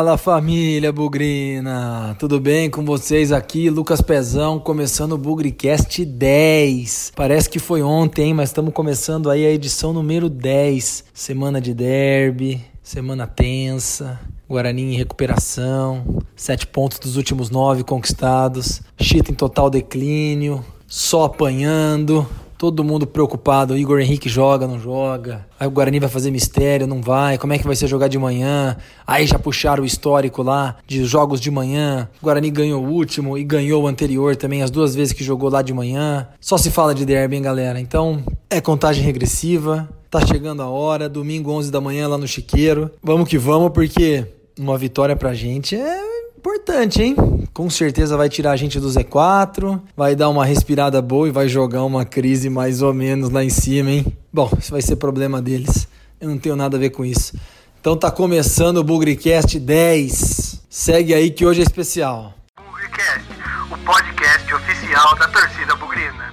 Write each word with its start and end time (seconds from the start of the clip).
Fala 0.00 0.16
família 0.16 0.90
Bugrina, 0.90 2.16
tudo 2.18 2.40
bem 2.40 2.70
com 2.70 2.82
vocês 2.86 3.32
aqui? 3.32 3.68
Lucas 3.68 4.00
Pezão 4.00 4.58
começando 4.58 5.12
o 5.12 5.18
Bugricast 5.18 6.06
10. 6.06 7.12
Parece 7.14 7.50
que 7.50 7.58
foi 7.58 7.82
ontem, 7.82 8.32
mas 8.32 8.48
estamos 8.48 8.72
começando 8.72 9.28
aí 9.28 9.44
a 9.44 9.50
edição 9.50 9.92
número 9.92 10.30
10. 10.30 11.04
Semana 11.12 11.60
de 11.60 11.74
derby, 11.74 12.64
semana 12.82 13.26
tensa. 13.26 14.18
Guarani 14.48 14.94
em 14.94 14.96
recuperação, 14.96 16.22
sete 16.34 16.66
pontos 16.66 16.98
dos 16.98 17.18
últimos 17.18 17.50
nove 17.50 17.84
conquistados, 17.84 18.80
Chita 18.98 19.30
em 19.30 19.34
total 19.34 19.68
declínio, 19.68 20.64
só 20.86 21.24
apanhando, 21.24 22.26
Todo 22.60 22.84
mundo 22.84 23.06
preocupado, 23.06 23.72
o 23.72 23.78
Igor 23.78 24.00
Henrique 24.00 24.28
joga, 24.28 24.66
não 24.66 24.78
joga. 24.78 25.46
Aí 25.58 25.66
o 25.66 25.70
Guarani 25.70 25.98
vai 25.98 26.10
fazer 26.10 26.30
mistério, 26.30 26.86
não 26.86 27.00
vai. 27.00 27.38
Como 27.38 27.54
é 27.54 27.58
que 27.58 27.64
vai 27.64 27.74
ser 27.74 27.86
jogar 27.86 28.06
de 28.06 28.18
manhã? 28.18 28.76
Aí 29.06 29.26
já 29.26 29.38
puxaram 29.38 29.82
o 29.82 29.86
histórico 29.86 30.42
lá 30.42 30.76
de 30.86 31.02
jogos 31.06 31.40
de 31.40 31.50
manhã. 31.50 32.06
O 32.20 32.26
Guarani 32.26 32.50
ganhou 32.50 32.84
o 32.84 32.86
último 32.86 33.38
e 33.38 33.44
ganhou 33.44 33.84
o 33.84 33.86
anterior 33.86 34.36
também, 34.36 34.62
as 34.62 34.70
duas 34.70 34.94
vezes 34.94 35.14
que 35.14 35.24
jogou 35.24 35.48
lá 35.48 35.62
de 35.62 35.72
manhã. 35.72 36.28
Só 36.38 36.58
se 36.58 36.70
fala 36.70 36.94
de 36.94 37.06
derby, 37.06 37.36
hein, 37.36 37.40
galera? 37.40 37.80
Então, 37.80 38.22
é 38.50 38.60
contagem 38.60 39.02
regressiva. 39.02 39.88
Tá 40.10 40.26
chegando 40.26 40.60
a 40.60 40.68
hora, 40.68 41.08
domingo 41.08 41.50
11 41.52 41.70
da 41.70 41.80
manhã 41.80 42.08
lá 42.08 42.18
no 42.18 42.28
Chiqueiro. 42.28 42.90
Vamos 43.02 43.26
que 43.26 43.38
vamos, 43.38 43.70
porque 43.72 44.26
uma 44.58 44.76
vitória 44.76 45.16
pra 45.16 45.32
gente 45.32 45.76
é 45.76 46.09
Importante, 46.40 47.02
hein? 47.02 47.14
Com 47.52 47.68
certeza 47.68 48.16
vai 48.16 48.26
tirar 48.30 48.52
a 48.52 48.56
gente 48.56 48.80
do 48.80 48.88
Z4, 48.88 49.78
vai 49.94 50.16
dar 50.16 50.30
uma 50.30 50.42
respirada 50.42 51.02
boa 51.02 51.28
e 51.28 51.30
vai 51.30 51.46
jogar 51.46 51.84
uma 51.84 52.02
crise 52.06 52.48
mais 52.48 52.80
ou 52.80 52.94
menos 52.94 53.28
lá 53.28 53.44
em 53.44 53.50
cima, 53.50 53.90
hein? 53.90 54.16
Bom, 54.32 54.50
isso 54.58 54.70
vai 54.70 54.80
ser 54.80 54.96
problema 54.96 55.42
deles. 55.42 55.86
Eu 56.18 56.30
não 56.30 56.38
tenho 56.38 56.56
nada 56.56 56.78
a 56.78 56.80
ver 56.80 56.90
com 56.90 57.04
isso. 57.04 57.38
Então 57.78 57.94
tá 57.94 58.10
começando 58.10 58.78
o 58.78 58.84
Bugricast 58.84 59.60
10. 59.60 60.62
Segue 60.70 61.12
aí 61.12 61.30
que 61.30 61.44
hoje 61.44 61.60
é 61.60 61.62
especial. 61.62 62.32
Bugricast, 62.56 63.26
o 63.70 63.76
podcast 63.84 64.54
oficial 64.54 65.14
da 65.16 65.28
torcida 65.28 65.76
bugrina. 65.76 66.29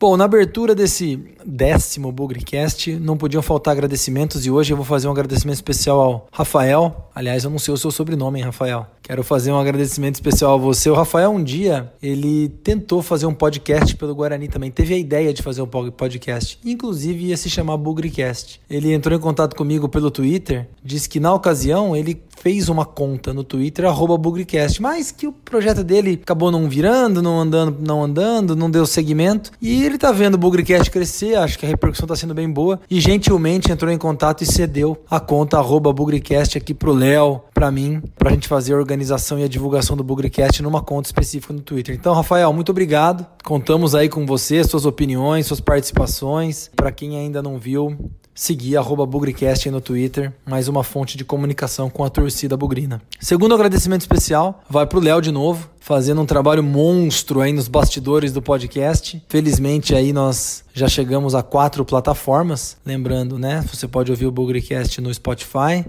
Bom, 0.00 0.16
na 0.16 0.26
abertura 0.26 0.76
desse 0.76 1.18
décimo 1.44 2.12
Bugrecast, 2.12 2.94
não 3.00 3.16
podiam 3.16 3.42
faltar 3.42 3.72
agradecimentos 3.72 4.46
e 4.46 4.50
hoje 4.50 4.72
eu 4.72 4.76
vou 4.76 4.86
fazer 4.86 5.08
um 5.08 5.10
agradecimento 5.10 5.56
especial 5.56 6.00
ao 6.00 6.28
Rafael. 6.30 7.10
Aliás, 7.12 7.42
eu 7.42 7.50
não 7.50 7.58
sei 7.58 7.74
o 7.74 7.76
seu 7.76 7.90
sobrenome, 7.90 8.38
hein, 8.38 8.44
Rafael. 8.44 8.86
Quero 9.08 9.24
fazer 9.24 9.50
um 9.50 9.58
agradecimento 9.58 10.16
especial 10.16 10.52
a 10.52 10.56
você. 10.58 10.90
O 10.90 10.94
Rafael, 10.94 11.30
um 11.30 11.42
dia, 11.42 11.90
ele 12.02 12.50
tentou 12.62 13.00
fazer 13.00 13.24
um 13.24 13.32
podcast 13.32 13.96
pelo 13.96 14.14
Guarani 14.14 14.48
também. 14.48 14.70
Teve 14.70 14.92
a 14.92 14.98
ideia 14.98 15.32
de 15.32 15.40
fazer 15.42 15.62
um 15.62 15.66
podcast. 15.66 16.58
Inclusive, 16.62 17.24
ia 17.24 17.36
se 17.38 17.48
chamar 17.48 17.78
Bugrecast. 17.78 18.60
Ele 18.68 18.92
entrou 18.92 19.16
em 19.16 19.20
contato 19.20 19.56
comigo 19.56 19.88
pelo 19.88 20.10
Twitter, 20.10 20.68
disse 20.84 21.08
que 21.08 21.18
na 21.18 21.32
ocasião 21.32 21.96
ele 21.96 22.22
fez 22.38 22.68
uma 22.68 22.84
conta 22.84 23.32
no 23.32 23.42
Twitter, 23.42 23.86
arroba 23.86 24.16
Bugrecast, 24.16 24.80
mas 24.80 25.10
que 25.10 25.26
o 25.26 25.32
projeto 25.32 25.82
dele 25.82 26.20
acabou 26.22 26.50
não 26.50 26.68
virando, 26.68 27.22
não 27.22 27.40
andando, 27.40 27.76
não 27.80 28.04
andando, 28.04 28.54
não 28.54 28.70
deu 28.70 28.86
segmento. 28.86 29.50
E 29.60 29.84
ele 29.84 29.98
tá 29.98 30.12
vendo 30.12 30.34
o 30.34 30.38
Bugrecast 30.38 30.90
crescer, 30.90 31.34
acho 31.36 31.58
que 31.58 31.66
a 31.66 31.68
repercussão 31.68 32.06
tá 32.06 32.14
sendo 32.14 32.34
bem 32.34 32.48
boa. 32.48 32.78
E 32.90 33.00
gentilmente 33.00 33.72
entrou 33.72 33.90
em 33.90 33.98
contato 33.98 34.42
e 34.42 34.46
cedeu 34.46 35.02
a 35.10 35.18
conta 35.18 35.56
arroba 35.56 35.92
Bugrecast 35.92 36.58
aqui 36.58 36.74
pro 36.74 36.92
Léo, 36.92 37.40
pra 37.58 37.72
mim, 37.72 38.00
pra 38.16 38.30
gente 38.30 38.46
fazer 38.46 38.72
a 38.72 38.76
organização 38.76 39.36
e 39.36 39.42
a 39.42 39.48
divulgação 39.48 39.96
do 39.96 40.04
Bugrecast 40.04 40.62
numa 40.62 40.80
conta 40.80 41.08
específica 41.08 41.52
no 41.52 41.60
Twitter. 41.60 41.92
Então, 41.92 42.14
Rafael, 42.14 42.52
muito 42.52 42.70
obrigado. 42.70 43.26
Contamos 43.42 43.96
aí 43.96 44.08
com 44.08 44.24
você, 44.24 44.62
suas 44.62 44.86
opiniões, 44.86 45.46
suas 45.46 45.58
participações. 45.58 46.70
Para 46.76 46.92
quem 46.92 47.16
ainda 47.18 47.42
não 47.42 47.58
viu, 47.58 47.98
seguir 48.32 48.76
arroba 48.76 49.04
Bugrecast 49.04 49.68
no 49.72 49.80
Twitter, 49.80 50.32
mais 50.46 50.68
uma 50.68 50.84
fonte 50.84 51.16
de 51.16 51.24
comunicação 51.24 51.90
com 51.90 52.04
a 52.04 52.08
torcida 52.08 52.56
bugrina. 52.56 53.02
Segundo 53.18 53.56
agradecimento 53.56 54.02
especial, 54.02 54.62
vai 54.70 54.86
pro 54.86 55.00
Léo 55.00 55.20
de 55.20 55.32
novo, 55.32 55.68
fazendo 55.80 56.20
um 56.20 56.26
trabalho 56.26 56.62
monstro 56.62 57.40
aí 57.40 57.52
nos 57.52 57.66
bastidores 57.66 58.32
do 58.32 58.40
podcast. 58.40 59.20
Felizmente 59.28 59.96
aí 59.96 60.12
nós 60.12 60.62
já 60.72 60.86
chegamos 60.86 61.34
a 61.34 61.42
quatro 61.42 61.84
plataformas, 61.84 62.76
lembrando, 62.86 63.36
né, 63.36 63.64
você 63.68 63.88
pode 63.88 64.12
ouvir 64.12 64.26
o 64.26 64.30
Bugrecast 64.30 65.00
no 65.00 65.12
Spotify, 65.12 65.84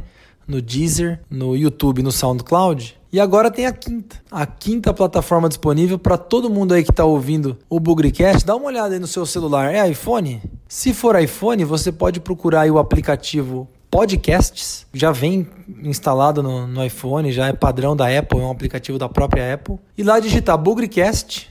no 0.49 0.61
Deezer, 0.61 1.21
no 1.29 1.55
YouTube, 1.55 2.01
no 2.01 2.11
SoundCloud. 2.11 2.97
E 3.13 3.19
agora 3.19 3.49
tem 3.49 3.65
a 3.65 3.71
quinta. 3.71 4.17
A 4.31 4.45
quinta 4.45 4.93
plataforma 4.93 5.47
disponível 5.47 5.97
para 5.97 6.17
todo 6.17 6.49
mundo 6.49 6.73
aí 6.73 6.83
que 6.83 6.91
está 6.91 7.05
ouvindo 7.05 7.57
o 7.69 7.79
Bugrecast. 7.79 8.45
Dá 8.45 8.55
uma 8.55 8.65
olhada 8.65 8.95
aí 8.95 8.99
no 8.99 9.07
seu 9.07 9.25
celular. 9.25 9.73
É 9.73 9.87
iPhone? 9.89 10.41
Se 10.67 10.93
for 10.93 11.19
iPhone, 11.19 11.63
você 11.63 11.91
pode 11.91 12.19
procurar 12.19 12.69
o 12.69 12.77
aplicativo 12.79 13.67
Podcasts. 13.89 14.85
Já 14.93 15.11
vem 15.11 15.47
instalado 15.81 16.43
no, 16.43 16.67
no 16.67 16.85
iPhone, 16.85 17.31
já 17.31 17.47
é 17.47 17.53
padrão 17.53 17.95
da 17.95 18.05
Apple, 18.05 18.39
é 18.39 18.43
um 18.43 18.51
aplicativo 18.51 18.99
da 18.99 19.09
própria 19.09 19.53
Apple. 19.53 19.79
E 19.97 20.03
lá 20.03 20.19
digitar 20.19 20.57
Bugrecast 20.57 21.49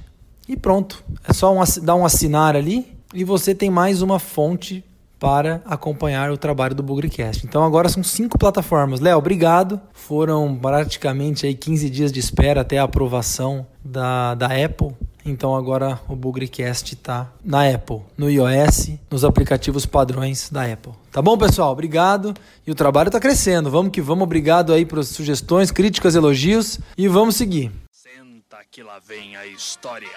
e 0.48 0.56
pronto. 0.56 1.04
É 1.28 1.32
só 1.32 1.52
um, 1.52 1.62
dar 1.82 1.96
um 1.96 2.04
assinar 2.04 2.54
ali 2.54 2.96
e 3.12 3.24
você 3.24 3.54
tem 3.54 3.70
mais 3.70 4.02
uma 4.02 4.18
fonte 4.20 4.84
para 5.18 5.62
acompanhar 5.64 6.30
o 6.30 6.38
trabalho 6.38 6.74
do 6.74 6.82
Bugrecast. 6.82 7.44
Então 7.44 7.64
agora 7.64 7.88
são 7.88 8.02
cinco 8.02 8.38
plataformas. 8.38 9.00
Léo, 9.00 9.18
obrigado. 9.18 9.80
Foram 9.92 10.56
praticamente 10.56 11.46
aí 11.46 11.54
15 11.54 11.90
dias 11.90 12.12
de 12.12 12.20
espera 12.20 12.60
até 12.60 12.78
a 12.78 12.84
aprovação 12.84 13.66
da, 13.84 14.34
da 14.34 14.46
Apple. 14.46 14.94
Então 15.24 15.54
agora 15.54 16.00
o 16.08 16.16
Bugrecast 16.16 16.94
está 16.94 17.30
na 17.44 17.68
Apple, 17.68 18.00
no 18.16 18.30
iOS, 18.30 18.92
nos 19.10 19.24
aplicativos 19.24 19.84
padrões 19.84 20.48
da 20.50 20.64
Apple. 20.64 20.92
Tá 21.12 21.20
bom, 21.20 21.36
pessoal? 21.36 21.72
Obrigado. 21.72 22.32
E 22.66 22.70
o 22.70 22.74
trabalho 22.74 23.08
está 23.08 23.20
crescendo. 23.20 23.70
Vamos 23.70 23.92
que 23.92 24.00
vamos. 24.00 24.22
Obrigado 24.22 24.72
aí 24.72 24.86
pelas 24.86 25.08
sugestões, 25.08 25.70
críticas, 25.70 26.14
elogios 26.14 26.78
e 26.96 27.08
vamos 27.08 27.36
seguir. 27.36 27.70
Senta 27.92 28.58
que 28.70 28.82
lá 28.82 28.98
vem 29.06 29.36
a 29.36 29.46
história. 29.46 30.08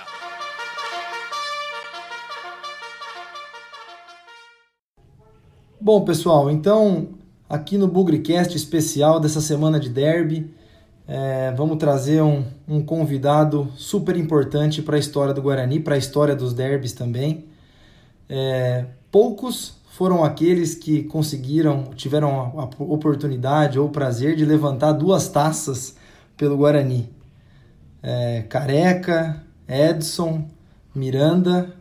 Bom, 5.84 6.06
pessoal, 6.06 6.52
então 6.52 7.08
aqui 7.50 7.75
no 7.75 7.88
Bugrecast 7.88 8.56
especial 8.56 9.19
dessa 9.19 9.42
semana 9.42 9.80
de 9.80 9.90
derby, 9.90 10.53
é, 11.08 11.52
vamos 11.58 11.78
trazer 11.78 12.22
um, 12.22 12.46
um 12.68 12.84
convidado 12.84 13.68
super 13.75 14.16
importante 14.16 14.80
para 14.84 14.96
a 14.96 15.00
história 15.00 15.34
do 15.34 15.41
Guarani, 15.41 15.80
para 15.80 15.96
a 15.96 15.97
história 15.97 16.36
dos 16.36 16.53
derbys 16.53 16.94
também. 16.94 17.46
É, 18.30 18.86
poucos 19.12 19.74
foram 19.90 20.24
aqueles 20.24 20.75
que 20.75 21.02
conseguiram, 21.02 21.86
tiveram 21.96 22.59
a, 22.59 22.62
a 22.62 22.70
oportunidade 22.84 23.80
ou 23.80 23.88
o 23.88 23.91
prazer 23.91 24.36
de 24.36 24.46
levantar 24.46 24.91
duas 24.91 25.30
taças 25.30 25.96
pelo 26.38 26.58
Guarani. 26.58 27.09
É, 28.03 28.44
Careca, 28.44 29.44
Edson, 29.68 30.46
Miranda 30.94 31.74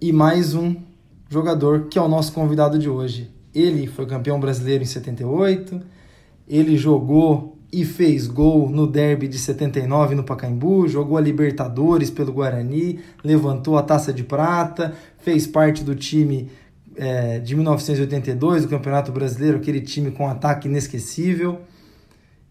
e 0.00 0.10
mais 0.10 0.54
um 0.54 0.93
jogador 1.34 1.88
que 1.88 1.98
é 1.98 2.02
o 2.02 2.08
nosso 2.08 2.32
convidado 2.32 2.78
de 2.78 2.88
hoje. 2.88 3.28
Ele 3.52 3.88
foi 3.88 4.06
campeão 4.06 4.38
brasileiro 4.38 4.84
em 4.84 4.86
78, 4.86 5.80
ele 6.48 6.76
jogou 6.76 7.58
e 7.72 7.84
fez 7.84 8.28
gol 8.28 8.70
no 8.70 8.86
derby 8.86 9.26
de 9.26 9.36
79 9.36 10.14
no 10.14 10.22
Pacaembu, 10.22 10.86
jogou 10.86 11.16
a 11.18 11.20
Libertadores 11.20 12.08
pelo 12.08 12.32
Guarani, 12.32 13.00
levantou 13.24 13.76
a 13.76 13.82
taça 13.82 14.12
de 14.12 14.22
prata, 14.22 14.94
fez 15.18 15.44
parte 15.44 15.82
do 15.82 15.96
time 15.96 16.50
é, 16.96 17.40
de 17.40 17.56
1982 17.56 18.62
do 18.62 18.68
Campeonato 18.68 19.10
Brasileiro, 19.10 19.56
aquele 19.56 19.80
time 19.80 20.12
com 20.12 20.28
ataque 20.28 20.68
inesquecível. 20.68 21.62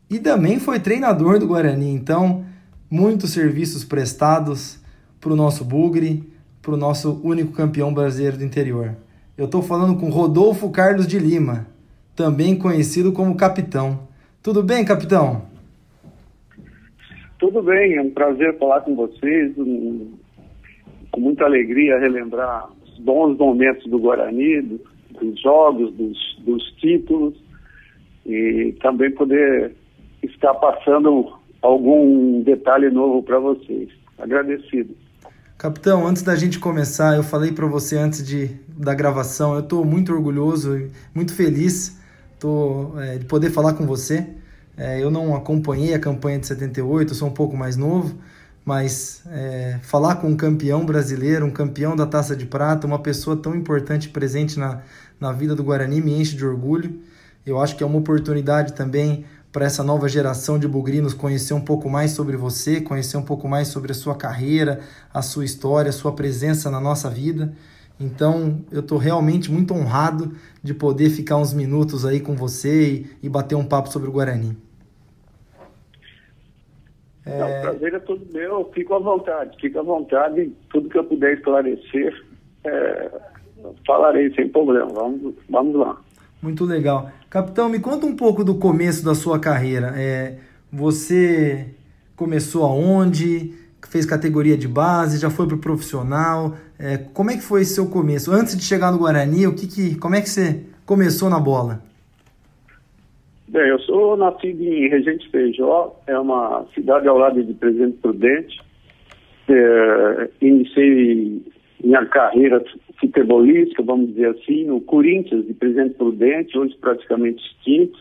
E 0.09 0.19
também 0.19 0.59
foi 0.59 0.77
treinador 0.77 1.39
do 1.39 1.47
Guarani, 1.47 1.89
então 1.89 2.43
muitos 2.91 3.31
serviços 3.31 3.85
prestados 3.85 4.77
para 5.21 5.31
o 5.31 5.37
nosso 5.37 5.63
Bugre 5.63 6.32
para 6.63 6.73
o 6.73 6.77
nosso 6.77 7.19
único 7.25 7.51
campeão 7.51 7.93
brasileiro 7.93 8.37
do 8.37 8.45
interior. 8.45 8.95
Eu 9.37 9.45
estou 9.45 9.61
falando 9.61 9.99
com 9.99 10.09
Rodolfo 10.09 10.71
Carlos 10.71 11.05
de 11.05 11.19
Lima, 11.19 11.67
também 12.15 12.57
conhecido 12.57 13.11
como 13.11 13.35
Capitão. 13.35 14.07
Tudo 14.41 14.63
bem, 14.63 14.85
Capitão? 14.85 15.41
Tudo 17.37 17.61
bem, 17.61 17.97
é 17.97 18.01
um 18.01 18.11
prazer 18.11 18.57
falar 18.57 18.79
com 18.81 18.95
vocês, 18.95 19.51
um, 19.57 20.13
com 21.11 21.19
muita 21.19 21.43
alegria 21.43 21.99
relembrar 21.99 22.69
os 22.85 22.97
bons 22.99 23.37
momentos 23.37 23.85
do 23.91 23.99
Guarani, 23.99 24.61
do, 24.61 24.79
dos 25.19 25.41
jogos, 25.41 25.93
dos, 25.95 26.17
dos 26.45 26.63
títulos 26.77 27.33
e 28.25 28.73
também 28.81 29.11
poder 29.11 29.73
estar 30.23 30.53
passando 30.53 31.33
algum 31.61 32.41
detalhe 32.41 32.89
novo 32.89 33.21
para 33.21 33.39
vocês. 33.39 33.89
Agradecido. 34.17 34.95
Capitão, 35.63 36.05
antes 36.05 36.21
da 36.23 36.35
gente 36.35 36.59
começar, 36.59 37.15
eu 37.15 37.23
falei 37.23 37.53
para 37.53 37.65
você 37.65 37.97
antes 37.97 38.21
de, 38.21 38.47
da 38.67 38.93
gravação, 38.93 39.53
eu 39.53 39.61
estou 39.61 39.85
muito 39.85 40.11
orgulhoso 40.11 40.89
muito 41.15 41.33
feliz 41.33 41.95
tô, 42.37 42.91
é, 42.99 43.19
de 43.19 43.23
poder 43.23 43.49
falar 43.49 43.71
com 43.71 43.85
você. 43.87 44.27
É, 44.75 45.01
eu 45.01 45.09
não 45.09 45.33
acompanhei 45.33 45.93
a 45.93 45.99
campanha 45.99 46.37
de 46.37 46.47
78, 46.47 47.15
sou 47.15 47.29
um 47.29 47.33
pouco 47.33 47.55
mais 47.55 47.77
novo, 47.77 48.13
mas 48.65 49.21
é, 49.27 49.79
falar 49.83 50.17
com 50.17 50.27
um 50.27 50.35
campeão 50.35 50.85
brasileiro, 50.85 51.45
um 51.45 51.51
campeão 51.51 51.95
da 51.95 52.05
Taça 52.05 52.35
de 52.35 52.45
Prata, 52.45 52.85
uma 52.85 52.99
pessoa 52.99 53.37
tão 53.37 53.55
importante 53.55 54.09
presente 54.09 54.59
na, 54.59 54.81
na 55.17 55.31
vida 55.31 55.55
do 55.55 55.63
Guarani 55.63 56.01
me 56.01 56.19
enche 56.19 56.35
de 56.35 56.45
orgulho. 56.45 56.99
Eu 57.45 57.61
acho 57.61 57.77
que 57.77 57.83
é 57.83 57.87
uma 57.87 57.99
oportunidade 57.99 58.73
também 58.73 59.23
para 59.53 59.65
essa 59.65 59.83
nova 59.83 60.09
geração 60.09 60.57
de 60.57 60.67
bugrinos 60.67 61.13
conhecer 61.13 61.53
um 61.53 61.61
pouco 61.61 61.87
mais 61.87 62.11
sobre 62.11 62.35
você, 62.35 62.81
conhecer 62.81 63.17
um 63.17 63.23
pouco 63.23 63.47
mais 63.47 63.67
sobre 63.67 63.91
a 63.91 63.95
sua 63.95 64.15
carreira, 64.15 64.79
a 65.13 65.21
sua 65.21 65.45
história, 65.45 65.89
a 65.89 65.93
sua 65.93 66.11
presença 66.11 66.71
na 66.71 66.81
nossa 66.81 67.07
vida. 67.07 67.53
Então, 67.99 68.65
eu 68.71 68.79
estou 68.79 68.97
realmente 68.97 69.51
muito 69.51 69.71
honrado 69.71 70.35
de 70.63 70.73
poder 70.73 71.11
ficar 71.11 71.37
uns 71.37 71.53
minutos 71.53 72.03
aí 72.03 72.19
com 72.19 72.35
você 72.35 72.83
e, 72.89 73.05
e 73.21 73.29
bater 73.29 73.53
um 73.53 73.63
papo 73.63 73.89
sobre 73.89 74.09
o 74.09 74.11
Guarani. 74.11 74.57
É... 77.23 77.37
Não, 77.37 77.47
o 77.47 77.61
prazer 77.61 77.93
é 77.93 77.99
todo 77.99 78.33
meu, 78.33 78.71
fico 78.73 78.95
à 78.95 78.99
vontade, 78.99 79.55
fico 79.61 79.77
à 79.77 79.83
vontade, 79.83 80.51
tudo 80.71 80.89
que 80.89 80.97
eu 80.97 81.03
puder 81.03 81.37
esclarecer, 81.37 82.25
é, 82.65 83.11
falarei 83.85 84.33
sem 84.33 84.49
problema, 84.49 84.87
vamos, 84.91 85.35
vamos 85.47 85.75
lá. 85.75 86.01
Muito 86.43 86.65
legal. 86.65 87.09
Capitão, 87.29 87.69
me 87.69 87.79
conta 87.79 88.05
um 88.05 88.17
pouco 88.17 88.43
do 88.43 88.55
começo 88.55 89.05
da 89.05 89.15
sua 89.15 89.39
carreira. 89.39 89.93
É, 89.95 90.35
você 90.69 91.67
começou 92.17 92.65
aonde? 92.65 93.53
Fez 93.89 94.05
categoria 94.05 94.57
de 94.57 94.67
base? 94.67 95.21
Já 95.21 95.29
foi 95.29 95.47
para 95.47 95.55
o 95.55 95.59
profissional? 95.59 96.55
É, 96.77 96.97
como 96.97 97.31
é 97.31 97.35
que 97.35 97.43
foi 97.43 97.63
seu 97.63 97.89
começo? 97.89 98.29
Antes 98.29 98.57
de 98.57 98.63
chegar 98.63 98.91
no 98.91 98.97
Guarani, 98.97 99.47
o 99.47 99.55
que, 99.55 99.67
que 99.67 99.95
como 99.95 100.15
é 100.15 100.21
que 100.21 100.29
você 100.29 100.65
começou 100.85 101.29
na 101.29 101.39
bola? 101.39 101.81
Bem, 103.47 103.69
eu 103.69 103.79
sou 103.79 104.17
nascido 104.17 104.61
em 104.63 104.89
Regente 104.89 105.29
Feijó, 105.29 105.95
é 106.07 106.17
uma 106.17 106.65
cidade 106.73 107.07
ao 107.07 107.17
lado 107.17 107.41
de 107.41 107.53
Presidente 107.53 107.97
Prudente. 108.01 108.59
É, 109.47 110.29
iniciei 110.41 111.41
minha 111.83 112.05
carreira 112.05 112.63
futebolística, 112.99 113.83
vamos 113.83 114.09
dizer 114.09 114.29
assim, 114.29 114.65
no 114.65 114.79
Corinthians 114.81 115.45
de 115.45 115.53
Presidente 115.53 115.95
Prudente, 115.95 116.57
hoje 116.57 116.75
praticamente 116.79 117.43
extinto. 117.43 117.99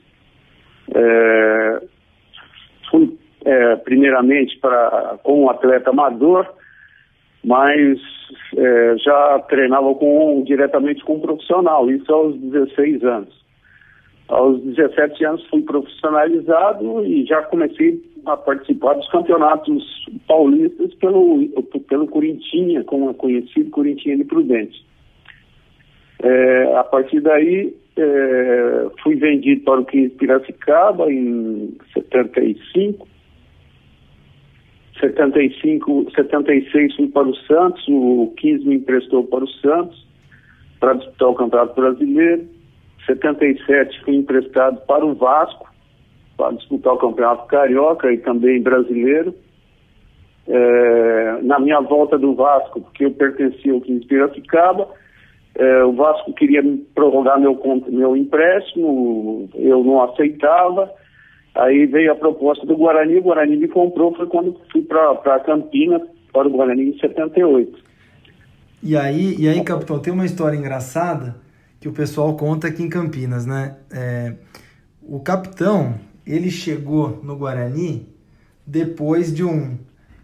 É, 0.94 1.82
fui 2.90 3.19
é, 3.44 3.76
primeiramente 3.76 4.58
para 4.58 5.19
como 5.23 5.44
um 5.44 5.50
atleta 5.50 5.90
amador, 5.90 6.46
mas 7.44 7.99
é, 8.56 8.96
já 8.99 9.38
treinava 9.49 9.94
com, 9.94 10.43
diretamente 10.44 11.02
com 11.05 11.17
um 11.17 11.20
profissional, 11.20 11.90
isso 11.90 12.12
aos 12.12 12.37
16 12.38 13.02
anos. 13.05 13.43
Aos 14.29 14.62
17 14.62 15.25
anos 15.25 15.46
fui 15.49 15.62
profissionalizado 15.62 17.05
e 17.05 17.25
já 17.26 17.43
comecei 17.43 18.00
a 18.27 18.37
participar 18.37 18.95
dos 18.95 19.09
campeonatos 19.09 20.07
paulistas 20.27 20.95
pelo, 20.95 21.47
pelo 21.89 22.07
Corintinha, 22.07 22.85
como 22.85 23.11
é 23.11 23.15
conhecido, 23.15 23.71
Corintinha 23.71 24.17
de 24.17 24.25
Prudente. 24.25 24.85
É, 26.23 26.77
a 26.77 26.85
partir 26.85 27.21
daí, 27.21 27.75
é, 27.97 28.87
fui 29.03 29.17
vendido 29.17 29.63
para 29.63 29.81
o 29.81 29.85
15 29.85 30.11
Piracicaba 30.11 31.13
em 31.13 31.77
75. 31.93 33.09
75, 35.01 36.13
76 36.15 36.95
fui 36.95 37.09
para 37.09 37.27
o 37.27 37.35
Santos, 37.35 37.85
o 37.89 38.33
15 38.37 38.65
me 38.69 38.77
emprestou 38.77 39.25
para 39.25 39.43
o 39.43 39.49
Santos 39.49 40.07
para 40.79 40.95
disputar 40.95 41.29
o 41.29 41.35
Campeonato 41.35 41.81
Brasileiro. 41.81 42.47
77 43.07 44.05
fui 44.05 44.15
emprestado 44.15 44.81
para 44.87 45.05
o 45.05 45.15
Vasco 45.15 45.72
para 46.43 46.56
disputar 46.56 46.94
o 46.94 46.99
Campeonato 46.99 47.47
Carioca 47.47 48.12
e 48.12 48.19
também 48.19 48.61
brasileiro. 48.61 49.33
É, 50.49 51.39
na 51.43 51.61
minha 51.61 51.81
volta 51.81 52.19
do 52.19 52.35
Vasco, 52.35 52.81
porque 52.81 53.05
eu 53.05 53.12
pertencia 53.12 53.73
ao 53.73 53.81
15 53.81 54.06
Piracicaba, 54.06 54.89
é, 55.55 55.85
o 55.85 55.93
Vasco 55.93 56.33
queria 56.33 56.62
prorrogar 56.94 57.39
meu, 57.39 57.56
meu 57.89 58.17
empréstimo, 58.17 59.49
eu 59.55 59.85
não 59.85 60.03
aceitava. 60.03 60.91
Aí 61.55 61.87
veio 61.87 62.11
a 62.11 62.17
proposta 62.17 62.67
do 62.67 62.77
Guarani, 62.77 63.19
o 63.19 63.23
Guarani 63.23 63.56
me 63.56 63.69
comprou, 63.69 64.12
foi 64.17 64.27
quando 64.27 64.59
fui 64.73 64.83
para 64.83 65.39
Campinas, 65.41 66.03
para 66.33 66.49
o 66.49 66.50
Guarani 66.50 66.89
em 66.89 66.99
78. 66.99 67.79
E 68.83 68.97
aí, 68.97 69.37
e 69.39 69.49
aí, 69.49 69.62
capitão, 69.62 70.00
tem 70.00 70.12
uma 70.12 70.25
história 70.25 70.56
engraçada 70.56 71.37
que 71.79 71.89
o 71.89 71.93
pessoal 71.93 72.37
conta 72.37 72.67
aqui 72.67 72.83
em 72.83 72.89
Campinas, 72.89 73.47
né? 73.47 73.77
É, 73.93 74.35
o 75.03 75.21
capitão, 75.21 75.94
ele 76.27 76.51
chegou 76.51 77.21
no 77.23 77.37
Guarani 77.37 78.07
depois 78.67 79.35
de 79.35 79.45
um 79.45 79.77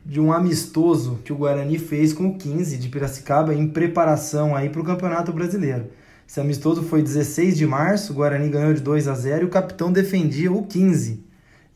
de 0.05 0.19
um 0.19 0.33
amistoso 0.33 1.21
que 1.23 1.35
o 1.35 1.37
Guarani 1.37 1.79
fez 1.79 2.15
com 2.15 2.29
o 2.29 2.39
15 2.39 2.79
de 2.79 2.89
Piracicaba 2.89 3.53
em 3.53 3.69
preparação 3.69 4.57
aí 4.57 4.71
para 4.71 4.81
o 4.81 4.85
Campeonato 4.85 5.35
Brasileiro. 5.35 5.89
Esse 6.27 6.41
amistoso 6.41 6.83
foi 6.83 7.03
16 7.03 7.59
de 7.59 7.67
março, 7.67 8.15
o 8.15 8.17
Guarani 8.17 8.49
ganhou 8.49 8.73
de 8.73 8.81
2 8.83 9.07
a 9.07 9.15
0 9.15 9.43
e 9.43 9.45
o 9.45 9.51
capitão 9.51 9.93
defendia 9.93 10.51
o 10.51 10.67
15. 10.67 11.23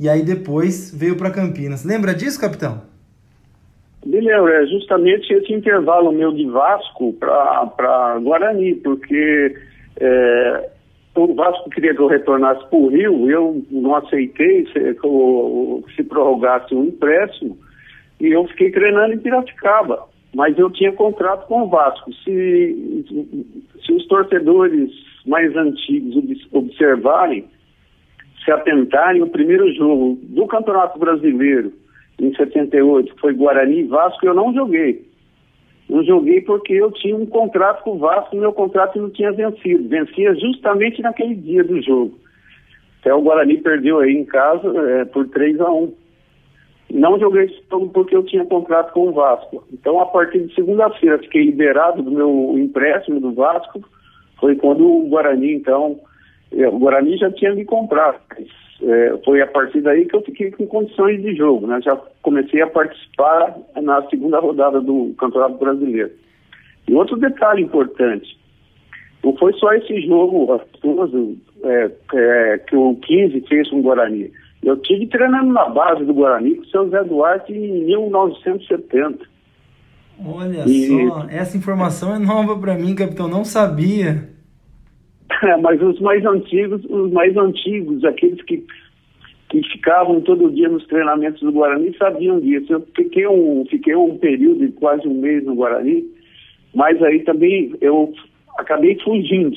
E 0.00 0.08
aí 0.08 0.22
depois 0.22 0.90
veio 0.94 1.16
para 1.16 1.30
Campinas. 1.30 1.84
Lembra 1.84 2.14
disso, 2.14 2.40
capitão? 2.40 2.82
Me 4.04 4.20
lembro, 4.20 4.48
é 4.48 4.66
justamente 4.66 5.32
esse 5.32 5.52
intervalo 5.52 6.10
meu 6.10 6.32
de 6.32 6.46
Vasco 6.46 7.12
para 7.12 8.18
Guarani, 8.20 8.74
porque 8.76 9.56
é, 10.00 10.70
o 11.14 11.34
Vasco 11.34 11.70
queria 11.70 11.94
que 11.94 12.00
eu 12.00 12.06
retornasse 12.06 12.64
para 12.68 12.78
o 12.78 12.88
Rio, 12.88 13.30
eu 13.30 13.62
não 13.70 13.94
aceitei 13.96 14.66
se, 14.66 14.96
se 15.94 16.02
prorrogasse 16.04 16.74
um 16.74 16.84
empréstimo, 16.84 17.58
e 18.20 18.28
eu 18.28 18.46
fiquei 18.48 18.70
treinando 18.70 19.14
em 19.14 19.18
Piracicaba. 19.18 20.08
Mas 20.34 20.58
eu 20.58 20.70
tinha 20.70 20.92
contrato 20.92 21.46
com 21.46 21.62
o 21.62 21.68
Vasco. 21.68 22.10
Se, 22.24 23.04
se 23.84 23.92
os 23.92 24.06
torcedores 24.06 24.90
mais 25.26 25.54
antigos 25.54 26.16
observarem, 26.52 27.44
se 28.42 28.50
atentarem, 28.50 29.22
o 29.22 29.28
primeiro 29.28 29.70
jogo 29.74 30.18
do 30.22 30.46
Campeonato 30.46 30.98
Brasileiro, 30.98 31.72
em 32.18 32.34
78, 32.34 33.14
que 33.14 33.20
foi 33.20 33.34
Guarani 33.34 33.80
e 33.80 33.84
Vasco, 33.84 34.24
eu 34.24 34.32
não 34.32 34.54
joguei. 34.54 35.04
Não 35.92 36.02
joguei 36.02 36.40
porque 36.40 36.72
eu 36.72 36.90
tinha 36.90 37.14
um 37.14 37.26
contrato 37.26 37.84
com 37.84 37.92
o 37.92 37.98
Vasco 37.98 38.34
meu 38.34 38.50
contrato 38.50 38.98
não 38.98 39.10
tinha 39.10 39.30
vencido. 39.30 39.88
Vencia 39.90 40.34
justamente 40.36 41.02
naquele 41.02 41.34
dia 41.34 41.62
do 41.62 41.82
jogo. 41.82 42.18
Até 43.00 43.12
o 43.12 43.20
Guarani 43.20 43.58
perdeu 43.58 43.98
aí 43.98 44.16
em 44.16 44.24
casa 44.24 44.66
é, 44.88 45.04
por 45.04 45.28
3 45.28 45.60
a 45.60 45.70
1 45.70 45.92
não 46.92 47.18
joguei 47.18 47.44
esse 47.44 47.62
jogo 47.70 47.88
porque 47.88 48.14
eu 48.14 48.22
tinha 48.22 48.44
contrato 48.44 48.92
com 48.92 49.08
o 49.08 49.12
Vasco. 49.12 49.64
Então, 49.72 49.98
a 49.98 50.06
partir 50.06 50.46
de 50.46 50.54
segunda-feira, 50.54 51.18
fiquei 51.18 51.44
liberado 51.44 52.02
do 52.02 52.10
meu 52.10 52.54
empréstimo 52.58 53.18
do 53.18 53.32
Vasco. 53.32 53.82
Foi 54.38 54.56
quando 54.56 54.86
o 54.86 55.08
Guarani, 55.08 55.54
então, 55.54 55.98
é, 56.52 56.68
o 56.68 56.78
Guarani 56.78 57.16
já 57.16 57.30
tinha 57.30 57.54
me 57.54 57.64
comprado. 57.64 58.18
É, 58.84 59.16
foi 59.24 59.40
a 59.40 59.46
partir 59.46 59.80
daí 59.80 60.06
que 60.06 60.16
eu 60.16 60.22
fiquei 60.22 60.50
com 60.50 60.66
condições 60.66 61.22
de 61.22 61.36
jogo. 61.36 61.66
Né? 61.66 61.80
Já 61.82 61.96
comecei 62.20 62.60
a 62.62 62.66
participar 62.66 63.56
na 63.80 64.02
segunda 64.08 64.40
rodada 64.40 64.80
do 64.80 65.14
Campeonato 65.18 65.58
Brasileiro. 65.58 66.10
E 66.88 66.94
outro 66.94 67.16
detalhe 67.16 67.62
importante: 67.62 68.36
não 69.22 69.36
foi 69.36 69.52
só 69.54 69.72
esse 69.74 70.00
jogo 70.06 70.60
é, 71.64 71.90
é, 72.14 72.58
que 72.58 72.74
o 72.74 72.96
15 72.96 73.40
fez 73.48 73.70
com 73.70 73.78
o 73.78 73.82
Guarani. 73.82 74.32
Eu 74.62 74.76
tive 74.78 75.06
treinando 75.06 75.52
na 75.52 75.68
base 75.68 76.04
do 76.04 76.14
Guarani 76.14 76.56
com 76.56 76.62
o 76.62 76.66
seu 76.66 76.88
Zé 76.88 77.02
Duarte 77.04 77.52
em 77.52 77.84
1970. 77.84 79.24
Olha 80.24 80.64
e... 80.66 81.08
só, 81.08 81.26
essa 81.28 81.56
informação 81.56 82.14
é 82.14 82.18
nova 82.18 82.56
para 82.58 82.74
mim, 82.74 82.94
capitão, 82.94 83.28
não 83.28 83.44
sabia. 83.44 84.28
Mas 85.62 85.80
os 85.82 86.00
mais 86.00 86.24
antigos, 86.24 86.84
os 86.88 87.12
mais 87.12 87.36
antigos, 87.36 88.04
aqueles 88.04 88.42
que, 88.42 88.64
que 89.48 89.62
ficavam 89.70 90.20
todo 90.20 90.50
dia 90.50 90.68
nos 90.68 90.86
treinamentos 90.86 91.40
do 91.40 91.52
Guarani 91.52 91.96
sabiam 91.96 92.40
disso. 92.40 92.72
Eu 92.72 92.86
fiquei 92.94 93.26
um, 93.26 93.64
fiquei 93.68 93.94
um 93.94 94.18
período 94.18 94.66
de 94.66 94.72
quase 94.72 95.06
um 95.06 95.20
mês 95.20 95.44
no 95.44 95.54
Guarani, 95.54 96.04
mas 96.74 97.02
aí 97.02 97.20
também 97.20 97.74
eu 97.80 98.12
acabei 98.58 98.98
fugindo. 99.00 99.56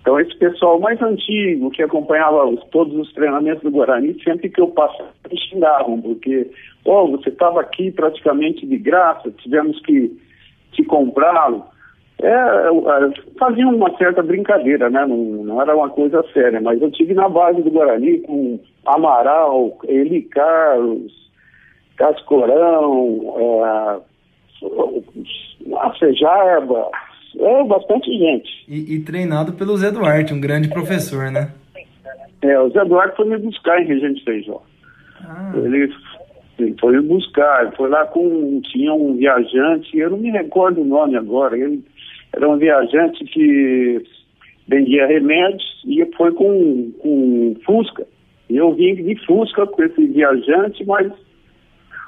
Então, 0.00 0.20
esse 0.20 0.36
pessoal 0.36 0.78
mais 0.78 1.00
antigo, 1.00 1.70
que 1.70 1.82
acompanhava 1.82 2.44
os, 2.44 2.62
todos 2.64 2.94
os 2.94 3.10
treinamentos 3.14 3.62
do 3.62 3.70
Guarani, 3.70 4.14
sempre 4.22 4.50
que 4.50 4.60
eu 4.60 4.68
passava, 4.68 5.08
me 5.30 5.40
xingavam, 5.40 5.98
porque, 6.02 6.50
oh, 6.84 7.06
você 7.08 7.30
estava 7.30 7.62
aqui 7.62 7.90
praticamente 7.90 8.66
de 8.66 8.76
graça, 8.76 9.30
tivemos 9.30 9.80
que, 9.80 10.14
que 10.72 10.84
comprá-lo. 10.84 11.64
É, 12.22 12.28
é, 12.28 13.12
faziam 13.38 13.74
uma 13.74 13.96
certa 13.96 14.22
brincadeira, 14.22 14.88
né? 14.88 15.04
Não, 15.06 15.16
não, 15.16 15.60
era 15.60 15.76
uma 15.76 15.90
coisa 15.90 16.24
séria, 16.32 16.60
mas 16.60 16.80
eu 16.80 16.90
tive 16.90 17.12
na 17.12 17.28
base 17.28 17.60
do 17.62 17.70
Guarani 17.70 18.20
com 18.20 18.58
Amaral, 18.86 19.76
Eli 19.84 20.22
Carlos, 20.22 21.12
Cascorão, 21.96 23.34
é, 23.38 24.00
a 25.76 25.94
Sejarba, 25.98 26.88
é 27.38 27.64
bastante 27.64 28.10
gente. 28.16 28.64
E, 28.68 28.94
e, 28.94 29.00
treinado 29.00 29.54
pelo 29.54 29.76
Zé 29.76 29.90
Duarte, 29.90 30.32
um 30.32 30.40
grande 30.40 30.68
professor, 30.68 31.30
né? 31.30 31.52
É, 32.42 32.58
o 32.60 32.70
Zé 32.70 32.84
Duarte 32.84 33.16
foi 33.16 33.26
me 33.26 33.38
buscar 33.38 33.80
em 33.82 33.86
Regente 33.86 34.22
Feijó. 34.24 34.62
Ah. 35.20 35.52
Ele, 35.56 35.92
ele 36.58 36.76
foi 36.80 36.92
me 36.96 37.02
buscar, 37.08 37.72
foi 37.74 37.88
lá 37.88 38.06
com. 38.06 38.60
Tinha 38.70 38.92
um 38.94 39.16
viajante, 39.16 39.98
eu 39.98 40.10
não 40.10 40.18
me 40.18 40.30
recordo 40.30 40.80
o 40.80 40.84
nome 40.84 41.16
agora. 41.16 41.58
Ele 41.58 41.82
era 42.36 42.48
um 42.48 42.58
viajante 42.58 43.24
que 43.24 44.02
vendia 44.66 45.06
remédios 45.06 45.82
e 45.86 46.04
foi 46.16 46.32
com, 46.32 46.92
com 46.98 47.56
Fusca. 47.64 48.06
E 48.50 48.56
eu 48.56 48.74
vim 48.74 48.94
de 48.94 49.24
Fusca 49.24 49.66
com 49.66 49.82
esse 49.82 50.06
viajante, 50.08 50.84
mas 50.84 51.12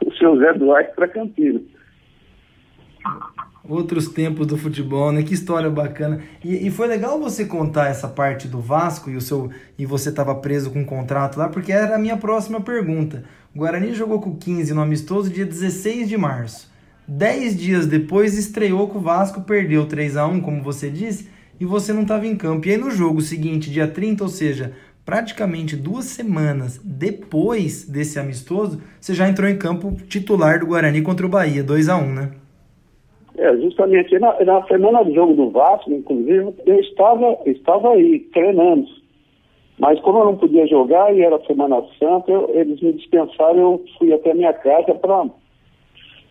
o 0.05 0.13
seu 0.15 0.37
Zé 0.39 0.53
Duarte 0.55 0.95
para 0.95 1.09
Campinas. 1.09 1.63
Outros 3.69 4.09
tempos 4.09 4.47
do 4.47 4.57
futebol, 4.57 5.13
né? 5.13 5.23
Que 5.23 5.35
história 5.35 5.71
bacana. 5.71 6.23
E, 6.45 6.67
e, 6.67 6.71
foi 6.71 6.87
legal 6.87 7.19
você 7.19 7.45
contar 7.45 7.89
essa 7.89 8.07
parte 8.07 8.47
do 8.47 8.61
Vasco 8.61 9.11
e 9.11 9.17
o 9.17 9.21
seu 9.21 9.51
e 9.77 9.85
você 9.85 10.09
estava 10.09 10.35
preso 10.37 10.73
com 10.73 10.81
um 10.81 10.85
contrato 10.85 11.37
lá, 11.37 11.49
porque 11.49 11.73
era 11.73 11.97
a 11.97 11.99
minha 11.99 12.17
próxima 12.17 12.61
pergunta. 12.61 13.25
O 13.55 13.59
Guarani 13.59 13.93
jogou 13.93 14.21
com 14.21 14.37
15 14.37 14.73
no 14.73 14.83
amistoso 14.83 15.33
dia 15.33 15.45
16 15.45 16.09
de 16.09 16.17
março. 16.17 16.71
Dez 17.09 17.57
dias 17.57 17.87
depois 17.87 18.37
estreou 18.37 18.89
com 18.89 18.99
o 18.99 19.03
Vasco, 19.03 19.43
perdeu 19.43 19.87
3 19.87 20.17
a 20.17 20.27
1 20.27 20.41
como 20.41 20.61
você 20.61 20.91
disse, 20.91 21.31
e 21.61 21.65
você 21.65 21.93
não 21.93 22.03
estava 22.03 22.27
em 22.27 22.37
campo. 22.37 22.67
E 22.67 22.73
aí 22.73 22.77
no 22.77 22.91
jogo 22.91 23.21
seguinte, 23.21 23.71
dia 23.71 23.87
30, 23.87 24.25
ou 24.25 24.29
seja, 24.29 24.73
praticamente 25.05 25.77
duas 25.77 26.07
semanas 26.07 26.81
depois 26.85 27.89
desse 27.89 28.19
amistoso, 28.19 28.83
você 29.01 29.15
já 29.15 29.29
entrou 29.29 29.49
em 29.49 29.57
campo 29.57 29.93
titular 30.09 30.59
do 30.59 30.67
Guarani 30.67 31.01
contra 31.01 31.25
o 31.25 31.29
Bahia, 31.29 31.63
2 31.63 31.89
a 31.89 31.97
1 31.97 32.13
né? 32.13 32.33
É, 33.39 33.57
justamente 33.59 34.19
na, 34.19 34.45
na, 34.45 34.67
semana 34.67 35.05
do 35.05 35.15
jogo 35.15 35.35
do 35.35 35.51
Vasco, 35.51 35.93
inclusive, 35.93 36.55
eu 36.67 36.81
estava, 36.81 37.39
estava 37.47 37.93
aí, 37.93 38.21
treinando. 38.33 38.87
Mas 39.79 40.01
como 40.01 40.21
eu 40.21 40.25
não 40.25 40.37
podia 40.37 40.67
jogar 40.67 41.15
e 41.15 41.21
era 41.21 41.39
Semana 41.47 41.83
Santa, 41.99 42.33
eu, 42.33 42.51
eles 42.55 42.81
me 42.81 42.95
dispensaram, 42.95 43.59
eu 43.59 43.85
fui 43.99 44.13
até 44.13 44.35
minha 44.35 44.55
casa 44.55 44.95
para 44.95 45.27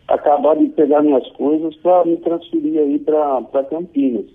acabar 0.08 0.56
de 0.56 0.68
pegar 0.68 1.02
minhas 1.02 1.26
coisas 1.32 1.74
para 1.76 2.04
me 2.04 2.16
transferir 2.18 2.78
aí 2.78 2.98
para 2.98 3.64
Campinas. 3.64 4.26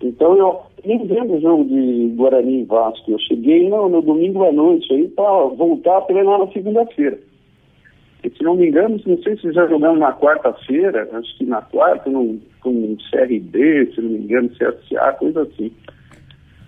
Então 0.00 0.36
eu 0.36 0.62
nem 0.84 1.06
vendo 1.06 1.34
o 1.34 1.40
jogo 1.40 1.64
de 1.64 2.12
Guarani 2.16 2.62
e 2.62 2.64
Vasco. 2.64 3.10
Eu 3.10 3.18
cheguei 3.20 3.68
no, 3.68 3.88
no 3.88 4.02
domingo 4.02 4.44
à 4.44 4.52
noite 4.52 4.92
aí 4.92 5.08
para 5.08 5.44
voltar 5.54 5.98
a 5.98 6.02
treinar 6.02 6.38
na 6.38 6.48
segunda-feira. 6.48 7.18
E, 8.24 8.30
se 8.30 8.42
não 8.42 8.54
me 8.54 8.68
engano, 8.68 9.00
não 9.04 9.18
sei 9.22 9.36
se 9.36 9.52
já 9.52 9.66
jogamos 9.66 9.98
na 9.98 10.12
quarta-feira, 10.12 11.08
acho 11.12 11.38
que 11.38 11.44
na 11.44 11.60
quarta, 11.60 12.08
no, 12.08 12.38
com 12.60 12.96
CRB, 13.10 13.92
se 13.94 14.00
não 14.00 14.10
me 14.10 14.18
engano, 14.18 14.48
CSA, 14.50 15.12
coisa 15.18 15.42
assim. 15.42 15.72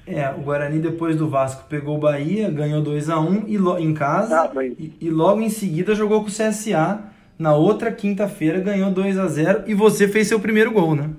É, 0.06 0.28
o 0.30 0.42
Guarani 0.42 0.80
depois 0.80 1.16
do 1.16 1.28
Vasco 1.28 1.68
pegou 1.68 1.96
o 1.96 2.00
Bahia, 2.00 2.50
ganhou 2.50 2.82
2 2.82 3.08
a 3.08 3.18
1 3.18 3.22
um, 3.22 3.44
e 3.46 3.82
em 3.82 3.94
casa 3.94 4.50
ah, 4.54 4.64
e, 4.64 4.92
e, 5.00 5.10
logo 5.10 5.40
em 5.40 5.48
seguida 5.48 5.94
jogou 5.94 6.20
com 6.20 6.26
o 6.26 6.30
CSA. 6.30 7.13
Na 7.38 7.56
outra 7.56 7.90
quinta-feira 7.90 8.60
ganhou 8.60 8.90
2 8.90 9.18
a 9.18 9.26
0 9.26 9.64
e 9.66 9.74
você 9.74 10.06
fez 10.06 10.28
seu 10.28 10.38
primeiro 10.38 10.70
gol, 10.70 10.94
né? 10.94 11.10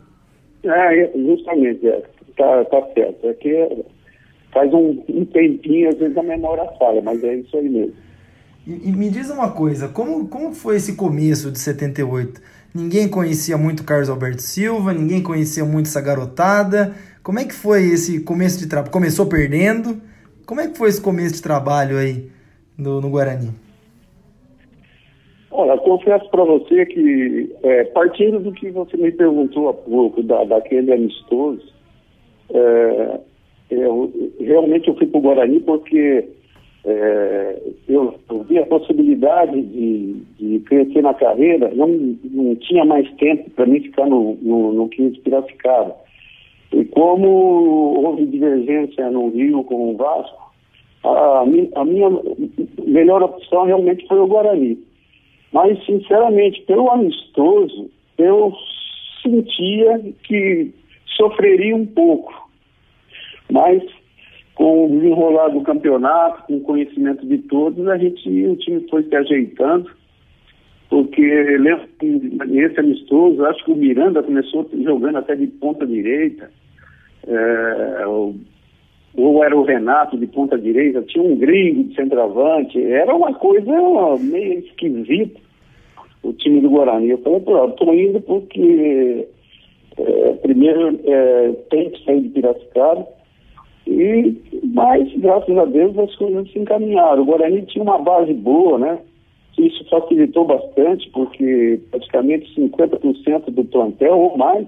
É, 0.63 1.12
justamente, 1.15 1.88
é. 1.88 2.01
Tá, 2.38 2.65
tá 2.65 2.81
certo. 2.93 3.27
É 3.27 3.34
que 3.34 3.86
faz 4.51 4.74
um, 4.74 5.03
um 5.10 5.25
tempinho, 5.25 5.89
às 5.89 5.98
vezes 5.98 6.17
a 6.17 6.24
memória 6.24 6.65
falha, 6.79 7.01
mas 7.01 7.24
é 7.24 7.36
isso 7.36 7.57
aí 7.57 7.69
mesmo. 7.69 7.93
E, 8.65 8.89
e, 8.89 8.91
me 8.91 9.10
diz 9.10 9.29
uma 9.29 9.51
coisa, 9.51 9.88
como, 9.88 10.27
como 10.27 10.53
foi 10.53 10.77
esse 10.77 10.95
começo 10.95 11.51
de 11.51 11.60
78? 11.60 12.41
Ninguém 12.74 13.07
conhecia 13.07 13.57
muito 13.57 13.84
Carlos 13.84 14.10
Alberto 14.10 14.41
Silva, 14.41 14.93
ninguém 14.93 15.22
conhecia 15.22 15.63
muito 15.63 15.88
essa 15.88 16.01
garotada. 16.01 16.95
Como 17.22 17.39
é 17.39 17.45
que 17.45 17.53
foi 17.53 17.84
esse 17.86 18.22
começo 18.22 18.57
de 18.57 18.67
trabalho? 18.67 18.91
Começou 18.91 19.27
perdendo? 19.27 20.01
Como 20.45 20.62
é 20.62 20.67
que 20.67 20.77
foi 20.77 20.89
esse 20.89 21.01
começo 21.01 21.36
de 21.36 21.41
trabalho 21.41 21.98
aí 21.98 22.29
no, 22.77 23.00
no 23.01 23.10
Guarani? 23.10 23.64
Olha, 25.57 25.77
confesso 25.77 26.29
para 26.29 26.43
você 26.43 26.85
que, 26.85 27.50
é, 27.63 27.85
partindo 27.85 28.41
do 28.41 28.51
que 28.51 28.69
você 28.71 28.97
me 28.97 29.09
perguntou 29.09 29.69
há 29.69 29.74
pouco, 29.74 30.21
da, 30.21 30.43
daquele 30.43 30.91
amistoso, 30.91 31.62
é, 32.53 33.19
eu, 33.69 34.12
realmente 34.38 34.89
eu 34.89 34.95
fui 34.95 35.07
para 35.07 35.17
o 35.17 35.21
Guarani 35.21 35.62
porque 35.62 36.27
é, 36.83 37.62
eu, 37.88 38.15
eu, 38.29 38.43
vi 38.43 38.59
a 38.59 38.65
possibilidade 38.65 39.62
de, 39.62 40.15
de, 40.38 40.59
crescer 40.59 41.01
na 41.01 41.13
carreira, 41.13 41.71
não, 41.74 41.88
não 41.88 42.55
tinha 42.57 42.83
mais 42.83 43.09
tempo 43.13 43.50
para 43.51 43.65
mim 43.65 43.79
ficar 43.79 44.07
no, 44.07 44.38
no, 44.41 44.74
no 44.74 44.89
15 44.89 45.21
Piracicaba. 45.21 45.95
E 46.74 46.83
como 46.83 47.29
houve 48.03 48.25
divergência 48.25 49.09
no 49.09 49.29
Rio 49.29 49.63
com 49.63 49.91
o 49.91 49.95
Vasco, 49.95 50.51
a, 51.05 51.45
a 51.75 51.85
minha 51.85 52.09
melhor 52.85 53.24
opção 53.24 53.63
realmente 53.63 54.05
foi 54.05 54.19
o 54.19 54.27
Guarani. 54.27 54.77
Mas, 55.55 55.81
sinceramente, 55.85 56.62
pelo 56.63 56.91
amistoso, 56.91 57.89
eu 58.17 58.53
sentia 59.24 60.01
que 60.25 60.74
sofreria 61.15 61.74
um 61.74 61.85
pouco. 61.85 62.50
Mas 63.50 63.81
com 64.53 64.85
o 64.85 64.89
desenrolar 64.89 65.47
do 65.47 65.62
campeonato, 65.62 66.43
com 66.43 66.57
o 66.57 66.62
conhecimento 66.62 67.25
de 67.25 67.38
todos, 67.38 67.88
a 67.88 67.97
gente, 67.97 68.27
o 68.47 68.57
time 68.57 68.85
foi 68.89 69.03
se 69.03 69.15
ajeitando, 69.15 69.89
porque 70.89 71.21
lembro 71.21 71.88
nesse 72.47 72.77
amistoso, 72.77 73.45
acho 73.45 73.63
que 73.63 73.71
o 73.71 73.77
Miranda 73.77 74.21
começou 74.21 74.69
jogando 74.83 75.19
até 75.19 75.38
de 75.38 75.47
ponta 75.47 75.88
direita, 75.88 76.51
é, 77.25 78.05
ou, 78.05 78.35
ou, 79.15 79.41
era 79.41 79.55
o 79.55 79.63
Renato 79.63 80.17
de 80.17 80.27
ponta 80.27 80.57
direita, 80.57 81.01
tinha 81.03 81.24
um 81.24 81.38
gringo 81.38 81.85
de 81.85 81.95
centroavante, 81.95 82.83
era 82.83 83.15
uma 83.15 83.33
coisa 83.33 83.71
meio 84.19 84.59
esquisita 84.59 85.45
o 86.25 86.34
time 86.34 86.62
do 86.62 86.70
Guarani. 86.70 87.10
Eu 87.10 87.17
falei, 87.20 87.39
pô, 87.41 87.65
estou 87.65 87.94
indo 87.94 88.20
porque 88.22 89.27
é, 89.98 90.34
primeiro 90.41 91.00
é, 91.05 91.51
tem 91.70 91.89
que 91.91 92.03
sair 92.03 92.22
de 92.22 92.29
Piracicaba, 92.29 93.08
e, 93.88 94.36
mas, 94.74 95.12
graças 95.17 95.55
a 95.55 95.65
Deus, 95.65 95.98
as 96.00 96.15
coisas 96.15 96.51
se 96.51 96.58
encaminharam. 96.58 97.22
O 97.22 97.25
Guarani 97.25 97.62
tinha 97.63 97.84
uma 97.84 98.00
base 98.00 98.34
boa, 98.34 98.79
né? 98.79 99.00
Isso 99.58 99.88
facilitou 99.89 100.46
bastante, 100.46 101.10
porque 101.12 101.79
praticamente 101.91 102.53
50% 102.60 103.51
do 103.51 103.63
plantel, 103.65 104.17
ou 104.17 104.38
mais, 104.38 104.67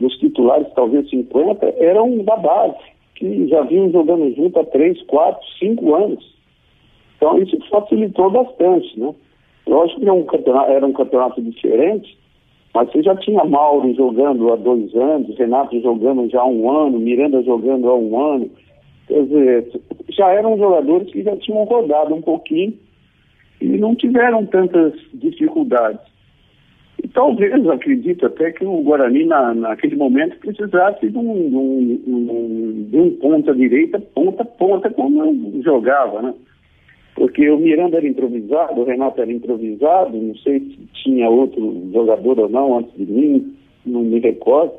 dos 0.00 0.14
titulares, 0.18 0.66
talvez 0.74 1.08
50%, 1.08 1.74
eram 1.78 2.18
da 2.24 2.36
base, 2.36 2.76
que 3.14 3.46
já 3.46 3.62
vinham 3.62 3.90
jogando 3.90 4.34
junto 4.34 4.58
há 4.58 4.64
3, 4.64 5.00
4, 5.04 5.40
5 5.60 5.94
anos. 5.94 6.36
Então, 7.16 7.38
isso 7.38 7.56
facilitou 7.70 8.30
bastante, 8.30 8.98
né? 8.98 9.14
Lógico 9.68 10.00
que 10.00 10.06
era 10.06 10.14
um 10.14 10.24
campeonato, 10.24 10.70
era 10.70 10.86
um 10.86 10.92
campeonato 10.92 11.42
diferente, 11.42 12.18
mas 12.74 12.90
você 12.90 13.02
já 13.02 13.14
tinha 13.16 13.44
Mauro 13.44 13.94
jogando 13.94 14.52
há 14.52 14.56
dois 14.56 14.94
anos, 14.94 15.36
Renato 15.36 15.78
jogando 15.80 16.28
já 16.30 16.40
há 16.40 16.46
um 16.46 16.70
ano, 16.70 16.98
Miranda 16.98 17.42
jogando 17.42 17.88
há 17.88 17.94
um 17.94 18.34
ano. 18.34 18.50
Quer 19.06 19.22
dizer, 19.24 19.80
já 20.08 20.30
eram 20.30 20.56
jogadores 20.56 21.10
que 21.10 21.22
já 21.22 21.36
tinham 21.36 21.64
rodado 21.64 22.14
um 22.14 22.22
pouquinho 22.22 22.74
e 23.60 23.66
não 23.78 23.94
tiveram 23.94 24.46
tantas 24.46 24.94
dificuldades. 25.12 26.00
E 27.02 27.08
talvez, 27.08 27.66
acredito 27.68 28.26
até 28.26 28.50
que 28.52 28.64
o 28.64 28.82
Guarani, 28.82 29.24
na, 29.24 29.54
naquele 29.54 29.96
momento, 29.96 30.38
precisasse 30.38 31.08
de 31.08 31.16
um, 31.16 31.48
de 31.48 31.56
um, 31.56 32.86
de 32.90 32.96
um 32.96 33.10
ponta-direita, 33.18 34.00
ponta-ponta, 34.14 34.90
como 34.90 35.62
jogava, 35.62 36.22
né? 36.22 36.34
Porque 37.18 37.50
o 37.50 37.58
Miranda 37.58 37.96
era 37.96 38.06
improvisado, 38.06 38.80
o 38.80 38.84
Renato 38.84 39.20
era 39.20 39.32
improvisado, 39.32 40.16
não 40.16 40.36
sei 40.36 40.60
se 40.60 40.78
tinha 41.02 41.28
outro 41.28 41.90
jogador 41.92 42.38
ou 42.38 42.48
não 42.48 42.78
antes 42.78 42.94
de 42.96 43.04
mim, 43.04 43.56
não 43.84 44.02
me 44.02 44.20
recordo. 44.20 44.72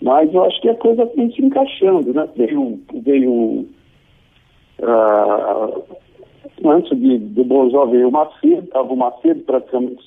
Mas 0.00 0.32
eu 0.32 0.44
acho 0.44 0.60
que 0.62 0.68
a 0.70 0.74
coisa 0.74 1.04
vem 1.14 1.30
se 1.32 1.44
encaixando, 1.44 2.12
né? 2.14 2.26
Veio, 2.36 2.80
veio 3.02 3.66
uh, 4.80 5.82
antes 6.64 6.98
de, 6.98 7.18
do 7.18 7.44
Bozó 7.44 7.84
veio 7.86 8.08
o 8.08 8.12
Macedo, 8.12 8.64
estava 8.64 8.92
o 8.92 8.96
Macedo 8.96 9.40
praticamente 9.42 10.02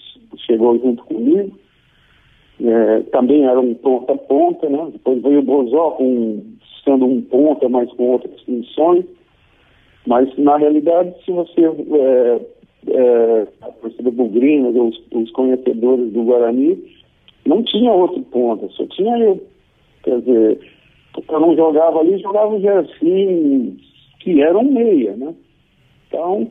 chegou 0.47 0.77
junto 0.79 1.03
comigo. 1.03 1.51
É, 2.61 2.99
também 3.11 3.45
era 3.45 3.59
um 3.59 3.73
ponta 3.75 4.13
a 4.13 4.17
ponta, 4.17 4.67
né? 4.67 4.89
Depois 4.91 5.21
veio 5.21 5.39
o 5.39 5.43
Bozó 5.43 5.91
com, 5.91 6.43
sendo 6.83 7.05
um 7.05 7.21
ponta, 7.21 7.69
mas 7.69 7.91
com 7.93 8.11
outras 8.11 8.41
funções. 8.41 9.05
Mas, 10.09 10.35
na 10.39 10.57
realidade, 10.57 11.13
se 11.23 11.31
você, 11.31 11.61
é, 11.61 12.41
é, 12.87 13.47
a 13.61 13.67
torcida 13.67 14.09
os, 14.09 15.01
os 15.13 15.31
conhecedores 15.33 16.11
do 16.11 16.23
Guarani, 16.23 16.83
não 17.45 17.61
tinha 17.61 17.91
outro 17.91 18.23
ponto, 18.23 18.71
só 18.73 18.87
tinha 18.87 19.15
eu. 19.19 19.39
Quer 20.01 20.19
dizer, 20.21 20.59
eu 21.15 21.39
não 21.39 21.55
jogava 21.55 21.99
ali, 21.99 22.17
jogava 22.17 22.55
o 22.55 22.59
Gersin, 22.59 23.77
que 24.19 24.41
era 24.41 24.57
um 24.57 24.71
meia, 24.71 25.15
né? 25.15 25.35
Então, 26.07 26.49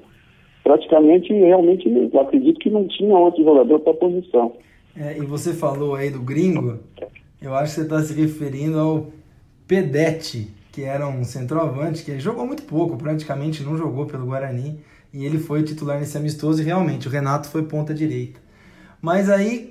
praticamente, 0.63 1.33
realmente, 1.33 1.89
eu 1.89 2.21
acredito 2.21 2.61
que 2.61 2.71
não 2.71 2.87
tinha 2.87 3.19
outro 3.19 3.43
jogador 3.43 3.81
para 3.81 3.93
a 3.93 3.97
posição. 3.97 4.53
É, 4.97 5.19
e 5.19 5.27
você 5.27 5.53
falou 5.53 5.97
aí 5.97 6.11
do 6.11 6.21
gringo, 6.21 6.79
eu 7.43 7.57
acho 7.57 7.75
que 7.75 7.81
você 7.81 7.83
está 7.83 8.03
se 8.03 8.15
referindo 8.15 8.79
ao 8.79 9.07
Pedete, 9.67 10.47
que 10.79 10.85
era 10.85 11.09
um 11.09 11.25
centroavante, 11.25 12.05
que 12.05 12.21
jogou 12.21 12.47
muito 12.47 12.63
pouco, 12.63 12.97
praticamente 12.97 13.65
não 13.65 13.77
jogou 13.77 14.07
pelo 14.07 14.27
Guarani, 14.27 14.79
e 15.13 15.25
ele 15.25 15.37
foi 15.37 15.65
titular 15.65 15.99
nesse 15.99 16.17
amistoso 16.17 16.63
e 16.63 16.65
realmente 16.65 17.09
o 17.09 17.11
Renato 17.11 17.49
foi 17.49 17.65
ponta 17.65 17.93
direita. 17.93 18.39
Mas 19.03 19.29
aí, 19.29 19.69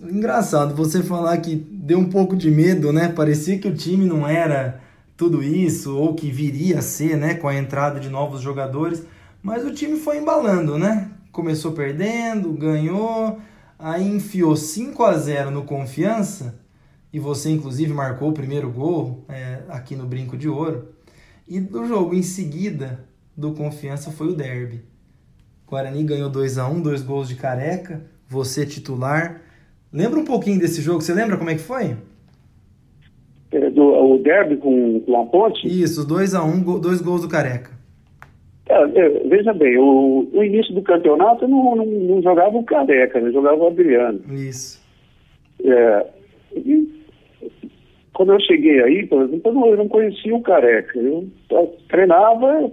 engraçado 0.00 0.76
você 0.76 1.02
falar 1.02 1.36
que 1.38 1.56
deu 1.56 1.98
um 1.98 2.08
pouco 2.08 2.36
de 2.36 2.52
medo, 2.52 2.92
né? 2.92 3.08
Parecia 3.08 3.58
que 3.58 3.66
o 3.66 3.74
time 3.74 4.06
não 4.06 4.28
era 4.28 4.80
tudo 5.16 5.42
isso, 5.42 5.96
ou 5.96 6.14
que 6.14 6.30
viria 6.30 6.78
a 6.78 6.82
ser, 6.82 7.16
né, 7.16 7.34
com 7.34 7.48
a 7.48 7.56
entrada 7.56 7.98
de 7.98 8.08
novos 8.08 8.40
jogadores, 8.40 9.02
mas 9.42 9.66
o 9.66 9.72
time 9.72 9.98
foi 9.98 10.18
embalando, 10.18 10.78
né? 10.78 11.10
Começou 11.32 11.72
perdendo, 11.72 12.52
ganhou, 12.52 13.40
aí 13.76 14.06
enfiou 14.06 14.54
5 14.54 15.02
a 15.02 15.18
0 15.18 15.50
no 15.50 15.64
Confiança, 15.64 16.54
e 17.12 17.18
você 17.18 17.50
inclusive 17.50 17.92
marcou 17.92 18.30
o 18.30 18.34
primeiro 18.34 18.70
gol 18.70 19.24
é, 19.28 19.62
aqui 19.68 19.96
no 19.96 20.06
Brinco 20.06 20.36
de 20.36 20.48
Ouro. 20.48 20.88
E 21.46 21.60
do 21.60 21.86
jogo 21.86 22.14
em 22.14 22.22
seguida 22.22 23.04
do 23.36 23.52
Confiança 23.52 24.10
foi 24.10 24.28
o 24.28 24.34
derby. 24.34 24.82
Guarani 25.66 26.02
ganhou 26.02 26.30
2 26.30 26.58
a 26.58 26.68
1 26.68 26.82
dois 26.82 27.02
gols 27.02 27.28
de 27.28 27.36
careca, 27.36 28.02
você 28.28 28.66
titular. 28.66 29.40
Lembra 29.92 30.18
um 30.18 30.24
pouquinho 30.24 30.58
desse 30.58 30.82
jogo? 30.82 31.00
Você 31.00 31.14
lembra 31.14 31.36
como 31.36 31.50
é 31.50 31.54
que 31.54 31.60
foi? 31.60 31.96
É, 33.50 33.70
do, 33.70 33.82
o 33.82 34.18
derby 34.18 34.56
com, 34.56 35.00
com 35.00 35.20
a 35.20 35.24
ponte? 35.26 35.66
Isso, 35.66 36.06
2 36.06 36.34
a 36.34 36.44
1 36.44 36.48
um, 36.48 36.80
dois 36.80 37.00
gols 37.00 37.22
do 37.22 37.28
careca. 37.28 37.70
É, 38.68 38.74
é, 38.74 39.08
veja 39.28 39.54
bem, 39.54 39.78
o, 39.78 40.28
o, 40.30 40.44
início 40.44 40.74
do 40.74 40.82
campeonato 40.82 41.48
não, 41.48 41.74
não, 41.74 41.86
não 41.86 42.22
jogava 42.22 42.54
o 42.54 42.64
careca, 42.64 43.18
né? 43.18 43.30
jogava 43.30 43.56
o 43.56 43.68
Adriano. 43.68 44.20
Isso. 44.30 44.78
É, 45.64 46.06
e, 46.54 46.97
quando 48.18 48.32
eu 48.32 48.40
cheguei 48.40 48.82
aí, 48.82 49.06
por 49.06 49.22
exemplo, 49.22 49.48
eu 49.48 49.54
não, 49.54 49.66
eu 49.68 49.76
não 49.76 49.88
conhecia 49.88 50.34
o 50.34 50.42
Careca. 50.42 50.98
Eu, 50.98 51.28
eu 51.50 51.76
treinava, 51.88 52.68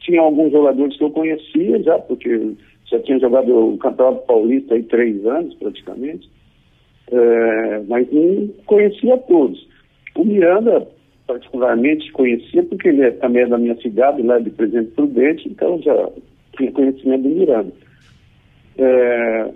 tinha 0.00 0.22
alguns 0.22 0.52
jogadores 0.52 0.96
que 0.96 1.04
eu 1.04 1.10
conhecia 1.10 1.82
já, 1.82 1.98
porque 1.98 2.54
já 2.86 2.98
tinha 3.00 3.18
jogado 3.18 3.74
o 3.74 3.76
Campeonato 3.76 4.26
Paulista 4.26 4.74
aí 4.74 4.82
três 4.84 5.22
anos 5.26 5.54
praticamente, 5.56 6.30
é, 7.12 7.82
mas 7.86 8.10
não 8.10 8.48
conhecia 8.64 9.18
todos. 9.18 9.68
O 10.16 10.24
Miranda, 10.24 10.88
particularmente, 11.26 12.10
conhecia 12.12 12.62
porque 12.62 12.88
ele 12.88 13.02
é, 13.02 13.10
também 13.10 13.42
é 13.42 13.46
da 13.46 13.58
minha 13.58 13.76
cidade, 13.82 14.22
lá 14.22 14.38
de 14.38 14.48
Presidente 14.48 14.92
Prudente, 14.92 15.46
então 15.46 15.78
já 15.82 16.08
tinha 16.56 16.72
conhecimento 16.72 17.22
do 17.24 17.28
Miranda. 17.28 17.72
É, 18.78 19.50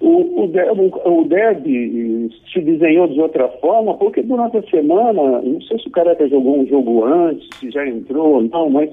o, 0.00 0.44
o, 0.44 1.20
o 1.20 1.24
derby 1.24 2.30
se 2.52 2.60
desenhou 2.60 3.08
de 3.08 3.20
outra 3.20 3.48
forma, 3.60 3.94
porque 3.94 4.22
durante 4.22 4.58
a 4.58 4.62
semana, 4.64 5.40
não 5.40 5.60
sei 5.62 5.78
se 5.78 5.88
o 5.88 5.90
Careca 5.90 6.28
jogou 6.28 6.60
um 6.60 6.66
jogo 6.66 7.04
antes, 7.04 7.48
se 7.58 7.70
já 7.70 7.86
entrou 7.86 8.34
ou 8.34 8.42
não, 8.42 8.68
mas 8.68 8.90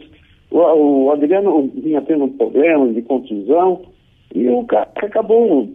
o, 0.50 0.60
o 0.60 1.12
Adriano 1.12 1.70
vinha 1.76 2.02
tendo 2.02 2.26
um 2.26 2.38
problema 2.38 2.88
de 2.94 3.02
contusão 3.02 3.82
e 4.34 4.48
o 4.48 4.64
cara 4.64 4.90
acabou 4.96 5.68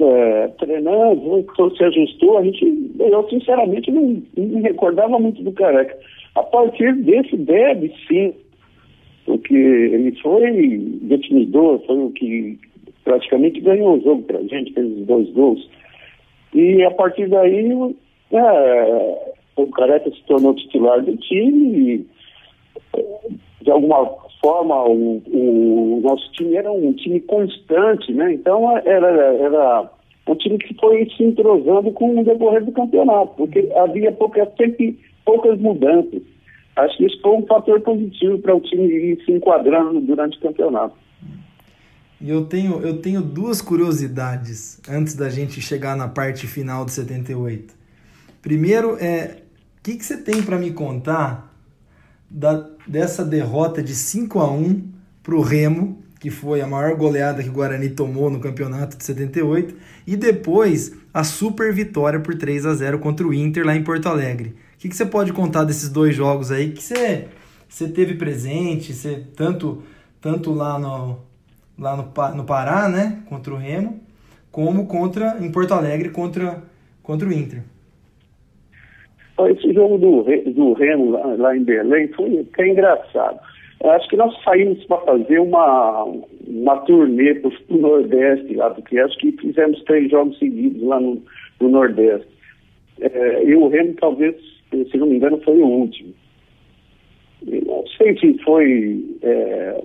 é, 0.00 0.48
treinando, 0.58 1.44
se 1.76 1.84
ajustou, 1.84 2.38
a 2.38 2.44
gente, 2.44 2.92
eu 2.98 3.28
sinceramente 3.28 3.90
não, 3.90 4.22
não 4.36 4.44
me 4.44 4.62
recordava 4.62 5.18
muito 5.18 5.42
do 5.42 5.52
Careca. 5.52 5.96
A 6.34 6.42
partir 6.42 6.94
desse 6.96 7.36
derby, 7.36 7.92
sim, 8.06 8.34
porque 9.24 9.54
ele 9.54 10.12
foi 10.22 10.78
definidor, 11.02 11.80
foi 11.86 11.98
o 11.98 12.10
que 12.10 12.58
praticamente 13.08 13.60
ganhou 13.62 13.96
o 13.96 14.02
jogo 14.02 14.22
para 14.24 14.38
a 14.38 14.42
gente, 14.42 14.74
fez 14.74 14.86
os 14.86 15.06
dois 15.06 15.30
gols. 15.30 15.70
E 16.52 16.82
a 16.84 16.90
partir 16.90 17.26
daí, 17.28 17.96
é, 18.32 19.32
o 19.56 19.66
Careca 19.68 20.10
se 20.10 20.22
tornou 20.26 20.54
titular 20.54 21.02
do 21.02 21.16
time 21.16 21.78
e, 21.78 22.06
de 23.62 23.70
alguma 23.70 24.06
forma, 24.42 24.84
o, 24.84 25.22
o, 25.26 26.00
nosso 26.02 26.30
time 26.32 26.54
era 26.56 26.70
um 26.70 26.92
time 26.92 27.18
constante, 27.20 28.12
né? 28.12 28.34
Então, 28.34 28.76
era, 28.76 29.08
era 29.08 29.90
um 30.28 30.34
time 30.34 30.58
que 30.58 30.74
foi 30.74 31.08
se 31.16 31.24
entrosando 31.24 31.90
com 31.92 32.20
o 32.20 32.24
decorrer 32.24 32.62
do 32.62 32.72
campeonato, 32.72 33.32
porque 33.38 33.72
havia 33.74 34.12
pouca, 34.12 34.46
sempre 34.58 34.98
poucas 35.24 35.58
mudanças. 35.58 36.22
Acho 36.76 36.96
que 36.98 37.06
isso 37.06 37.20
foi 37.22 37.32
um 37.32 37.46
fator 37.46 37.80
positivo 37.80 38.38
para 38.38 38.54
o 38.54 38.60
time 38.60 38.86
ir 38.86 39.24
se 39.24 39.32
enquadrando 39.32 39.98
durante 40.00 40.36
o 40.36 40.40
campeonato. 40.42 40.94
E 42.20 42.28
eu 42.28 42.44
tenho, 42.46 42.80
eu 42.80 43.00
tenho 43.00 43.22
duas 43.22 43.62
curiosidades 43.62 44.80
antes 44.88 45.14
da 45.14 45.30
gente 45.30 45.60
chegar 45.60 45.96
na 45.96 46.08
parte 46.08 46.46
final 46.46 46.84
de 46.84 46.92
78. 46.92 47.74
Primeiro 48.42 48.96
é, 48.98 49.42
o 49.78 49.82
que, 49.82 49.96
que 49.96 50.04
você 50.04 50.16
tem 50.16 50.42
para 50.42 50.58
me 50.58 50.72
contar 50.72 51.54
da, 52.28 52.68
dessa 52.86 53.24
derrota 53.24 53.82
de 53.82 53.94
5 53.94 54.40
a 54.40 54.50
1 54.50 54.88
para 55.22 55.34
o 55.36 55.40
Remo, 55.40 56.02
que 56.18 56.30
foi 56.30 56.60
a 56.60 56.66
maior 56.66 56.96
goleada 56.96 57.42
que 57.42 57.48
o 57.48 57.52
Guarani 57.52 57.90
tomou 57.90 58.28
no 58.28 58.40
campeonato 58.40 58.96
de 58.96 59.04
78, 59.04 59.76
e 60.04 60.16
depois 60.16 60.92
a 61.14 61.22
super 61.22 61.72
vitória 61.72 62.18
por 62.18 62.34
3 62.34 62.66
a 62.66 62.74
0 62.74 62.98
contra 62.98 63.26
o 63.26 63.32
Inter 63.32 63.64
lá 63.64 63.76
em 63.76 63.84
Porto 63.84 64.08
Alegre. 64.08 64.56
O 64.74 64.78
que, 64.78 64.88
que 64.88 64.96
você 64.96 65.06
pode 65.06 65.32
contar 65.32 65.64
desses 65.64 65.88
dois 65.88 66.16
jogos 66.16 66.50
aí 66.50 66.72
que 66.72 66.82
você, 66.82 67.28
você 67.68 67.88
teve 67.88 68.14
presente, 68.14 68.92
você, 68.92 69.24
tanto, 69.36 69.82
tanto 70.20 70.52
lá 70.52 70.78
no, 70.78 71.20
lá 71.78 71.96
no, 71.96 72.36
no 72.36 72.44
Pará, 72.44 72.88
né, 72.88 73.22
contra 73.28 73.54
o 73.54 73.56
Remo, 73.56 74.00
como 74.50 74.86
contra 74.86 75.38
em 75.40 75.50
Porto 75.52 75.72
Alegre 75.72 76.10
contra, 76.10 76.62
contra 77.02 77.28
o 77.28 77.32
Inter. 77.32 77.62
Esse 79.50 79.72
jogo 79.72 79.98
do, 79.98 80.24
do 80.52 80.72
Remo 80.72 81.10
lá, 81.10 81.24
lá 81.36 81.56
em 81.56 81.62
Belém 81.62 82.08
foi 82.08 82.40
até 82.40 82.68
engraçado. 82.68 83.38
Acho 83.84 84.08
que 84.08 84.16
nós 84.16 84.34
saímos 84.42 84.82
para 84.86 84.98
fazer 85.02 85.38
uma, 85.38 86.04
uma 86.44 86.76
turnê 86.78 87.34
para 87.36 87.50
o 87.68 87.78
Nordeste 87.78 88.54
lá, 88.56 88.70
porque 88.70 88.98
acho 88.98 89.16
que 89.18 89.30
fizemos 89.32 89.80
três 89.84 90.10
jogos 90.10 90.36
seguidos 90.38 90.82
lá 90.82 90.98
no, 90.98 91.22
no 91.60 91.68
Nordeste. 91.68 92.26
É, 93.00 93.44
e 93.44 93.54
o 93.54 93.68
Remo 93.68 93.94
talvez, 94.00 94.34
se 94.70 94.96
não 94.96 95.06
me 95.06 95.16
engano, 95.16 95.40
foi 95.44 95.56
o 95.58 95.66
último. 95.66 96.12
Eu 97.46 97.62
não 97.64 97.86
sei 97.86 98.18
se 98.18 98.36
foi 98.42 99.04
é, 99.22 99.80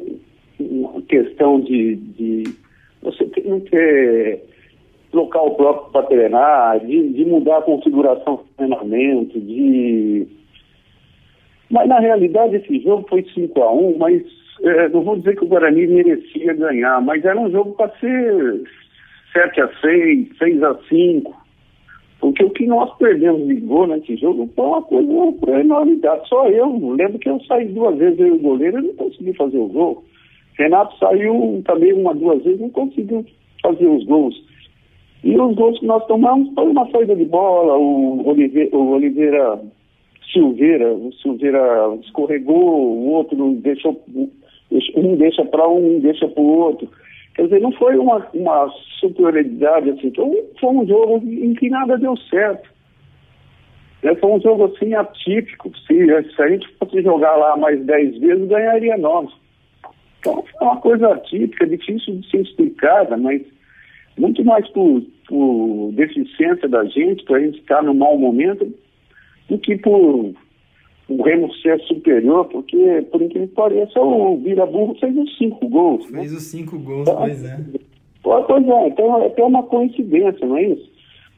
uma 0.59 1.01
questão 1.03 1.59
de, 1.59 1.95
de 1.95 2.43
você 3.01 3.29
não 3.45 3.59
ter 3.61 4.43
local 5.11 5.55
próprio 5.55 5.91
para 5.91 6.07
treinar, 6.07 6.79
de, 6.79 7.09
de 7.09 7.25
mudar 7.25 7.59
a 7.59 7.61
configuração 7.61 8.37
do 8.37 8.43
treinamento, 8.57 9.39
de. 9.39 10.27
Mas 11.69 11.87
na 11.87 11.99
realidade 11.99 12.55
esse 12.55 12.79
jogo 12.79 13.05
foi 13.09 13.23
5 13.33 13.61
a 13.61 13.71
1 13.71 13.97
mas 13.97 14.23
é, 14.61 14.89
não 14.89 15.01
vou 15.01 15.17
dizer 15.17 15.35
que 15.35 15.43
o 15.43 15.47
Guarani 15.47 15.87
merecia 15.87 16.53
ganhar, 16.53 17.01
mas 17.01 17.25
era 17.25 17.39
um 17.39 17.49
jogo 17.51 17.73
para 17.73 17.89
ser 17.99 18.63
7 19.33 19.61
a 19.61 19.67
6 19.81 20.37
6 20.37 20.63
a 20.63 20.75
5 20.87 21.43
porque 22.23 22.41
o 22.41 22.49
que 22.51 22.65
nós 22.65 22.89
perdemos 22.99 23.45
de 23.49 23.55
gol 23.55 23.85
nesse 23.85 24.15
jogo 24.15 24.49
foi 24.55 24.65
uma 24.65 24.81
coisa, 24.81 25.11
uma 25.11 25.59
enormidade. 25.59 26.29
Só 26.29 26.47
eu, 26.47 26.69
lembro 26.95 27.19
que 27.19 27.27
eu 27.27 27.37
saí 27.41 27.65
duas 27.65 27.97
vezes, 27.97 28.17
eu 28.17 28.27
e 28.27 28.31
o 28.31 28.39
goleiro, 28.39 28.79
e 28.79 28.81
não 28.81 28.93
consegui 28.93 29.33
fazer 29.33 29.57
o 29.57 29.67
gol. 29.67 30.05
Renato 30.57 30.97
saiu 30.97 31.61
também 31.65 31.93
uma, 31.93 32.13
duas 32.13 32.43
vezes, 32.43 32.59
não 32.59 32.69
conseguiu 32.69 33.25
fazer 33.61 33.87
os 33.87 34.05
gols. 34.05 34.35
E 35.23 35.39
os 35.39 35.55
gols 35.55 35.79
que 35.79 35.85
nós 35.85 36.05
tomamos 36.05 36.53
foi 36.53 36.67
uma 36.67 36.89
saída 36.91 37.15
de 37.15 37.25
bola, 37.25 37.77
o 37.77 38.27
Oliveira, 38.27 38.75
o 38.75 38.91
Oliveira 38.91 39.59
Silveira, 40.31 40.93
o 40.93 41.13
Silveira 41.13 41.97
escorregou, 42.03 42.57
o 42.57 43.11
outro 43.11 43.53
deixou, 43.61 44.01
um 44.09 45.15
deixa 45.15 45.45
para 45.45 45.67
um, 45.67 45.99
deixa 45.99 46.27
para 46.27 46.41
o 46.41 46.59
outro. 46.59 46.89
Quer 47.35 47.43
dizer, 47.43 47.61
não 47.61 47.71
foi 47.71 47.97
uma, 47.97 48.27
uma 48.33 48.69
superioridade 48.99 49.91
assim, 49.91 50.11
foi, 50.13 50.43
foi 50.59 50.69
um 50.69 50.85
jogo 50.85 51.21
em 51.25 51.53
que 51.53 51.69
nada 51.69 51.97
deu 51.97 52.15
certo. 52.29 52.69
É, 54.03 54.13
foi 54.15 54.29
um 54.29 54.41
jogo 54.41 54.65
assim 54.65 54.93
atípico. 54.93 55.71
Se, 55.87 56.33
se 56.35 56.41
a 56.41 56.47
gente 56.49 56.67
fosse 56.77 57.01
jogar 57.01 57.35
lá 57.37 57.55
mais 57.55 57.83
dez 57.85 58.17
vezes, 58.19 58.47
ganharia 58.47 58.97
nove. 58.97 59.31
Então, 60.23 60.41
é 60.61 60.63
uma 60.63 60.77
coisa 60.77 61.17
típica, 61.25 61.67
difícil 61.67 62.15
de 62.15 62.29
ser 62.29 62.41
explicada, 62.41 63.17
mas 63.17 63.41
muito 64.17 64.43
mais 64.45 64.65
por, 64.69 65.03
por 65.27 65.91
deficiência 65.91 66.69
da 66.69 66.85
gente, 66.85 67.25
para 67.25 67.37
a 67.37 67.39
gente 67.41 67.59
estar 67.59 67.83
no 67.83 67.93
mau 67.93 68.17
momento, 68.17 68.73
do 69.49 69.57
que 69.57 69.77
por 69.77 70.33
o 71.09 71.21
Remo 71.21 71.53
ser 71.55 71.77
superior, 71.81 72.45
porque, 72.45 73.05
por 73.11 73.21
incrível 73.21 73.49
que 73.49 73.53
pareça, 73.53 73.99
o 73.99 74.37
Vira-Burro 74.37 74.95
fez 74.95 75.15
os 75.17 75.37
cinco 75.37 75.67
gols. 75.67 76.09
Né? 76.09 76.19
Fez 76.19 76.31
os 76.31 76.43
cinco 76.43 76.79
gols, 76.79 77.01
então, 77.01 77.17
pois 77.17 77.43
é. 77.43 77.59
Pois 78.23 78.67
é, 78.67 78.87
então 78.87 79.21
é 79.21 79.27
até 79.27 79.43
uma 79.43 79.63
coincidência, 79.63 80.47
não 80.47 80.55
é 80.55 80.63
isso? 80.69 80.89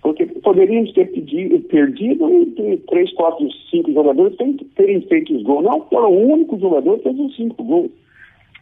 Porque 0.04 0.28
poderíamos 0.28 0.94
ter 0.94 1.12
pedido, 1.12 1.60
perdido 1.62 2.30
e 2.30 2.78
três, 2.88 3.12
quatro, 3.14 3.48
cinco 3.72 3.92
jogadores 3.92 4.38
terem 4.76 5.02
feito 5.02 5.36
os 5.36 5.42
gols. 5.42 5.64
Não, 5.64 5.82
foram 5.90 6.12
o 6.12 6.34
único 6.34 6.60
jogador 6.60 6.98
que 6.98 7.04
fez 7.04 7.20
os 7.20 7.36
cinco 7.36 7.64
gols. 7.64 7.90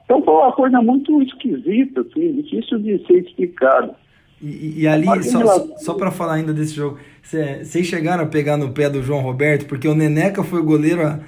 Então 0.05 0.21
foi 0.23 0.33
uma 0.33 0.51
coisa 0.51 0.81
muito 0.81 1.21
esquisita, 1.21 2.01
assim, 2.01 2.33
difícil 2.33 2.79
de 2.79 3.05
ser 3.05 3.19
explicado. 3.19 3.95
E, 4.41 4.81
e 4.81 4.87
ali, 4.87 5.05
só, 5.23 5.67
só 5.77 5.93
para 5.93 6.11
falar 6.11 6.33
ainda 6.33 6.53
desse 6.53 6.75
jogo, 6.75 6.97
vocês 7.21 7.87
chegaram 7.87 8.23
a 8.25 8.27
pegar 8.27 8.57
no 8.57 8.73
pé 8.73 8.89
do 8.89 9.01
João 9.01 9.21
Roberto, 9.21 9.65
porque 9.65 9.87
o 9.87 9.95
Neneca 9.95 10.43
foi 10.43 10.61
goleiro 10.61 11.01
a, 11.01 11.19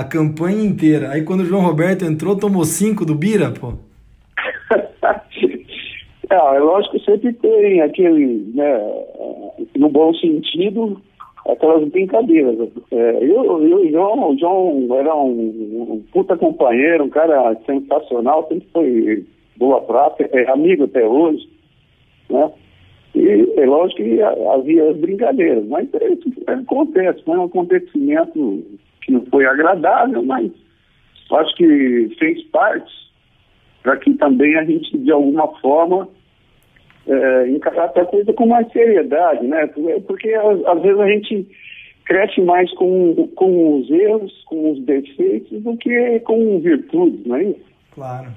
a 0.00 0.02
campanha 0.02 0.64
inteira. 0.64 1.10
Aí 1.10 1.22
quando 1.22 1.40
o 1.40 1.44
João 1.44 1.62
Roberto 1.62 2.04
entrou, 2.04 2.36
tomou 2.36 2.64
cinco 2.64 3.04
do 3.04 3.14
Bira, 3.14 3.52
pô. 3.52 3.74
é, 6.28 6.58
lógico 6.58 6.98
que 6.98 7.04
sempre 7.04 7.32
tem 7.34 7.80
aquele, 7.80 8.50
né, 8.52 8.80
no 9.76 9.88
bom 9.88 10.12
sentido, 10.14 11.00
aquelas 11.48 11.88
brincadeiras. 11.88 12.70
É, 12.90 13.18
eu, 13.20 13.62
eu, 13.62 13.90
João, 13.90 14.30
o 14.30 14.38
João 14.38 14.98
era 14.98 15.14
um, 15.14 15.92
um, 15.92 16.04
puta 16.12 16.36
companheiro, 16.36 17.04
um 17.04 17.10
cara 17.10 17.56
sensacional, 17.66 18.46
sempre 18.48 18.68
foi 18.72 19.26
boa 19.56 19.80
prática, 19.82 20.28
é 20.32 20.50
amigo 20.50 20.84
até 20.84 21.06
hoje, 21.06 21.48
né? 22.30 22.50
E 23.14 23.52
é 23.56 23.64
lógico 23.64 24.02
que 24.02 24.20
havia 24.20 24.92
brincadeiras, 24.94 25.64
mas 25.68 25.88
isso 25.94 26.32
acontece, 26.48 27.22
foi 27.22 27.38
um 27.38 27.44
acontecimento 27.44 28.64
que 29.02 29.12
não 29.12 29.24
foi 29.26 29.46
agradável, 29.46 30.22
mas 30.24 30.50
acho 31.32 31.54
que 31.56 32.16
fez 32.18 32.42
parte 32.48 32.92
para 33.82 33.98
que 33.98 34.14
também 34.14 34.56
a 34.56 34.64
gente, 34.64 34.96
de 34.98 35.12
alguma 35.12 35.46
forma, 35.60 36.08
é, 37.06 37.48
encarar 37.48 37.92
a 37.94 38.04
coisa 38.04 38.32
com 38.32 38.46
mais 38.46 38.70
seriedade, 38.72 39.46
né? 39.46 39.66
Porque 40.06 40.32
às 40.34 40.82
vezes 40.82 41.00
a 41.00 41.08
gente 41.08 41.48
cresce 42.04 42.40
mais 42.40 42.70
com, 42.74 43.28
com 43.34 43.78
os 43.78 43.90
erros, 43.90 44.32
com 44.46 44.72
os 44.72 44.80
defeitos, 44.84 45.62
do 45.62 45.76
que 45.76 46.20
com 46.20 46.60
virtudes, 46.60 47.26
não 47.26 47.36
é 47.36 47.44
isso? 47.44 47.64
Claro. 47.92 48.28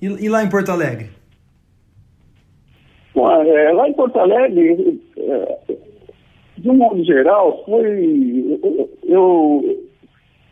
E, 0.00 0.06
e 0.06 0.28
lá 0.28 0.42
em 0.44 0.48
Porto 0.48 0.70
Alegre? 0.70 1.10
Bom, 3.14 3.30
é, 3.30 3.72
lá 3.72 3.88
em 3.88 3.92
Porto 3.94 4.18
Alegre, 4.18 5.00
é, 5.16 5.58
de 6.58 6.70
um 6.70 6.74
modo 6.74 7.02
geral, 7.04 7.62
foi. 7.64 8.60
Eu, 9.04 9.86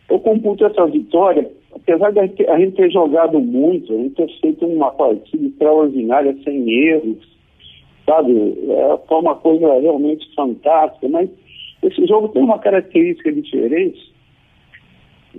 eu 0.09 0.18
computo 0.20 0.64
essa 0.64 0.87
vitória, 0.87 1.51
apesar 1.74 2.12
de 2.12 2.20
a 2.20 2.58
gente 2.58 2.76
ter 2.76 2.90
jogado 2.90 3.38
muito, 3.40 3.92
a 3.92 3.96
gente 3.96 4.14
ter 4.14 4.28
feito 4.40 4.66
uma 4.66 4.90
partida 4.92 5.46
extraordinária, 5.46 6.37
sem 6.44 6.70
erros, 6.70 7.18
sabe? 8.06 8.32
É, 8.68 8.98
foi 9.08 9.18
uma 9.18 9.34
coisa 9.34 9.80
realmente 9.80 10.32
fantástica, 10.34 11.08
mas 11.08 11.28
esse 11.82 12.06
jogo 12.06 12.28
tem 12.28 12.42
uma 12.42 12.58
característica 12.58 13.32
diferente, 13.32 14.12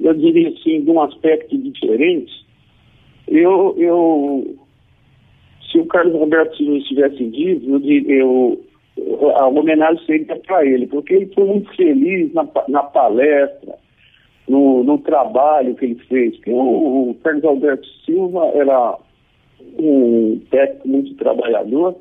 eu 0.02 0.13
diria 0.13 0.50
assim, 0.50 0.82
de 0.82 0.91
um 0.91 1.02
aspecto 1.02 1.58
diferente. 1.58 2.45
Eu, 3.28 3.76
eu 3.78 4.56
se 5.71 5.80
o 5.80 5.86
Carlos 5.86 6.13
Roberto 6.13 6.62
não 6.63 6.78
estivesse 6.78 7.24
vivo, 7.24 7.82
eu, 7.86 8.60
eu, 8.98 9.32
a 9.36 9.48
homenagem 9.48 10.06
seria 10.06 10.36
para 10.36 10.65
ele, 10.65 10.88
porque 10.88 11.13
ele 11.13 11.32
foi 11.34 11.45
muito 11.45 11.74
feliz 11.76 12.34
na, 12.34 12.48
na 12.67 12.84
palestra, 12.84 13.76
no, 14.48 14.84
no, 14.84 14.98
trabalho 15.00 15.76
que 15.76 15.86
ele 15.86 15.96
fez. 16.08 16.40
O, 16.48 17.10
o 17.10 17.16
Carlos 17.24 17.44
Alberto 17.44 17.88
Silva 18.06 18.46
era 18.54 18.98
um 19.80 20.40
técnico 20.50 20.88
muito 20.88 21.16
trabalhador, 21.16 21.96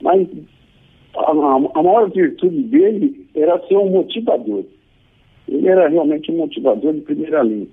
mas 0.00 0.28
a, 1.16 1.30
a, 1.30 1.82
maior 1.82 2.10
virtude 2.10 2.62
dele 2.64 3.26
era 3.34 3.58
ser 3.66 3.76
um 3.76 3.90
motivador. 3.90 4.64
Ele 5.48 5.68
era 5.68 5.88
realmente 5.88 6.30
um 6.30 6.38
motivador 6.38 6.92
de 6.94 7.00
primeira 7.02 7.42
linha. 7.42 7.68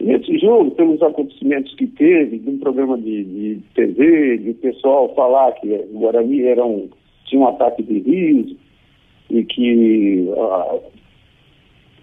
Nesse 0.00 0.38
jogo, 0.38 0.70
pelos 0.70 1.02
acontecimentos 1.02 1.74
que 1.74 1.86
teve, 1.86 2.38
de 2.38 2.48
um 2.48 2.58
programa 2.58 2.96
de, 2.96 3.22
de 3.22 3.60
TV, 3.74 4.38
de 4.38 4.54
pessoal 4.54 5.14
falar 5.14 5.52
que 5.52 5.68
o 5.92 5.98
Guarani 5.98 6.42
era 6.42 6.64
um, 6.64 6.88
tinha 7.26 7.42
um 7.42 7.48
ataque 7.48 7.82
de 7.82 7.98
riso 8.00 8.56
e 9.28 9.44
que 9.44 10.26
uh, 10.28 10.80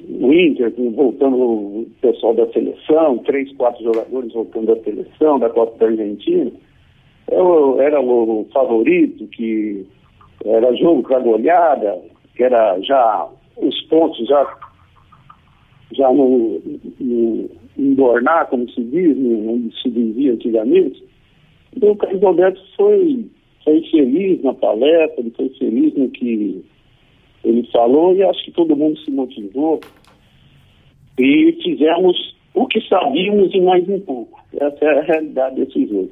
o 0.03 0.33
Inter, 0.33 0.73
voltando 0.95 1.35
o 1.37 1.87
pessoal 2.01 2.33
da 2.33 2.47
seleção, 2.51 3.17
três, 3.19 3.51
quatro 3.55 3.83
jogadores 3.83 4.33
voltando 4.33 4.67
da 4.67 4.83
seleção, 4.83 5.39
da 5.39 5.49
Copa 5.49 5.77
da 5.79 5.85
Argentina, 5.87 6.51
eu, 7.31 7.81
era 7.81 7.99
o 7.99 8.47
favorito, 8.53 9.27
que 9.27 9.85
era 10.45 10.75
jogo 10.75 11.03
para 11.03 11.19
goleada, 11.19 11.99
que 12.35 12.43
era 12.43 12.79
já 12.81 13.27
os 13.57 13.81
pontos 13.83 14.25
já, 14.27 14.57
já 15.91 16.11
no, 16.13 16.61
no 16.99 17.49
embornar, 17.77 18.47
como 18.47 18.69
se 18.69 18.81
diz, 18.83 19.17
onde 19.17 19.81
se 19.81 19.89
dizia 19.89 20.33
antigamente. 20.33 21.03
Então, 21.75 21.91
o 21.91 21.95
Carlos 21.95 22.23
Alberto 22.23 22.61
foi, 22.75 23.25
foi 23.63 23.81
feliz 23.89 24.41
na 24.43 24.53
palestra, 24.53 25.19
ele 25.19 25.31
foi 25.31 25.49
feliz 25.49 25.93
no 25.95 26.09
que 26.09 26.63
ele 27.43 27.67
falou 27.71 28.15
e 28.15 28.23
acho 28.23 28.43
que 28.45 28.51
todo 28.51 28.75
mundo 28.75 28.97
se 28.99 29.11
motivou 29.11 29.79
e 31.17 31.57
fizemos 31.63 32.35
o 32.53 32.67
que 32.67 32.81
sabíamos 32.87 33.53
e 33.53 33.61
mais 33.61 33.87
um 33.87 33.99
pouco. 33.99 34.39
Essa 34.53 34.85
é 34.85 34.99
a 34.99 35.03
realidade 35.03 35.55
desse 35.55 35.87
jogo. 35.87 36.11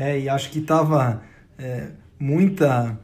É, 0.00 0.18
e 0.20 0.28
acho 0.28 0.50
que 0.50 0.58
estava 0.58 1.22
é, 1.58 1.90
muita 2.18 2.98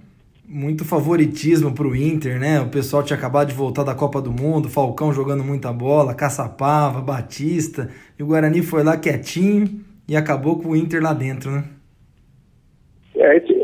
muito 0.51 0.83
favoritismo 0.83 1.75
para 1.75 1.87
o 1.87 1.95
Inter, 1.95 2.41
né? 2.41 2.59
O 2.59 2.71
pessoal 2.71 3.03
tinha 3.03 3.19
acabado 3.19 3.49
de 3.49 3.55
voltar 3.55 3.85
da 3.85 3.95
Copa 3.95 4.23
do 4.23 4.33
Mundo, 4.33 4.71
Falcão 4.71 5.13
jogando 5.13 5.45
muita 5.45 5.71
bola, 5.75 6.15
Caçapava, 6.15 7.03
Batista, 7.03 7.91
e 8.19 8.23
o 8.23 8.27
Guarani 8.27 8.63
foi 8.63 8.83
lá 8.83 8.97
quietinho 8.97 9.85
e 10.09 10.17
acabou 10.17 10.59
com 10.59 10.71
o 10.71 10.77
Inter 10.77 11.03
lá 11.03 11.13
dentro, 11.13 11.51
né? 11.51 11.65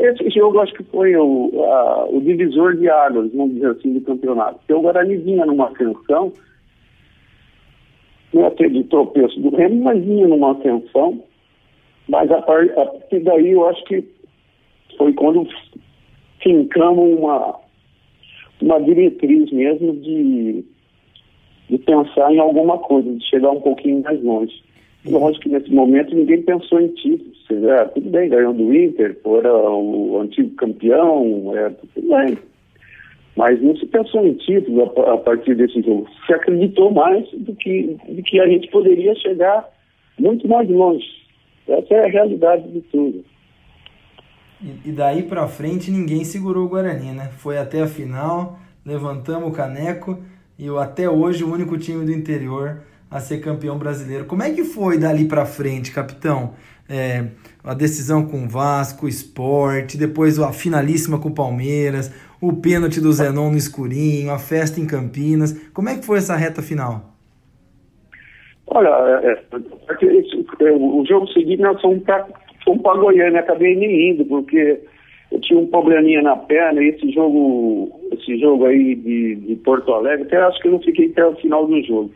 Esse, 0.05 0.29
jogo 0.29 0.59
acho 0.59 0.73
que 0.73 0.83
foi 0.83 1.15
o, 1.15 1.63
a, 1.63 2.05
o 2.05 2.21
divisor 2.21 2.75
de 2.75 2.89
águas, 2.89 3.31
vamos 3.33 3.55
dizer 3.55 3.71
assim, 3.71 3.93
do 3.93 4.01
campeonato. 4.01 4.59
Porque 4.59 4.73
o 4.73 4.81
Guarani 4.81 5.17
vinha 5.17 5.45
numa 5.45 5.67
ascensão, 5.69 6.31
não 8.33 8.43
ia 8.43 8.69
de 8.69 8.83
tropeço 8.85 9.39
do 9.39 9.49
Remo, 9.55 9.83
mas 9.83 10.03
vinha 10.03 10.27
numa 10.27 10.51
ascensão, 10.51 11.23
mas 12.07 12.29
a, 12.31 12.41
par, 12.41 12.63
a 12.77 12.85
partir 12.85 13.19
daí 13.21 13.51
eu 13.51 13.67
acho 13.67 13.83
que 13.85 14.03
foi 14.97 15.13
quando 15.13 15.47
fincamos 16.41 17.19
uma, 17.19 17.59
uma 18.61 18.79
diretriz 18.81 19.51
mesmo 19.51 19.93
de, 19.97 20.63
de 21.69 21.77
pensar 21.79 22.31
em 22.31 22.39
alguma 22.39 22.77
coisa, 22.77 23.11
de 23.11 23.25
chegar 23.25 23.51
um 23.51 23.61
pouquinho 23.61 24.03
mais 24.03 24.21
longe. 24.23 24.63
Lógico 25.07 25.43
que 25.43 25.49
nesse 25.49 25.71
momento 25.71 26.15
ninguém 26.15 26.41
pensou 26.41 26.81
em 26.81 26.87
títulos. 26.89 27.35
É, 27.51 27.85
tudo 27.85 28.09
bem, 28.09 28.29
ganhou 28.29 28.53
do 28.53 28.73
Inter, 28.73 29.15
fora 29.21 29.53
o 29.53 30.19
antigo 30.19 30.49
campeão, 30.55 31.55
é, 31.55 31.69
tudo 31.69 32.09
bem. 32.09 32.37
Mas 33.35 33.61
não 33.61 33.75
se 33.75 33.85
pensou 33.85 34.25
em 34.25 34.33
título 34.33 34.91
a, 34.97 35.13
a, 35.13 35.17
partir 35.17 35.55
desse 35.55 35.81
jogo. 35.81 36.07
Se 36.25 36.33
acreditou 36.33 36.91
mais 36.91 37.29
do 37.31 37.53
que, 37.55 37.97
de 38.09 38.23
que 38.23 38.39
a 38.39 38.47
gente 38.47 38.69
poderia 38.71 39.13
chegar 39.15 39.69
muito 40.17 40.47
mais 40.47 40.67
longe. 40.69 41.05
Essa 41.67 41.93
é 41.93 42.05
a 42.05 42.09
realidade 42.09 42.67
de 42.71 42.81
tudo. 42.81 43.23
E, 44.85 44.91
daí 44.91 45.21
para 45.21 45.47
frente 45.47 45.91
ninguém 45.91 46.23
segurou 46.23 46.65
o 46.65 46.69
Guarani, 46.69 47.11
né? 47.11 47.29
Foi 47.37 47.57
até 47.57 47.81
a 47.81 47.87
final, 47.87 48.57
levantamos 48.85 49.49
o 49.49 49.51
caneco 49.51 50.17
e 50.57 50.67
até 50.79 51.09
hoje 51.09 51.43
o 51.43 51.51
único 51.51 51.77
time 51.77 52.05
do 52.05 52.11
interior 52.11 52.81
a 53.09 53.19
ser 53.19 53.39
campeão 53.39 53.77
brasileiro. 53.77 54.25
Como 54.25 54.43
é 54.43 54.51
que 54.51 54.63
foi 54.63 54.97
dali 54.97 55.25
para 55.25 55.45
frente, 55.45 55.91
capitão? 55.91 56.53
É, 56.87 57.25
a 57.63 57.73
decisão 57.73 58.25
com 58.25 58.45
o 58.45 58.47
Vasco, 58.47 59.05
o 59.05 59.09
Sport, 59.09 59.95
depois 59.95 60.39
a 60.39 60.51
finalíssima 60.51 61.19
com 61.19 61.29
o 61.29 61.33
Palmeiras, 61.33 62.13
o 62.41 62.53
pênalti 62.53 63.01
do 63.01 63.11
Zenon 63.11 63.49
no 63.49 63.57
escurinho, 63.57 64.31
a 64.31 64.37
festa 64.37 64.79
em 64.79 64.85
Campinas. 64.85 65.53
Como 65.73 65.89
é 65.89 65.95
que 65.95 66.05
foi 66.05 66.19
essa 66.19 66.35
reta 66.35 66.61
final? 66.61 67.15
Olha, 68.67 68.89
é, 68.89 69.31
é, 69.31 70.67
é 70.67 70.71
o 70.71 71.05
jogo 71.07 71.27
seguinte 71.29 71.61
nós 71.61 71.79
fomos 71.81 72.03
para 72.03 72.97
Goiânia, 72.97 73.39
acabei 73.39 73.75
nem 73.75 74.11
indo, 74.11 74.25
porque 74.25 74.79
eu 75.31 75.39
tinha 75.41 75.59
um 75.59 75.67
probleminha 75.67 76.21
na 76.21 76.35
perna 76.35 76.83
e 76.83 76.89
esse 76.89 77.11
jogo, 77.11 77.89
esse 78.11 78.37
jogo 78.39 78.65
aí 78.65 78.95
de, 78.95 79.35
de 79.35 79.55
Porto 79.57 79.93
Alegre, 79.93 80.25
até 80.25 80.37
acho 80.37 80.59
que 80.61 80.67
eu 80.67 80.73
não 80.73 80.81
fiquei 80.81 81.09
até 81.11 81.25
o 81.25 81.35
final 81.35 81.67
do 81.67 81.81
jogo. 81.83 82.11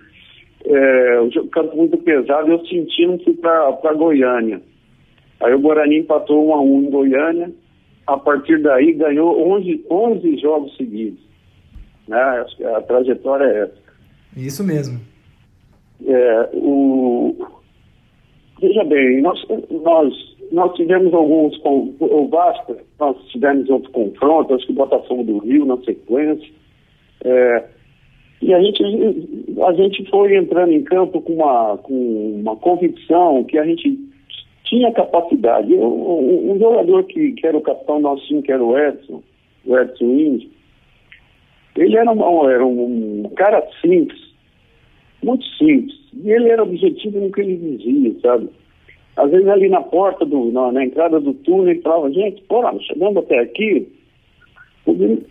É, 0.69 1.19
o 1.19 1.47
campo 1.47 1.75
muito 1.75 1.97
pesado, 1.97 2.51
eu 2.51 2.63
senti, 2.67 3.05
não 3.05 3.17
fui 3.19 3.33
para 3.33 3.93
Goiânia. 3.95 4.61
Aí 5.41 5.53
o 5.53 5.59
Guarani 5.59 5.97
empatou 5.97 6.49
1 6.49 6.53
a 6.53 6.61
1 6.61 6.83
em 6.83 6.89
Goiânia. 6.91 7.51
A 8.05 8.17
partir 8.17 8.61
daí 8.61 8.93
ganhou 8.93 9.51
11, 9.53 9.85
11 9.89 10.37
jogos 10.37 10.75
seguidos. 10.77 11.19
Né? 12.07 12.45
A 12.75 12.81
trajetória 12.81 13.45
é 13.45 13.63
essa. 13.63 13.77
Isso 14.37 14.63
mesmo. 14.63 14.99
É, 16.05 16.49
o... 16.53 17.35
Veja 18.61 18.83
bem, 18.83 19.21
nós, 19.21 19.43
nós 19.69 20.13
nós 20.51 20.73
tivemos 20.75 21.13
alguns 21.13 21.57
com 21.57 21.93
o 21.99 22.27
Vasco, 22.27 22.75
nós 22.99 23.17
tivemos 23.27 23.69
outros 23.69 23.91
confrontos, 23.91 24.55
acho 24.55 24.65
que 24.65 24.71
o 24.71 24.75
Botafogo 24.75 25.23
do 25.23 25.37
Rio 25.39 25.65
na 25.65 25.77
sequência. 25.77 26.49
É, 27.23 27.65
e 28.41 28.53
a 28.53 28.61
gente, 28.61 28.83
a 29.61 29.73
gente 29.73 30.09
foi 30.09 30.35
entrando 30.35 30.71
em 30.71 30.83
campo 30.83 31.21
com 31.21 31.33
uma, 31.33 31.77
com 31.77 32.39
uma 32.39 32.55
convicção 32.55 33.43
que 33.43 33.57
a 33.57 33.65
gente 33.65 33.99
tinha 34.63 34.91
capacidade. 34.93 35.73
Um, 35.73 36.53
um 36.53 36.59
jogador 36.59 37.03
que, 37.03 37.33
que 37.33 37.45
era 37.45 37.57
o 37.57 37.61
capitão 37.61 37.99
nosso 37.99 38.25
time, 38.27 38.41
que 38.41 38.51
era 38.51 38.63
o 38.63 38.77
Edson, 38.77 39.21
o 39.65 39.77
Edson 39.77 40.05
Índio, 40.05 40.49
ele 41.75 41.97
era 41.97 42.11
um, 42.11 42.49
era 42.49 42.65
um 42.65 43.29
cara 43.35 43.65
simples, 43.81 44.19
muito 45.21 45.45
simples. 45.57 45.97
E 46.13 46.31
ele 46.31 46.49
era 46.49 46.63
objetivo 46.63 47.19
no 47.19 47.31
que 47.31 47.41
ele 47.41 47.77
dizia, 47.77 48.19
sabe? 48.21 48.49
Às 49.17 49.31
vezes 49.31 49.47
ali 49.47 49.67
na 49.67 49.81
porta, 49.81 50.25
do, 50.25 50.51
na, 50.51 50.71
na 50.71 50.85
entrada 50.85 51.19
do 51.19 51.33
túnel, 51.33 51.69
ele 51.69 51.81
falava, 51.81 52.09
gente, 52.11 52.41
porra, 52.43 52.73
chegando 52.79 53.19
até 53.19 53.39
aqui, 53.39 53.87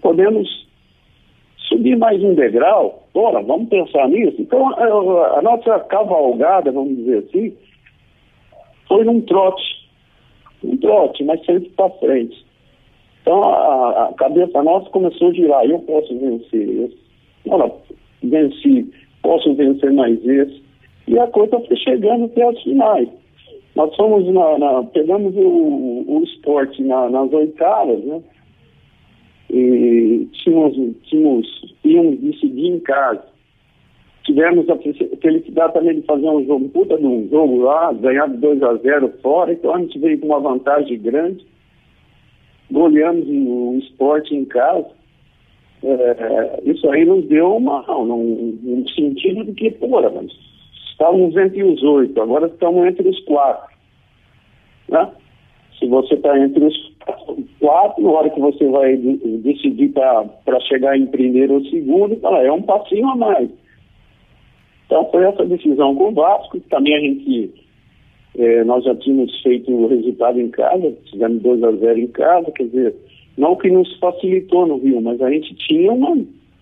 podemos 0.03 0.68
subir 1.69 1.97
mais 1.97 2.23
um 2.23 2.35
degrau, 2.35 3.05
ora, 3.15 3.43
vamos 3.43 3.69
pensar 3.69 4.09
nisso. 4.09 4.41
Então, 4.41 4.69
a, 4.71 5.39
a, 5.39 5.43
nossa 5.43 5.79
cavalgada, 5.81 6.73
vamos 6.73 6.97
dizer 6.97 7.19
assim, 7.19 7.55
foi 8.89 9.05
num 9.05 9.21
trote, 9.21 9.89
um 10.65 10.77
trote, 10.79 11.23
mas 11.25 11.45
sempre 11.45 11.69
para 11.71 11.91
frente. 11.91 12.45
Então, 13.23 13.43
a, 13.45 14.09
a, 14.09 14.13
cabeça 14.15 14.63
nossa 14.63 14.89
começou 14.91 15.29
a 15.29 15.33
girar, 15.33 15.65
eu 15.67 15.79
posso 15.81 16.19
vencer 16.19 16.85
esse, 16.85 16.99
ora, 17.49 17.71
venci, 18.23 18.91
posso 19.23 19.55
vencer 19.55 19.93
mais 19.93 20.25
esse, 20.27 20.63
e 21.07 21.19
a 21.19 21.27
coisa 21.27 21.61
foi 21.61 21.77
chegando 21.77 22.25
até 22.25 22.43
as 22.43 22.63
finais. 22.63 23.09
Nós 23.75 23.95
fomos, 23.95 24.27
na, 24.33 24.59
na 24.59 24.83
pegamos 24.85 25.35
o, 25.37 26.05
o 26.09 26.23
esporte 26.25 26.83
na, 26.83 27.09
nas 27.11 27.33
oitavas, 27.33 28.03
né? 28.05 28.21
E 29.51 30.29
tínhamos, 30.33 30.97
tínhamos, 31.05 31.75
íamos 31.85 32.21
decidir 32.21 32.67
em 32.67 32.81
casa. 32.81 33.25
Tivemos 34.25 34.69
a 34.69 34.77
felicidade 34.77 35.73
também 35.73 36.01
de 36.01 36.07
fazer 36.07 36.29
um 36.29 36.45
jogo, 36.45 36.69
puta 36.69 36.99
de 36.99 37.07
um 37.07 37.27
jogo 37.31 37.63
lá, 37.63 37.93
ganhar 37.95 38.29
de 38.29 38.37
2 38.37 38.63
a 38.63 38.75
0 38.75 39.13
fora, 39.23 39.53
então 39.53 39.75
a 39.75 39.79
gente 39.81 39.99
veio 39.99 40.19
com 40.21 40.27
uma 40.27 40.41
vantagem 40.41 40.99
grande, 40.99 41.47
goleamos 42.71 43.27
o 43.27 43.79
esporte 43.79 44.35
em 44.35 44.45
casa. 44.45 44.87
É, 45.83 46.61
isso 46.65 46.91
aí 46.91 47.07
nos 47.07 47.25
deu 47.27 47.57
uma, 47.57 47.91
um, 47.91 48.59
um 48.65 48.89
sentido 48.89 49.45
de 49.45 49.53
que, 49.53 49.71
porra, 49.71 50.11
mas 50.11 50.31
estávamos 50.91 51.35
entre 51.37 51.63
os 51.63 51.83
oito, 51.83 52.21
agora 52.21 52.49
estamos 52.49 52.87
entre 52.87 53.09
os 53.09 53.21
quatro. 53.25 53.75
Né? 54.89 55.11
Se 55.79 55.87
você 55.87 56.15
está 56.15 56.39
entre 56.39 56.65
os 56.65 56.88
quatro, 57.61 58.03
na 58.03 58.11
hora 58.11 58.31
que 58.31 58.41
você 58.41 58.67
vai 58.69 58.97
decidir 58.97 59.91
para 59.91 60.61
chegar 60.61 60.97
em 60.97 61.07
primeiro 61.07 61.55
ou 61.55 61.65
segundo, 61.67 62.17
fala, 62.17 62.43
é 62.43 62.53
um 62.53 62.63
passinho 62.63 63.09
a 63.09 63.17
mais. 63.17 63.51
Então 64.87 65.09
foi 65.11 65.25
essa 65.25 65.45
decisão 65.45 65.95
com 65.95 66.09
o 66.09 66.15
Vasco, 66.15 66.59
também 66.71 66.97
a 66.97 67.01
gente, 67.01 67.53
é, 68.39 68.65
nós 68.65 68.85
já 68.85 68.95
tínhamos 68.97 69.41
feito 69.43 69.71
o 69.71 69.87
resultado 69.87 70.41
em 70.41 70.49
casa, 70.49 70.97
tivemos 71.05 71.43
2 71.43 71.63
a 71.63 71.73
0 71.73 71.99
em 71.99 72.07
casa, 72.09 72.51
quer 72.53 72.65
dizer, 72.65 72.95
não 73.37 73.55
que 73.55 73.71
nos 73.71 73.95
facilitou 73.99 74.67
no 74.67 74.79
Rio, 74.79 75.01
mas 75.01 75.21
a 75.21 75.31
gente 75.31 75.55
tinha 75.55 75.93
uma, 75.93 76.17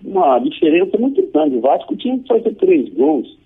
uma 0.05 0.39
diferença 0.41 0.99
muito 0.99 1.27
grande. 1.33 1.57
O 1.57 1.61
Vasco 1.61 1.97
tinha 1.97 2.19
que 2.19 2.29
fazer 2.29 2.55
três 2.57 2.93
gols. 2.95 3.39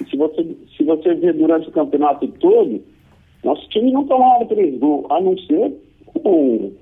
E 0.00 0.10
se 0.10 0.16
você, 0.16 0.46
se 0.76 0.84
você 0.84 1.14
ver 1.14 1.34
durante 1.34 1.68
o 1.68 1.72
campeonato 1.72 2.28
todo, 2.38 2.82
nosso 3.42 3.68
time 3.68 3.90
não 3.90 4.04
tomava 4.04 4.44
três 4.46 4.78
gols, 4.78 5.06
a 5.10 5.20
não 5.20 5.36
ser 5.38 5.72
com, 6.22 6.72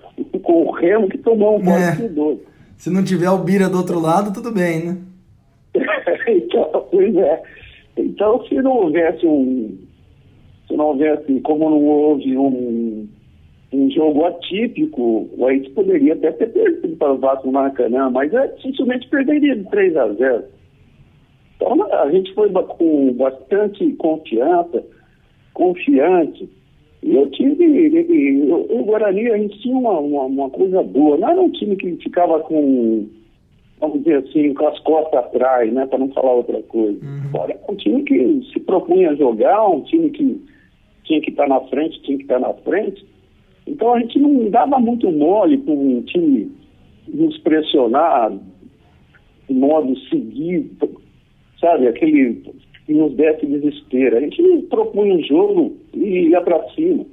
com 0.42 0.64
o 0.64 0.70
Remo 0.70 1.08
que 1.08 1.18
tomou 1.18 1.58
um 1.58 1.70
é. 1.70 2.08
dois. 2.08 2.38
Se 2.76 2.90
não 2.90 3.04
tiver 3.04 3.28
o 3.30 3.38
Bira 3.38 3.68
do 3.68 3.78
outro 3.78 4.00
lado, 4.00 4.32
tudo 4.32 4.52
bem, 4.52 4.86
né? 4.86 4.98
então, 6.26 6.86
pois 6.90 7.14
é. 7.16 7.42
Então, 7.96 8.42
se 8.46 8.54
não 8.56 8.72
houvesse 8.72 9.26
um. 9.26 9.78
Se 10.66 10.76
não 10.76 10.86
houvesse, 10.86 11.40
como 11.40 11.68
não 11.68 11.84
houve 11.84 12.38
um, 12.38 13.08
um 13.72 13.90
jogo 13.90 14.24
atípico, 14.24 15.28
a 15.46 15.52
gente 15.52 15.70
poderia 15.70 16.14
até 16.14 16.32
ter 16.32 16.46
perdido 16.46 16.96
para 16.96 17.12
o 17.12 17.18
Vasco 17.18 17.46
no 17.46 17.52
Maracanã, 17.52 18.08
mas 18.08 18.32
é, 18.32 18.46
dificilmente 18.48 19.08
perderia 19.08 19.56
de 19.56 19.64
3 19.64 19.96
a 19.96 20.12
0. 20.12 20.44
Então, 21.56 21.92
a 21.92 22.10
gente 22.10 22.32
foi 22.34 22.50
com 22.50 23.12
bastante 23.14 23.92
confiança, 23.94 24.82
confiante 25.52 26.48
eu 27.02 27.30
tive. 27.30 28.52
O 28.52 28.84
Guarani, 28.84 29.30
a 29.30 29.38
gente 29.38 29.58
tinha 29.60 29.76
uma, 29.76 29.98
uma, 29.98 30.22
uma, 30.24 30.50
coisa 30.50 30.82
boa. 30.82 31.16
Não 31.16 31.28
era 31.28 31.40
um 31.40 31.50
time 31.50 31.76
que 31.76 31.96
ficava 31.96 32.40
com, 32.40 33.08
vamos 33.80 33.98
dizer 34.00 34.18
assim, 34.18 34.52
com 34.54 34.68
as 34.68 34.78
costas 34.80 35.24
atrás, 35.24 35.72
né? 35.72 35.86
Para 35.86 35.98
não 35.98 36.08
falar 36.10 36.32
outra 36.32 36.62
coisa. 36.64 36.98
Uhum. 37.02 37.42
Era 37.42 37.58
um 37.68 37.74
time 37.76 38.02
que 38.02 38.42
se 38.52 38.60
propunha 38.60 39.10
a 39.10 39.14
jogar, 39.14 39.66
um 39.68 39.82
time 39.82 40.10
que 40.10 40.40
tinha 41.04 41.20
que 41.20 41.30
estar 41.30 41.48
na 41.48 41.60
frente, 41.62 42.02
tinha 42.02 42.18
que 42.18 42.24
estar 42.24 42.38
na 42.38 42.52
frente. 42.54 43.04
Então 43.66 43.94
a 43.94 44.00
gente 44.00 44.18
não 44.18 44.50
dava 44.50 44.78
muito 44.78 45.10
mole 45.10 45.58
para 45.58 45.72
um 45.72 46.02
time 46.02 46.52
nos 47.08 47.38
pressionar 47.38 48.32
de 49.48 49.54
modo 49.54 49.98
seguido, 50.08 51.00
sabe? 51.60 51.88
Aquele 51.88 52.42
que 52.90 52.94
nos 52.94 53.12
desse 53.14 53.46
desespero. 53.46 54.16
A 54.16 54.20
gente 54.20 54.66
propunha 54.68 55.14
um 55.14 55.22
jogo 55.22 55.76
e 55.94 56.28
ia 56.28 56.40
para 56.40 56.68
cima. 56.70 57.06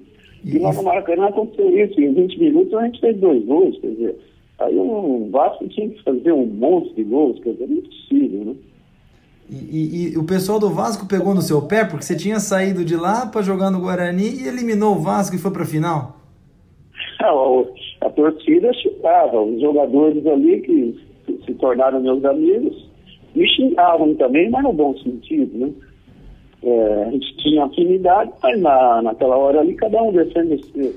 E 0.44 0.58
lá 0.58 0.74
no 0.74 0.82
Maracanã 0.82 1.28
aconteceu 1.28 1.70
isso. 1.78 2.02
Em 2.02 2.14
20 2.14 2.40
minutos 2.40 2.74
a 2.74 2.86
gente 2.86 3.00
fez 3.00 3.16
dois 3.18 3.46
gols. 3.46 3.80
Quer 3.80 3.92
dizer, 3.92 4.16
aí 4.58 4.76
o 4.76 5.30
Vasco 5.32 5.68
tinha 5.68 5.88
que 5.90 6.02
fazer 6.04 6.32
um 6.32 6.48
monte 6.48 6.96
de 6.96 7.04
gols. 7.04 7.40
Quer 7.44 7.52
dizer, 7.52 7.66
é 7.66 7.74
impossível, 7.74 8.46
né? 8.46 8.56
E, 9.50 9.56
e, 9.56 10.14
e, 10.14 10.18
o 10.18 10.26
pessoal 10.26 10.60
do 10.60 10.70
Vasco 10.72 11.08
pegou 11.08 11.34
no 11.34 11.42
seu 11.42 11.62
pé 11.62 11.86
porque 11.86 12.04
você 12.04 12.18
tinha 12.18 12.40
saído 12.40 12.84
de 12.84 12.96
lá 12.98 13.28
para 13.28 13.44
jogar 13.44 13.70
no 13.70 13.80
Guarani 13.80 14.30
e 14.30 14.48
eliminou 14.48 14.96
o 14.96 15.00
Vasco 15.00 15.36
e 15.36 15.40
foi 15.40 15.52
para 15.52 15.62
a 15.64 15.66
final? 15.66 16.18
A, 17.22 18.08
a 18.08 18.10
torcida 18.10 18.74
chutava, 18.74 19.42
os 19.42 19.62
jogadores 19.62 20.26
ali 20.26 20.60
que 20.62 21.00
se 21.46 21.54
tornaram 21.54 22.02
meus 22.02 22.26
amigos 22.26 22.87
me 23.38 23.48
xingavam 23.48 24.16
também, 24.16 24.50
mas 24.50 24.64
no 24.64 24.74
bom 24.74 24.98
sentido, 24.98 25.58
né? 25.58 25.72
É, 26.64 27.04
a 27.04 27.12
gente 27.12 27.38
tinha 27.38 27.66
afinidade, 27.66 28.32
mas 28.42 28.60
na, 28.60 29.02
naquela 29.04 29.38
hora 29.38 29.60
ali 29.60 29.76
cada 29.76 30.02
um 30.02 30.12
defende 30.12 30.64
seu. 30.66 30.96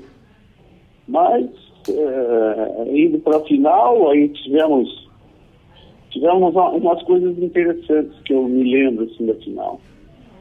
Mas, 1.07 1.45
é, 1.87 2.97
indo 2.97 3.19
para 3.19 3.37
a 3.37 3.41
final, 3.41 4.09
aí 4.09 4.29
tivemos, 4.29 5.09
tivemos 6.09 6.55
umas 6.55 7.03
coisas 7.03 7.37
interessantes 7.37 8.19
que 8.23 8.33
eu 8.33 8.47
me 8.47 8.63
lembro 8.63 9.05
assim, 9.05 9.25
da 9.25 9.35
final. 9.35 9.79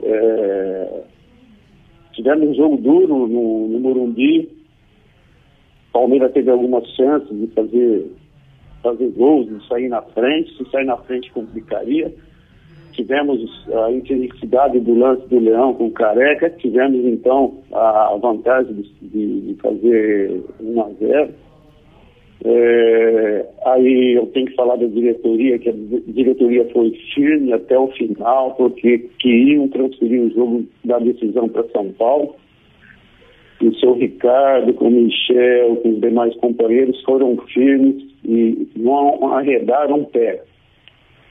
É, 0.03 1.03
tivemos 2.13 2.49
um 2.49 2.55
jogo 2.55 2.77
duro 2.79 3.27
no, 3.27 3.69
no 3.69 3.81
Morumbi. 3.81 4.49
Palmeiras 5.93 6.33
teve 6.33 6.51
algumas 6.51 6.89
chances 6.95 7.39
de 7.39 7.47
fazer 7.49 8.11
fazer 8.83 9.09
gols, 9.11 9.49
sair 9.69 9.89
na 9.89 10.03
frente, 10.03 10.57
se 10.57 10.71
sair 10.71 10.85
na 10.85 10.97
frente 10.97 11.31
complicaria. 11.33 12.13
Tivemos 12.93 13.41
a 13.87 13.93
infelicidade 13.93 14.81
do 14.81 14.95
lance 14.95 15.27
do 15.29 15.39
Leão 15.39 15.75
com 15.75 15.87
o 15.87 15.93
Careca, 15.93 16.51
tivemos 16.51 17.05
então 17.05 17.59
a 17.73 18.17
vantagem 18.21 18.75
de, 18.75 19.09
de, 19.09 19.41
de 19.41 19.55
fazer 19.61 20.43
1 20.61 20.81
a 20.81 20.91
0. 20.99 21.35
É, 22.43 23.47
aí 23.67 24.17
eu 24.17 24.27
tenho 24.29 24.47
que 24.47 24.55
falar 24.55 24.77
da 24.77 24.87
diretoria, 24.87 25.59
que 25.59 25.69
a 25.69 25.75
diretoria 26.09 26.69
foi 26.73 26.91
firme 27.15 27.53
até 27.53 27.79
o 27.79 27.89
final, 27.89 28.55
porque 28.55 29.11
queriam 29.19 29.69
transferir 29.69 30.23
o 30.23 30.31
jogo 30.31 30.65
da 30.85 30.99
decisão 30.99 31.49
para 31.49 31.69
São 31.69 31.93
Paulo 31.93 32.35
o 33.67 33.75
seu 33.75 33.93
Ricardo, 33.93 34.73
com 34.75 34.89
o 34.89 34.91
Michel, 34.91 35.77
com 35.77 35.91
os 35.91 36.01
demais 36.01 36.35
companheiros 36.37 37.01
foram 37.03 37.37
firmes 37.53 38.03
e 38.25 38.67
não 38.77 39.35
arredaram 39.35 40.01
um 40.01 40.05
pé. 40.05 40.43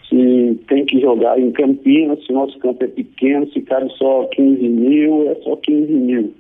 Se 0.08 0.60
tem 0.68 0.86
que 0.86 1.00
jogar 1.00 1.40
em 1.40 1.52
Campinas, 1.52 2.24
se 2.26 2.34
nosso 2.34 2.58
campo 2.60 2.84
é 2.84 2.88
pequeno, 2.88 3.48
se 3.52 3.62
cabe 3.62 3.92
só 3.98 4.26
15 4.26 4.68
mil, 4.68 5.30
é 5.30 5.36
só 5.36 5.56
15 5.56 5.92
mil. 5.94 6.34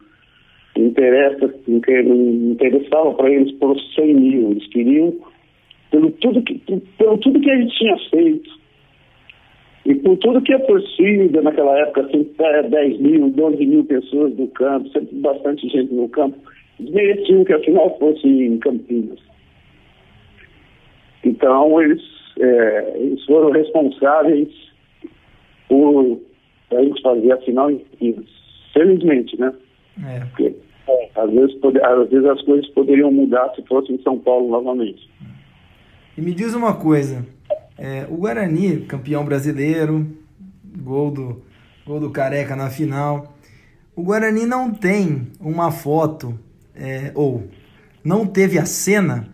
Interessa, 0.75 1.53
interessava 1.67 3.13
para 3.13 3.29
eles 3.31 3.51
por 3.53 3.79
100 3.79 4.13
mil, 4.13 4.51
eles 4.51 4.67
queriam, 4.67 5.13
pelo 5.91 6.11
tudo 6.11 6.41
que, 6.41 6.59
pelo 6.97 7.17
tudo 7.17 7.39
que 7.39 7.49
a 7.49 7.57
gente 7.57 7.77
tinha 7.77 7.97
feito, 8.09 8.58
e 9.85 9.95
com 9.95 10.15
tudo 10.17 10.41
que 10.41 10.53
é 10.53 10.59
torcida 10.59 11.41
naquela 11.41 11.77
época, 11.79 12.09
sempre 12.11 12.69
10 12.69 12.99
mil, 12.99 13.29
12 13.29 13.65
mil 13.65 13.83
pessoas 13.85 14.35
no 14.35 14.47
campo, 14.49 14.89
sempre 14.89 15.15
bastante 15.15 15.67
gente 15.69 15.93
no 15.93 16.09
campo, 16.09 16.37
mereciam 16.79 17.43
que 17.43 17.53
a 17.53 17.59
final 17.59 17.97
fosse 17.97 18.27
em 18.27 18.57
Campinas. 18.59 19.19
Então 21.23 21.81
eles, 21.81 22.01
é, 22.39 22.93
eles 22.97 23.23
foram 23.25 23.51
responsáveis 23.51 24.49
por 25.67 26.19
a 26.71 26.83
gente 26.83 27.01
fazer 27.01 27.31
a 27.31 27.37
final 27.37 27.71
em 27.71 27.79
Campinas. 27.79 28.25
Felizmente, 28.73 29.39
né? 29.39 29.53
É. 30.07 30.19
Porque 30.25 30.55
é, 30.87 31.09
às, 31.15 31.31
vezes, 31.31 31.55
pode, 31.55 31.81
às 31.81 32.09
vezes 32.09 32.25
as 32.25 32.41
coisas 32.43 32.67
poderiam 32.69 33.11
mudar 33.11 33.53
se 33.55 33.61
fosse 33.63 33.91
em 33.91 34.01
São 34.01 34.17
Paulo 34.19 34.49
novamente. 34.49 35.09
E 36.17 36.21
me 36.21 36.33
diz 36.33 36.53
uma 36.53 36.75
coisa, 36.75 37.25
é, 37.79 38.05
o 38.09 38.17
Guarani, 38.17 38.81
campeão 38.81 39.23
brasileiro, 39.23 40.05
gol 40.77 41.09
do, 41.09 41.41
gol 41.87 41.99
do 42.01 42.09
Careca 42.09 42.53
na 42.53 42.69
final. 42.69 43.33
O 43.95 44.03
Guarani 44.03 44.45
não 44.45 44.69
tem 44.69 45.29
uma 45.39 45.71
foto, 45.71 46.37
é, 46.75 47.11
ou 47.15 47.45
não 48.03 48.27
teve 48.27 48.59
a 48.59 48.65
cena 48.65 49.29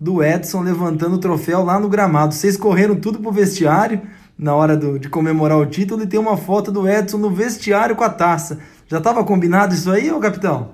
do 0.00 0.24
Edson 0.24 0.62
levantando 0.62 1.16
o 1.16 1.20
troféu 1.20 1.62
lá 1.62 1.78
no 1.78 1.90
gramado. 1.90 2.32
Vocês 2.32 2.56
correram 2.56 2.98
tudo 2.98 3.18
pro 3.18 3.30
vestiário 3.30 4.00
na 4.38 4.54
hora 4.54 4.78
do, 4.78 4.98
de 4.98 5.10
comemorar 5.10 5.58
o 5.58 5.66
título 5.66 6.02
e 6.02 6.06
tem 6.06 6.18
uma 6.18 6.38
foto 6.38 6.72
do 6.72 6.88
Edson 6.88 7.18
no 7.18 7.28
vestiário 7.28 7.94
com 7.94 8.04
a 8.04 8.08
taça. 8.08 8.60
Já 8.88 8.96
estava 8.96 9.22
combinado 9.22 9.74
isso 9.74 9.90
aí, 9.90 10.10
ô 10.10 10.18
capitão? 10.18 10.70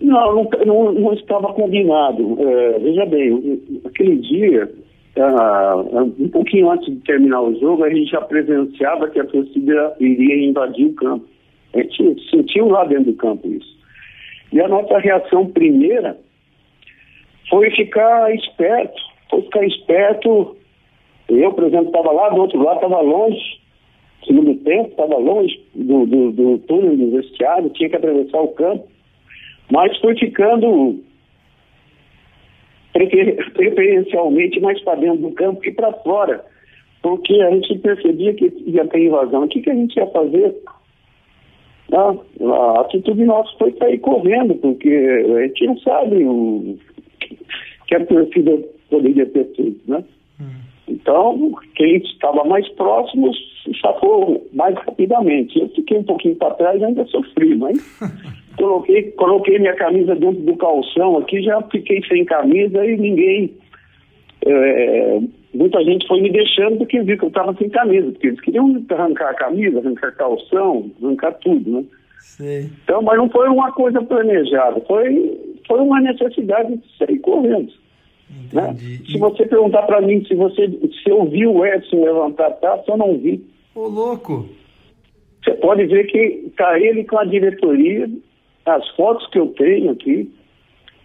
Não, 0.00 0.34
não, 0.34 0.50
não, 0.64 0.92
não 0.92 1.14
estava 1.14 1.52
combinado. 1.52 2.36
É, 2.40 2.78
veja 2.78 3.06
bem, 3.06 3.60
aquele 3.84 4.16
dia, 4.18 4.72
uh, 5.16 5.98
um 6.18 6.28
pouquinho 6.28 6.70
antes 6.70 6.86
de 6.86 7.00
terminar 7.00 7.42
o 7.42 7.58
jogo, 7.58 7.84
a 7.84 7.90
gente 7.90 8.10
já 8.10 8.20
presenciava 8.20 9.08
que 9.10 9.20
a 9.20 9.26
torcida 9.26 9.94
iria 10.00 10.48
invadir 10.48 10.86
o 10.86 10.94
campo. 10.94 11.26
A 11.74 11.78
gente 11.78 12.30
sentiu 12.30 12.68
lá 12.68 12.84
dentro 12.84 13.12
do 13.12 13.14
campo 13.14 13.48
isso. 13.48 13.72
E 14.52 14.60
a 14.60 14.68
nossa 14.68 14.98
reação 14.98 15.46
primeira 15.46 16.16
foi 17.48 17.70
ficar 17.70 18.34
esperto, 18.34 19.00
foi 19.30 19.42
ficar 19.42 19.66
esperto. 19.66 20.56
Eu, 21.28 21.52
por 21.52 21.64
exemplo, 21.64 21.86
estava 21.86 22.12
lá 22.12 22.28
do 22.30 22.42
outro 22.42 22.62
lado, 22.62 22.76
estava 22.76 23.00
longe, 23.00 23.60
segundo 24.26 24.54
tempo, 24.56 24.90
estava 24.90 25.16
longe 25.16 25.58
do, 25.74 26.06
do, 26.06 26.32
do 26.32 26.58
túnel 26.60 26.96
do 26.96 27.10
vestiário, 27.12 27.70
tinha 27.70 27.88
que 27.88 27.96
atravessar 27.96 28.40
o 28.40 28.48
campo, 28.48 28.86
mas 29.70 29.96
foi 29.98 30.14
ficando 30.18 31.00
preferencialmente 32.92 34.60
mais 34.60 34.80
para 34.82 35.00
dentro 35.00 35.22
do 35.22 35.30
campo 35.32 35.60
que 35.60 35.72
para 35.72 35.92
fora, 35.94 36.44
porque 37.02 37.34
a 37.40 37.50
gente 37.50 37.78
percebia 37.78 38.34
que 38.34 38.52
ia 38.66 38.86
ter 38.86 39.06
invasão. 39.06 39.44
O 39.44 39.48
que, 39.48 39.60
que 39.60 39.70
a 39.70 39.74
gente 39.74 39.96
ia 39.96 40.06
fazer? 40.08 40.54
Ah, 41.92 42.14
a 42.40 42.80
atitude 42.82 43.24
nossa 43.24 43.50
foi 43.58 43.72
sair 43.72 43.98
correndo, 43.98 44.54
porque 44.56 44.88
a 44.88 45.42
gente 45.46 45.66
não 45.66 45.78
sabe 45.78 46.24
o 46.24 46.78
que 47.86 47.94
a 47.94 48.06
torcida 48.06 48.58
poderia 48.88 49.26
ter 49.26 49.44
feito, 49.54 49.80
né? 49.90 50.04
Hum. 50.40 50.44
Então, 50.88 51.52
quem 51.74 51.96
estava 51.96 52.44
mais 52.44 52.68
próximo 52.70 53.32
se 53.34 53.78
safou 53.80 54.46
mais 54.52 54.74
rapidamente. 54.74 55.58
Eu 55.58 55.68
fiquei 55.68 55.98
um 55.98 56.04
pouquinho 56.04 56.36
para 56.36 56.54
trás 56.54 56.80
e 56.80 56.84
ainda 56.84 57.04
sofri, 57.06 57.54
mas 57.54 57.78
coloquei, 58.62 59.02
coloquei 59.12 59.58
minha 59.58 59.74
camisa 59.74 60.14
dentro 60.14 60.40
do 60.42 60.56
calção 60.56 61.18
aqui, 61.18 61.42
já 61.42 61.60
fiquei 61.62 62.00
sem 62.04 62.24
camisa 62.24 62.84
e 62.86 62.96
ninguém. 62.96 63.52
É, 64.46 65.20
muita 65.52 65.82
gente 65.84 66.06
foi 66.06 66.20
me 66.20 66.30
deixando 66.30 66.78
porque 66.78 67.02
viu 67.02 67.18
que 67.18 67.24
eu 67.24 67.28
estava 67.28 67.54
sem 67.54 67.68
camisa, 67.68 68.12
porque 68.12 68.28
eles 68.28 68.40
queriam 68.40 68.84
arrancar 68.90 69.30
a 69.30 69.34
camisa, 69.34 69.78
arrancar 69.78 70.14
calção, 70.14 70.90
arrancar 71.02 71.32
tudo, 71.34 71.70
né? 71.70 71.84
Sim. 72.20 72.70
Então, 72.84 73.02
mas 73.02 73.18
não 73.18 73.28
foi 73.28 73.48
uma 73.48 73.72
coisa 73.72 74.00
planejada, 74.00 74.80
foi, 74.86 75.58
foi 75.66 75.80
uma 75.80 76.00
necessidade 76.00 76.76
de 76.76 76.96
sair 76.96 77.18
correndo. 77.18 77.72
Né? 78.52 78.74
Se 79.06 79.18
você 79.18 79.44
perguntar 79.44 79.82
para 79.82 80.00
mim 80.00 80.24
se 80.24 80.34
você 80.34 80.68
se 80.68 81.10
eu 81.10 81.24
vi 81.26 81.46
o 81.46 81.66
Edson 81.66 82.04
levantar 82.04 82.46
a 82.46 82.50
taça, 82.52 82.84
eu 82.88 82.96
não 82.96 83.18
vi. 83.18 83.44
Ô, 83.74 83.88
louco! 83.88 84.48
Você 85.44 85.52
pode 85.54 85.84
ver 85.86 86.04
que 86.04 86.18
está 86.46 86.78
ele 86.78 87.04
com 87.04 87.18
a 87.18 87.24
diretoria, 87.24 88.08
as 88.66 88.88
fotos 88.90 89.26
que 89.28 89.38
eu 89.38 89.48
tenho 89.48 89.90
aqui, 89.90 90.30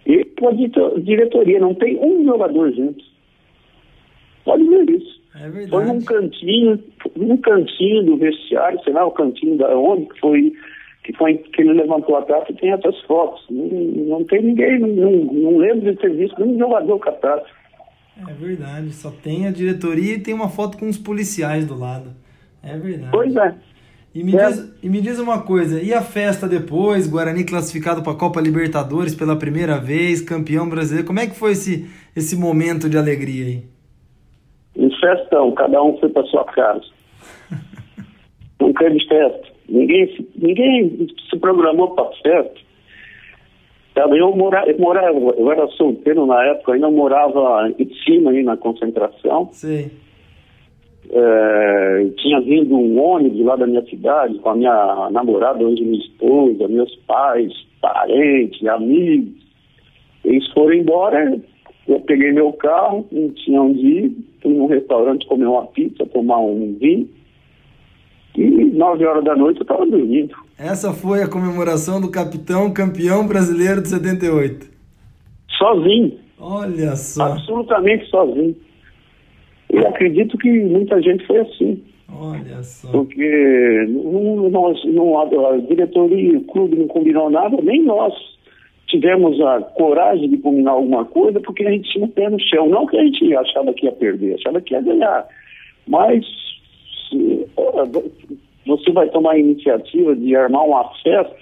e 0.06 0.24
com 0.40 0.50
a 0.50 1.00
diretoria, 1.00 1.60
não 1.60 1.74
tem 1.74 1.98
um 2.00 2.24
jogador 2.24 2.72
junto. 2.72 3.04
Pode 4.46 4.64
ver 4.64 4.90
isso. 4.90 5.22
É. 5.36 5.68
Foi 5.68 5.86
num 5.86 6.02
cantinho, 6.02 6.82
num 7.16 7.38
cantinho 7.38 8.04
do 8.04 8.18
vestiário, 8.18 8.82
sei 8.84 8.94
lá, 8.94 9.06
o 9.06 9.12
cantinho 9.12 9.58
da 9.58 9.78
onde 9.78 10.06
que 10.08 10.20
foi 10.20 10.54
que 11.04 11.14
foi 11.14 11.38
que 11.38 11.62
ele 11.62 11.74
levantou 11.74 12.18
a 12.18 12.22
taça, 12.24 12.54
tem 12.54 12.72
essas 12.72 13.00
fotos. 13.04 13.42
Não, 13.50 13.66
não 13.66 14.24
tem 14.26 14.42
ninguém, 14.42 14.78
não, 14.78 15.12
não, 15.12 15.58
lembro 15.58 15.90
de 15.90 15.98
ter 15.98 16.14
visto 16.14 16.38
nenhum 16.40 16.60
jogador 16.60 17.00
com 17.00 17.10
a 17.10 17.14
taça. 17.14 17.46
É 18.28 18.34
verdade, 18.34 18.92
só 18.92 19.10
tem 19.10 19.48
a 19.48 19.52
diretoria 19.52 20.16
e 20.16 20.20
tem 20.20 20.34
uma 20.34 20.50
foto 20.50 20.78
com 20.78 20.90
os 20.90 20.98
policiais 20.98 21.66
do 21.66 21.80
lado. 21.80 22.14
É 22.62 22.78
verdade. 22.78 23.12
Pois 23.12 23.34
é. 23.38 23.56
E 24.18 24.24
me, 24.24 24.36
é. 24.36 24.48
Diz, 24.48 24.80
e 24.82 24.90
me 24.90 25.00
diz 25.00 25.20
uma 25.20 25.44
coisa, 25.44 25.80
e 25.80 25.94
a 25.94 26.02
festa 26.02 26.48
depois, 26.48 27.08
Guarani 27.08 27.44
classificado 27.44 28.02
para 28.02 28.14
a 28.14 28.16
Copa 28.16 28.42
Libertadores 28.42 29.14
pela 29.14 29.36
primeira 29.36 29.78
vez, 29.78 30.24
campeão 30.24 30.68
brasileiro, 30.68 31.06
como 31.06 31.20
é 31.20 31.28
que 31.28 31.36
foi 31.36 31.52
esse, 31.52 31.88
esse 32.16 32.36
momento 32.36 32.90
de 32.90 32.98
alegria 32.98 33.46
aí? 33.46 33.64
Um 34.76 34.90
festão, 34.90 35.52
cada 35.52 35.84
um 35.84 36.00
foi 36.00 36.10
para 36.10 36.24
sua 36.24 36.44
casa. 36.46 36.86
um 38.60 38.72
de 38.72 39.08
festa. 39.08 39.50
Ninguém, 39.70 40.28
ninguém 40.36 41.08
se 41.30 41.38
programou 41.38 41.92
para 41.92 42.10
festa. 42.24 42.60
Eu, 43.98 44.36
morava, 44.36 44.68
eu, 44.68 44.80
morava, 44.80 45.20
eu 45.38 45.52
era 45.52 45.68
solteiro 45.68 46.26
na 46.26 46.44
época, 46.44 46.74
ainda 46.74 46.90
morava 46.90 47.72
em 47.78 47.94
cima 48.04 48.32
aí 48.32 48.42
na 48.42 48.58
concentração. 48.58 49.50
Sim. 49.52 49.92
É, 51.10 52.10
tinha 52.18 52.42
vindo 52.42 52.76
um 52.76 53.00
ônibus 53.02 53.46
lá 53.46 53.56
da 53.56 53.66
minha 53.66 53.86
cidade 53.86 54.38
com 54.40 54.50
a 54.50 54.56
minha 54.56 55.10
namorada, 55.12 55.66
hoje 55.66 55.84
minha 55.84 56.04
esposa, 56.04 56.68
meus 56.68 56.94
pais, 57.08 57.54
parentes, 57.82 58.66
amigos. 58.68 59.34
Eles 60.26 60.46
foram 60.52 60.74
embora, 60.74 61.40
eu 61.88 62.00
peguei 62.02 62.34
meu 62.34 62.52
carro, 62.54 63.06
não 63.12 63.30
tinha 63.30 63.62
onde 63.62 63.80
ir, 63.80 64.18
fui 64.42 64.54
num 64.54 64.68
restaurante 64.68 65.26
comer 65.28 65.46
uma 65.46 65.66
pizza, 65.68 66.06
tomar 66.08 66.40
um 66.40 66.76
vinho. 66.80 67.08
E 68.36 68.66
nove 68.66 69.06
horas 69.06 69.24
da 69.24 69.36
noite 69.36 69.58
eu 69.58 69.64
estava 69.64 69.86
dormindo. 69.86 70.36
Essa 70.60 70.94
foi 70.94 71.24
a 71.24 71.28
comemoração 71.28 72.00
do 72.02 72.12
capitão 72.12 72.72
campeão 72.72 73.26
brasileiro 73.28 73.82
de 73.82 73.88
78. 73.88 74.70
Sozinho. 75.58 76.20
Olha 76.40 76.96
só. 76.96 77.32
Absolutamente 77.32 78.06
sozinho. 78.10 78.56
E 79.78 79.86
acredito 79.86 80.38
que 80.38 80.52
muita 80.52 81.02
gente 81.02 81.26
foi 81.26 81.40
assim. 81.40 81.84
Olha 82.10 82.64
só. 82.64 82.90
Porque 82.90 83.86
não, 83.90 84.50
nós, 84.50 84.84
não, 84.86 85.20
a 85.20 85.58
diretoria 85.58 86.34
e 86.34 86.38
o 86.38 86.42
clube 86.46 86.78
não 86.78 86.88
combinou 86.88 87.30
nada, 87.30 87.58
nem 87.62 87.84
nós 87.84 88.14
tivemos 88.88 89.40
a 89.42 89.62
coragem 89.62 90.30
de 90.30 90.38
combinar 90.38 90.72
alguma 90.72 91.06
coisa 91.06 91.40
porque 91.42 91.66
a 91.66 91.72
gente 91.72 91.92
tinha 91.92 92.06
um 92.06 92.10
pé 92.10 92.30
no 92.30 92.40
chão. 92.40 92.70
Não 92.70 92.88
que 92.88 92.98
a 92.98 93.04
gente 93.04 93.36
achava 93.36 93.74
que 93.74 93.86
ia 93.86 93.92
perder, 93.92 94.36
achava 94.36 94.62
que 94.62 94.74
ia 94.74 94.82
ganhar. 94.82 95.28
Mas 95.86 96.26
você 98.66 98.92
vai 98.92 99.10
tomar 99.10 99.34
a 99.34 99.40
iniciativa 99.40 100.16
de 100.16 100.36
armar 100.36 100.66
uma 100.66 100.90
festa, 101.04 101.36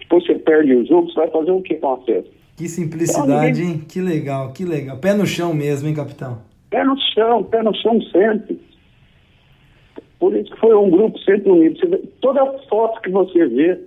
depois 0.00 0.24
você 0.26 0.34
perde 0.34 0.74
o 0.74 0.86
jogo, 0.86 1.10
você 1.10 1.20
vai 1.20 1.30
fazer 1.30 1.50
o 1.50 1.62
que 1.62 1.74
com 1.76 1.92
a 1.92 1.98
festa? 1.98 2.30
Que 2.56 2.68
simplicidade, 2.68 3.62
hein? 3.62 3.82
Que 3.88 4.00
legal, 4.00 4.52
que 4.52 4.64
legal. 4.64 4.98
Pé 4.98 5.14
no 5.14 5.24
chão 5.24 5.54
mesmo, 5.54 5.88
hein, 5.88 5.94
capitão? 5.94 6.49
Pé 6.70 6.84
no 6.84 6.96
chão, 7.14 7.44
pé 7.44 7.62
no 7.62 7.74
chão 7.74 8.00
sempre. 8.02 8.60
Por 10.18 10.36
isso 10.36 10.52
que 10.52 10.60
foi 10.60 10.74
um 10.74 10.90
grupo 10.90 11.18
sempre 11.20 11.50
unido. 11.50 11.88
Vê, 11.88 11.98
toda 12.20 12.58
foto 12.68 13.00
que 13.00 13.10
você 13.10 13.46
vê, 13.46 13.80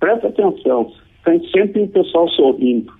presta 0.00 0.28
atenção, 0.28 0.92
tem 1.24 1.46
sempre 1.50 1.82
o 1.82 1.88
pessoal 1.88 2.28
sorrindo. 2.30 2.92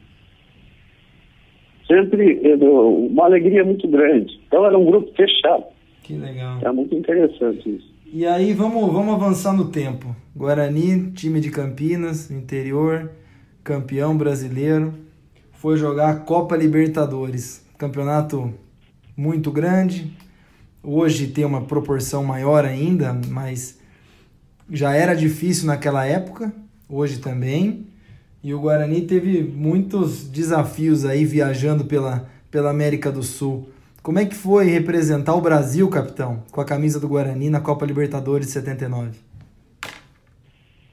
Sempre 1.87 2.41
eh, 2.45 2.57
uma 2.57 3.25
alegria 3.25 3.65
muito 3.65 3.89
grande. 3.89 4.39
Então 4.47 4.65
era 4.67 4.79
um 4.79 4.85
grupo 4.85 5.11
fechado. 5.15 5.65
Que 6.03 6.15
legal. 6.15 6.59
É 6.63 6.71
muito 6.71 6.95
interessante 6.95 7.77
isso. 7.77 7.99
E 8.11 8.27
aí 8.27 8.53
vamos, 8.53 8.93
vamos 8.93 9.15
avançar 9.15 9.55
no 9.55 9.71
tempo. 9.71 10.15
Guarani, 10.37 11.11
time 11.13 11.41
de 11.41 11.51
Campinas, 11.51 12.31
interior, 12.31 13.11
campeão 13.65 14.17
brasileiro, 14.17 14.95
foi 15.53 15.77
jogar 15.77 16.11
a 16.11 16.21
Copa 16.21 16.57
Libertadores. 16.57 17.68
Campeonato 17.79 18.53
muito 19.17 19.53
grande. 19.53 20.13
Hoje 20.83 21.29
tem 21.29 21.45
uma 21.45 21.63
proporção 21.63 22.25
maior 22.25 22.65
ainda, 22.65 23.17
mas 23.29 23.79
já 24.69 24.95
era 24.95 25.15
difícil 25.15 25.67
naquela 25.67 26.05
época, 26.05 26.53
hoje 26.89 27.19
também. 27.19 27.87
E 28.43 28.53
o 28.53 28.61
Guarani 28.61 29.03
teve 29.03 29.45
muitos 29.45 30.25
desafios 30.25 31.05
aí 31.05 31.25
viajando 31.25 31.85
pela, 31.85 32.29
pela 32.51 32.71
América 32.71 33.13
do 33.13 33.23
Sul. 33.23 33.69
Como 34.03 34.19
é 34.19 34.27
que 34.27 34.35
foi 34.35 34.67
representar 34.67 35.37
o 35.37 35.41
Brasil, 35.41 35.89
capitão, 35.89 36.43
com 36.51 36.61
a 36.61 36.65
camisa 36.65 36.99
do 36.99 37.07
Guarani 37.07 37.49
na 37.49 37.61
Copa 37.61 37.87
Libertadores 37.87 38.49
de 38.49 38.55
79? 38.55 39.28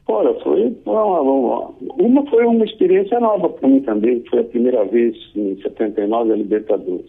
Olha, 0.07 0.33
foi 0.41 0.75
uma, 0.85 1.21
uma, 1.21 2.25
foi 2.29 2.45
uma 2.45 2.63
experiência 2.63 3.19
nova 3.19 3.49
para 3.49 3.67
mim 3.67 3.81
também. 3.81 4.23
Foi 4.29 4.39
a 4.39 4.43
primeira 4.43 4.85
vez 4.85 5.15
em 5.35 5.59
79 5.61 6.31
a 6.31 6.35
Libertadores. 6.35 7.05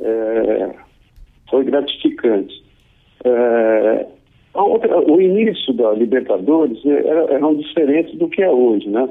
É, 0.00 0.74
foi 1.50 1.64
gratificante. 1.64 2.64
É, 3.24 4.06
outra, 4.54 5.00
o 5.00 5.20
início 5.20 5.74
da 5.74 5.92
Libertadores 5.92 6.84
era, 6.86 7.34
era 7.34 7.54
diferente 7.54 8.16
do 8.16 8.28
que 8.28 8.42
é 8.42 8.50
hoje, 8.50 8.88
né? 8.88 9.08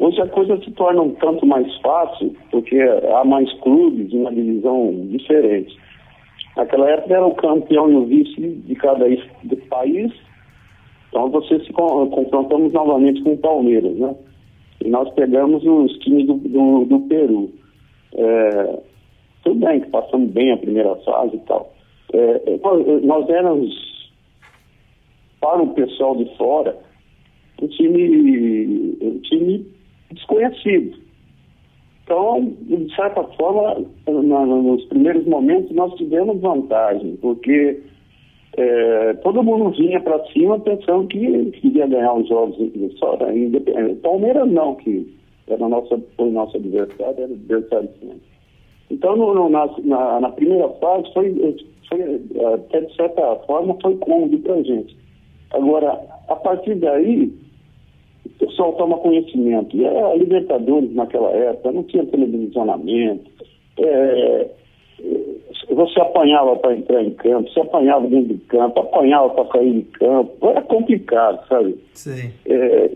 Hoje 0.00 0.20
a 0.20 0.26
coisa 0.26 0.58
se 0.64 0.70
torna 0.72 1.02
um 1.02 1.14
tanto 1.14 1.46
mais 1.46 1.72
fácil, 1.80 2.34
porque 2.50 2.80
há 2.80 3.22
mais 3.22 3.52
clubes, 3.60 4.12
uma 4.12 4.32
divisão 4.32 4.92
diferente. 5.10 5.76
Naquela 6.56 6.90
época 6.90 7.14
era 7.14 7.26
o 7.26 7.34
campeão 7.34 7.90
e 7.92 7.94
o 7.94 8.06
vice 8.06 8.40
de 8.40 8.74
cada 8.76 9.04
país, 9.68 10.10
Então 11.10 11.28
você 11.28 11.58
se 11.60 11.72
confrontamos 11.72 12.72
novamente 12.72 13.22
com 13.22 13.32
o 13.32 13.38
Palmeiras, 13.38 13.96
né? 13.96 14.14
E 14.82 14.88
nós 14.88 15.12
pegamos 15.14 15.62
os 15.64 15.92
times 15.98 16.26
do, 16.26 16.34
do, 16.34 16.84
do 16.86 17.00
Peru. 17.00 17.50
É, 18.14 18.78
tudo 19.44 19.66
bem 19.66 19.80
que 19.80 19.90
passamos 19.90 20.30
bem 20.30 20.52
a 20.52 20.56
primeira 20.56 20.94
fase 20.96 21.36
e 21.36 21.40
tal. 21.40 21.72
É, 22.12 22.58
nós, 22.62 23.04
nós 23.04 23.28
éramos, 23.28 24.10
para 25.40 25.62
o 25.62 25.74
pessoal 25.74 26.16
de 26.16 26.24
fora, 26.36 26.76
um 27.60 27.66
time, 27.66 28.96
um 29.02 29.18
time 29.18 29.66
desconhecido. 30.12 30.98
Então, 32.04 32.52
de 32.62 32.94
certa 32.96 33.22
forma, 33.22 33.84
na, 34.06 34.46
nos 34.46 34.84
primeiros 34.86 35.24
momentos 35.26 35.70
nós 35.70 35.94
tivemos 35.94 36.40
vantagem, 36.40 37.16
porque 37.16 37.80
é, 38.56 39.14
todo 39.22 39.42
mundo 39.42 39.70
vinha 39.70 40.00
para 40.00 40.24
cima 40.26 40.58
pensando 40.58 41.06
que 41.06 41.50
queria 41.52 41.86
ganhar 41.86 42.14
os 42.14 42.28
jogos 42.28 42.56
só 42.98 43.16
independente. 43.30 44.00
Palmeiras 44.00 44.50
não, 44.50 44.74
que 44.74 45.06
era 45.46 45.68
nossa, 45.68 46.00
foi 46.16 46.30
nosso 46.30 46.56
adversário, 46.56 47.14
era 47.16 47.24
adversário. 47.24 47.90
Então, 48.90 49.16
no, 49.16 49.34
no, 49.34 49.48
na, 49.48 49.66
na, 49.84 50.20
na, 50.20 50.30
primeira 50.30 50.68
fase, 50.80 51.12
foi, 51.12 51.56
foi, 51.88 52.20
até 52.54 52.80
de 52.80 52.96
certa 52.96 53.36
forma, 53.46 53.76
foi 53.80 53.96
cômodo 53.98 54.38
para 54.38 54.54
a 54.54 54.62
gente. 54.62 54.96
Agora, 55.52 56.00
a 56.28 56.36
partir 56.36 56.74
daí, 56.76 57.32
o 58.26 58.46
pessoal 58.46 58.72
toma 58.74 58.98
conhecimento. 58.98 59.76
E 59.76 59.86
a 59.86 60.14
Libertadores, 60.14 60.92
naquela 60.92 61.30
época, 61.30 61.72
não 61.72 61.84
tinha 61.84 62.04
televisionamento. 62.06 63.30
É, 63.78 64.48
você 65.70 66.00
apanhava 66.00 66.56
para 66.56 66.76
entrar 66.76 67.02
em 67.02 67.10
campo, 67.10 67.48
você 67.50 67.60
apanhava 67.60 68.06
dentro 68.06 68.34
de 68.34 68.40
campo, 68.44 68.80
apanhava 68.80 69.30
para 69.30 69.46
sair 69.52 69.72
de 69.72 69.82
campo. 69.98 70.48
Era 70.48 70.62
complicado, 70.62 71.46
sabe? 71.48 71.76
Sim. 71.94 72.30
É, 72.46 72.90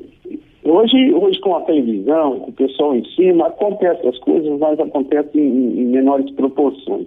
hoje, 0.65 1.15
hoje, 1.15 1.39
com 1.41 1.57
a 1.57 1.61
televisão, 1.63 2.41
com 2.41 2.51
o 2.51 2.55
pessoal 2.55 2.95
em 2.97 3.05
cima, 3.11 3.47
acontecem 3.47 4.09
as 4.09 4.19
coisas, 4.19 4.59
mas 4.59 4.79
acontecem 4.81 5.41
em, 5.41 5.81
em 5.81 5.85
menores 5.87 6.31
proporções. 6.33 7.07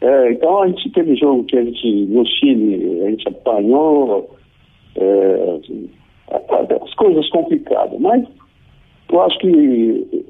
É, 0.00 0.32
então, 0.32 0.62
a 0.62 0.68
gente 0.68 0.90
teve 0.90 1.14
jogo 1.16 1.44
que 1.44 1.56
a 1.56 1.64
gente, 1.64 2.06
no 2.06 2.26
Chile, 2.26 3.02
a 3.06 3.10
gente 3.10 3.28
apanhou, 3.28 4.30
é, 4.96 5.58
as 6.82 6.94
coisas 6.94 7.28
complicadas. 7.30 7.98
Mas 8.00 8.24
eu 9.10 9.22
acho 9.22 9.38
que 9.38 10.28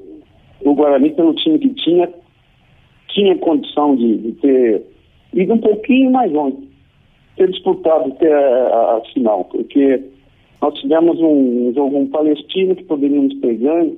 o 0.61 0.73
Guarani, 0.73 1.11
pelo 1.11 1.33
time 1.35 1.59
que 1.59 1.69
tinha, 1.69 2.09
tinha 3.15 3.37
condição 3.37 3.95
de, 3.95 4.17
de 4.17 4.31
ter 4.33 4.83
ido 5.33 5.53
um 5.53 5.57
pouquinho 5.57 6.11
mais 6.11 6.31
longe, 6.31 6.57
ter 7.37 7.49
disputado 7.49 8.11
até 8.11 8.31
a, 8.31 8.97
a, 8.97 9.01
final, 9.13 9.45
porque 9.45 10.03
nós 10.61 10.73
tivemos 10.79 11.17
um, 11.21 11.73
jogo 11.73 11.97
um 11.97 12.07
palestino 12.07 12.75
que 12.75 12.83
poderíamos 12.83 13.33
ter 13.39 13.55
ganho, 13.55 13.97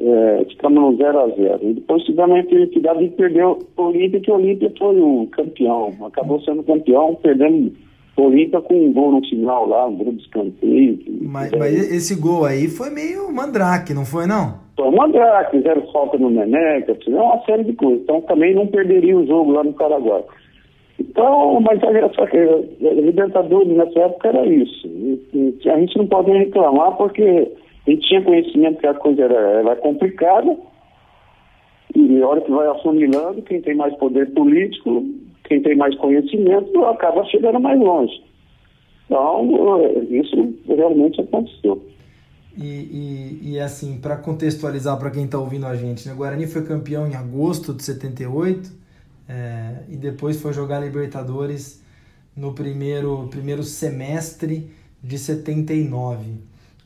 é, 0.00 0.44
ficamos 0.48 0.82
no 0.82 0.96
0 0.96 1.20
a 1.20 1.28
0 1.28 1.58
E 1.62 1.74
depois 1.74 2.02
tivemos 2.02 2.36
a 2.36 2.40
infelicidade 2.40 3.08
de 3.08 3.14
perder 3.14 3.44
o 3.44 3.58
Olímpia, 3.76 4.20
que 4.20 4.30
o 4.30 4.34
Olímpia 4.34 4.72
foi 4.76 4.98
o 4.98 5.28
campeão, 5.30 5.94
acabou 6.04 6.40
sendo 6.40 6.62
campeão, 6.62 7.14
perdendo 7.16 7.72
Olímpia 8.16 8.60
com 8.60 8.74
um 8.74 8.92
gol 8.92 9.12
no 9.12 9.26
final 9.26 9.66
lá, 9.66 9.86
um 9.86 9.96
gol 9.96 10.12
de 10.12 10.22
escanteio. 10.22 10.98
Mas, 11.20 11.50
mas 11.52 11.92
esse 11.92 12.14
gol 12.14 12.44
aí 12.44 12.68
foi 12.68 12.90
meio 12.90 13.32
mandrake, 13.32 13.92
não 13.92 14.04
foi 14.04 14.26
não? 14.26 14.62
Foi 14.76 14.90
mandrake, 14.90 15.56
fizeram 15.56 15.82
falta 15.92 16.16
no 16.18 16.30
Neneca, 16.30 16.94
fizeram 16.94 17.24
uma 17.24 17.44
série 17.44 17.64
de 17.64 17.72
coisas. 17.72 18.02
Então 18.02 18.20
também 18.22 18.54
não 18.54 18.68
perderia 18.68 19.16
o 19.16 19.26
jogo 19.26 19.52
lá 19.52 19.64
no 19.64 19.72
Paraguai. 19.72 20.22
Então, 20.98 21.60
mas 21.60 21.82
a, 21.82 21.88
a, 21.88 22.88
a 22.88 22.94
Libertadores 22.94 23.76
nessa 23.76 23.98
época 23.98 24.28
era 24.28 24.46
isso. 24.46 24.88
A 25.66 25.78
gente 25.78 25.98
não 25.98 26.06
pode 26.06 26.30
reclamar 26.30 26.96
porque 26.96 27.52
a 27.86 27.90
gente 27.90 28.06
tinha 28.06 28.22
conhecimento 28.22 28.78
que 28.78 28.86
a 28.86 28.94
coisa 28.94 29.22
era, 29.22 29.34
era 29.34 29.76
complicada. 29.76 30.56
E 31.96 32.22
a 32.22 32.28
hora 32.28 32.40
que 32.40 32.50
vai 32.50 32.66
afunilando, 32.66 33.42
quem 33.42 33.60
tem 33.60 33.74
mais 33.74 33.94
poder 33.96 34.32
político, 34.34 35.04
quem 35.44 35.62
tem 35.62 35.76
mais 35.76 35.94
conhecimento, 35.96 36.84
acaba 36.86 37.24
chegando 37.26 37.60
mais 37.60 37.78
longe. 37.78 38.22
Então, 39.06 39.80
isso 40.10 40.54
realmente 40.66 41.20
aconteceu. 41.20 41.84
E, 42.56 43.40
e, 43.42 43.52
e 43.52 43.60
assim, 43.60 43.98
para 43.98 44.16
contextualizar 44.16 44.98
para 44.98 45.10
quem 45.10 45.24
está 45.24 45.38
ouvindo 45.38 45.66
a 45.66 45.74
gente, 45.74 46.06
né? 46.06 46.14
o 46.14 46.16
Guarani 46.16 46.46
foi 46.46 46.64
campeão 46.64 47.06
em 47.06 47.14
agosto 47.14 47.74
de 47.74 47.82
78 47.82 48.70
é, 49.28 49.82
e 49.88 49.96
depois 49.96 50.40
foi 50.40 50.52
jogar 50.52 50.80
Libertadores 50.80 51.82
no 52.36 52.52
primeiro, 52.52 53.28
primeiro 53.28 53.62
semestre 53.62 54.70
de 55.02 55.18
79. 55.18 56.34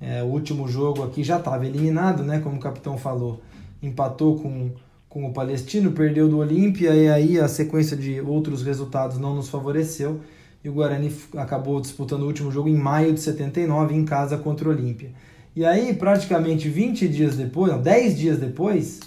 É, 0.00 0.22
o 0.22 0.26
último 0.26 0.68
jogo 0.68 1.02
aqui 1.02 1.22
já 1.22 1.38
estava 1.38 1.66
eliminado, 1.66 2.22
né? 2.22 2.40
Como 2.40 2.56
o 2.56 2.60
capitão 2.60 2.96
falou, 2.96 3.40
empatou 3.82 4.36
com, 4.36 4.70
com 5.08 5.26
o 5.26 5.32
Palestino, 5.32 5.92
perdeu 5.92 6.28
do 6.28 6.38
Olímpia 6.38 6.94
e 6.94 7.08
aí 7.08 7.40
a 7.40 7.48
sequência 7.48 7.96
de 7.96 8.20
outros 8.20 8.62
resultados 8.62 9.18
não 9.18 9.34
nos 9.34 9.48
favoreceu 9.48 10.20
e 10.62 10.68
o 10.68 10.72
Guarani 10.72 11.14
acabou 11.36 11.80
disputando 11.80 12.22
o 12.22 12.26
último 12.26 12.50
jogo 12.50 12.68
em 12.68 12.76
maio 12.76 13.12
de 13.14 13.20
79 13.20 13.94
em 13.94 14.04
casa 14.04 14.36
contra 14.36 14.68
o 14.68 14.72
Olímpia. 14.72 15.10
E 15.54 15.64
aí, 15.64 15.94
praticamente 15.94 16.68
20 16.68 17.08
dias 17.08 17.36
depois, 17.36 17.72
não, 17.72 17.80
10 17.80 18.18
dias 18.18 18.38
depois, 18.38 19.00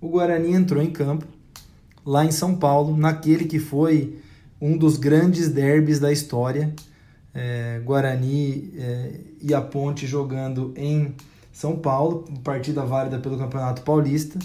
o 0.00 0.08
Guarani 0.08 0.52
entrou 0.52 0.82
em 0.82 0.90
campo 0.90 1.26
lá 2.04 2.24
em 2.24 2.30
São 2.30 2.54
Paulo, 2.54 2.96
naquele 2.96 3.44
que 3.44 3.58
foi 3.58 4.18
um 4.60 4.76
dos 4.76 4.96
grandes 4.96 5.48
derbys 5.48 5.98
da 5.98 6.12
história. 6.12 6.72
É, 7.34 7.80
Guarani 7.84 8.72
é, 8.76 9.20
e 9.42 9.52
a 9.52 9.60
Ponte 9.60 10.06
jogando 10.06 10.72
em 10.76 11.14
São 11.52 11.76
Paulo, 11.76 12.24
partida 12.42 12.84
válida 12.84 13.18
pelo 13.18 13.36
Campeonato 13.36 13.82
Paulista. 13.82 14.38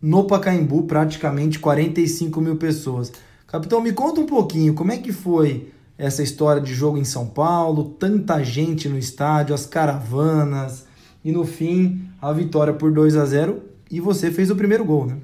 No 0.00 0.24
Pacaembu, 0.24 0.84
praticamente 0.84 1.58
45 1.58 2.40
mil 2.40 2.56
pessoas. 2.56 3.12
Capitão, 3.46 3.80
me 3.80 3.92
conta 3.92 4.20
um 4.20 4.26
pouquinho 4.26 4.74
como 4.74 4.92
é 4.92 4.98
que 4.98 5.12
foi 5.12 5.72
essa 5.98 6.22
história 6.22 6.62
de 6.62 6.72
jogo 6.72 6.98
em 6.98 7.04
São 7.04 7.26
Paulo, 7.26 7.96
tanta 7.98 8.44
gente 8.44 8.88
no 8.88 8.96
estádio, 8.96 9.54
as 9.54 9.66
caravanas, 9.66 10.86
e 11.24 11.32
no 11.32 11.44
fim, 11.44 12.08
a 12.22 12.32
vitória 12.32 12.72
por 12.72 12.92
2 12.92 13.16
a 13.16 13.24
0 13.24 13.60
e 13.90 14.00
você 14.00 14.30
fez 14.30 14.50
o 14.50 14.56
primeiro 14.56 14.84
gol, 14.84 15.06
né? 15.06 15.16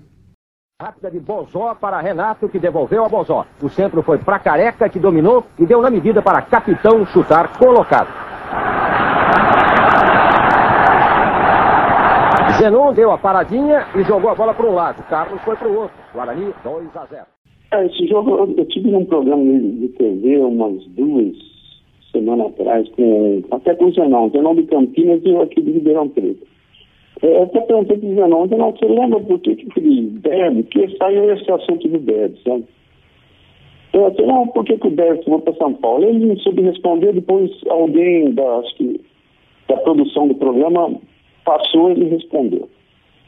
Rápida 0.83 1.09
de 1.09 1.21
Bozó 1.21 1.73
para 1.77 2.01
Renato, 2.01 2.49
que 2.49 2.59
devolveu 2.59 3.05
a 3.05 3.09
Bozó. 3.09 3.47
O 3.63 3.69
centro 3.69 4.03
foi 4.03 4.19
para 4.19 4.41
Careca, 4.41 4.89
que 4.89 4.99
dominou 4.99 5.47
e 5.57 5.65
deu 5.65 5.81
na 5.81 5.89
medida 5.89 6.21
para 6.21 6.43
Capitão 6.43 7.07
chutar 7.07 7.57
colocado. 7.57 8.24
Zenon 12.59 12.93
deu 12.93 13.11
a 13.11 13.19
paradinha 13.19 13.87
e 13.97 14.03
jogou 14.05 14.31
a 14.31 14.35
bola 14.35 14.55
para 14.55 14.67
um 14.67 14.75
lado. 14.75 15.03
Carlos 15.09 15.41
foi 15.43 15.57
para 15.57 15.69
o 15.69 15.81
outro. 15.81 15.97
Guarani 16.13 16.53
2 16.63 16.97
a 16.97 17.07
0. 17.07 17.27
É, 17.73 17.87
esse 17.87 18.07
jogo 18.07 18.55
eu, 18.57 18.65
tive 18.67 18.91
num 18.91 19.05
programa 19.05 19.43
de 19.43 19.89
TV 19.89 20.39
umas 20.39 20.85
duas 20.89 21.37
semanas 22.13 22.47
atrás, 22.49 22.89
com, 22.91 23.43
até 23.51 23.75
com 23.75 23.87
o 23.87 23.93
Zenon, 23.93 24.31
Zenon 24.31 24.55
de 24.55 24.63
Campinas 24.65 25.21
e 25.25 25.31
eu 25.31 25.43
aqui 25.43 25.61
de 25.61 25.73
Ribeirão 25.73 26.09
Preto. 26.09 26.47
É, 27.23 27.39
eu 27.39 27.43
até 27.43 27.61
perguntei 27.63 27.99
para 27.99 28.09
o 28.09 28.15
Zenon, 28.15 28.47
Zenon, 28.47 28.73
você 28.73 28.87
lembra 28.87 29.21
por 29.21 29.41
que 29.41 29.57
que 29.57 29.81
eu 29.81 30.11
Deb? 30.21 30.63
Porque 30.65 30.97
saiu 30.97 31.33
esse 31.33 31.51
assunto 31.51 31.89
do 31.89 31.99
Deb, 31.99 32.37
sabe? 32.45 32.65
Eu 33.93 34.07
até, 34.07 34.25
não, 34.27 34.47
por 34.49 34.65
que, 34.65 34.77
que 34.79 34.87
o 34.87 34.91
Deb 34.91 35.25
foi 35.25 35.41
para 35.41 35.55
São 35.55 35.75
Paulo? 35.75 36.05
Ele 36.05 36.27
não 36.27 36.37
soube 36.39 36.63
responder, 36.63 37.13
depois 37.13 37.51
alguém 37.69 38.33
da, 38.33 38.59
acho 38.59 38.77
que, 38.77 39.01
da 39.69 39.77
produção 39.79 40.29
do 40.29 40.35
programa 40.37 41.01
passou 41.45 41.93
e 41.93 42.05
respondeu. 42.05 42.69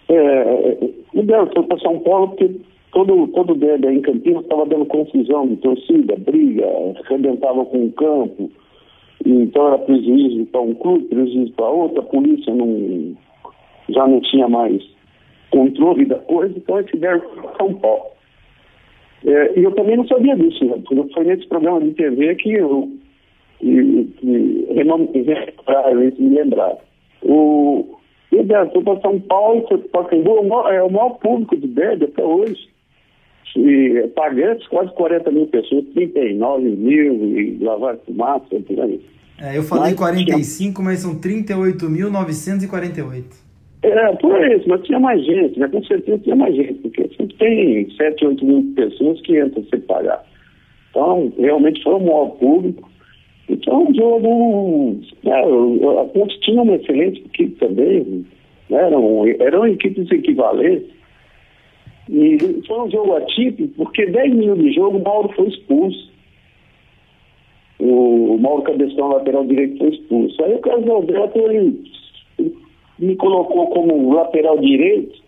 É, 0.08 0.78
o 1.14 1.22
Deb 1.22 1.52
foi 1.52 1.62
para 1.64 1.78
São 1.78 1.98
Paulo 2.00 2.28
porque 2.28 2.50
todo, 2.92 3.26
todo 3.28 3.52
o 3.52 3.56
Deb 3.56 3.84
em 3.84 4.00
Campinas 4.00 4.42
estava 4.42 4.66
dando 4.66 4.86
confusão 4.86 5.48
de 5.48 5.56
torcida, 5.56 6.16
briga, 6.16 6.66
arrebentava 7.04 7.64
com 7.64 7.86
o 7.86 7.92
campo, 7.92 8.50
então 9.24 9.68
era 9.68 9.78
prejuízo 9.78 10.46
para 10.46 10.60
um 10.60 10.74
clube, 10.74 11.04
prejuízo 11.04 11.52
para 11.52 11.68
outro, 11.68 12.00
a 12.00 12.04
polícia 12.04 12.54
não, 12.54 13.16
já 13.88 14.06
não 14.06 14.20
tinha 14.20 14.48
mais 14.48 14.82
controle 15.50 16.04
da 16.04 16.16
coisa, 16.16 16.56
então 16.56 16.78
eles 16.78 16.90
tiveram 16.90 17.20
para 17.20 17.56
São 17.56 17.74
Paulo. 17.74 18.06
É, 19.24 19.58
e 19.58 19.64
eu 19.64 19.72
também 19.72 19.96
não 19.96 20.06
sabia 20.06 20.36
disso, 20.36 20.64
né? 20.64 20.80
foi 21.12 21.24
nesse 21.24 21.48
programa 21.48 21.80
de 21.80 21.92
TV 21.92 22.34
que 22.36 22.52
eu 22.52 22.88
que, 23.58 24.04
que 24.18 26.22
me 26.22 26.36
lembrar. 26.36 26.76
O 27.22 27.96
Ideia 28.32 28.68
foi 28.72 28.82
para 28.82 29.00
São 29.00 29.20
Paulo, 29.20 29.62
Pacaembu, 29.92 30.38
é 30.68 30.82
o 30.82 30.90
maior 30.90 31.10
público 31.18 31.56
de 31.56 31.66
BED 31.66 32.04
até 32.04 32.24
hoje. 32.24 32.68
E 33.56 34.08
pagantes, 34.14 34.66
quase 34.68 34.92
40 34.94 35.30
mil 35.30 35.46
pessoas, 35.46 35.84
39 35.94 36.68
mil 36.68 37.38
e 37.38 37.58
lavar 37.62 37.96
fumaça, 37.98 38.46
por 38.50 38.80
aí. 38.80 39.00
É, 39.40 39.56
eu 39.56 39.62
falei 39.62 39.90
mas 39.90 39.98
45, 39.98 40.74
tinha... 40.74 40.84
mas 40.84 40.98
são 41.00 41.20
38.948. 41.20 43.46
É, 43.82 44.12
por 44.16 44.50
isso, 44.50 44.68
mas 44.68 44.82
tinha 44.82 44.98
mais 44.98 45.24
gente, 45.24 45.60
né? 45.60 45.68
Com 45.68 45.84
certeza 45.84 46.18
tinha 46.18 46.36
mais 46.36 46.56
gente, 46.56 46.74
porque 46.74 47.08
sempre 47.16 47.36
tem 47.36 47.88
7, 47.90 48.26
8 48.26 48.44
mil 48.44 48.72
pessoas 48.74 49.20
que 49.20 49.40
entram 49.40 49.64
sem 49.70 49.80
pagar. 49.80 50.24
Então, 50.90 51.32
realmente 51.38 51.80
foi 51.82 51.94
um 51.94 52.00
maior 52.00 52.30
público. 52.30 52.90
Então, 53.48 53.88
o 53.88 53.94
jogo. 53.94 55.00
É, 55.24 56.00
a 56.00 56.04
Ponte 56.06 56.38
tinha 56.40 56.62
uma 56.62 56.74
excelente 56.74 57.20
equipe 57.20 57.54
também, 57.56 58.26
né? 58.68 58.78
eram, 58.78 59.26
eram 59.40 59.66
equipes 59.66 60.10
equivalentes. 60.10 60.96
E 62.08 62.38
foi 62.66 62.80
um 62.80 62.90
jogo 62.90 63.16
atípico, 63.16 63.72
porque 63.76 64.06
10 64.06 64.34
minutos 64.34 64.64
de 64.64 64.72
jogo 64.72 64.98
o 64.98 65.02
Mauro 65.02 65.28
foi 65.34 65.48
expulso. 65.48 66.10
O, 67.78 68.34
o 68.34 68.38
Mauro 68.38 68.62
Cabeção, 68.62 69.08
lateral 69.08 69.44
direito, 69.44 69.78
foi 69.78 69.88
expulso. 69.88 70.44
Aí 70.44 70.54
o 70.54 70.60
Carlos 70.60 70.88
Alberto 70.88 71.38
ele, 71.38 71.82
me 72.98 73.16
colocou 73.16 73.66
como 73.68 74.14
lateral 74.14 74.58
direito 74.58 75.25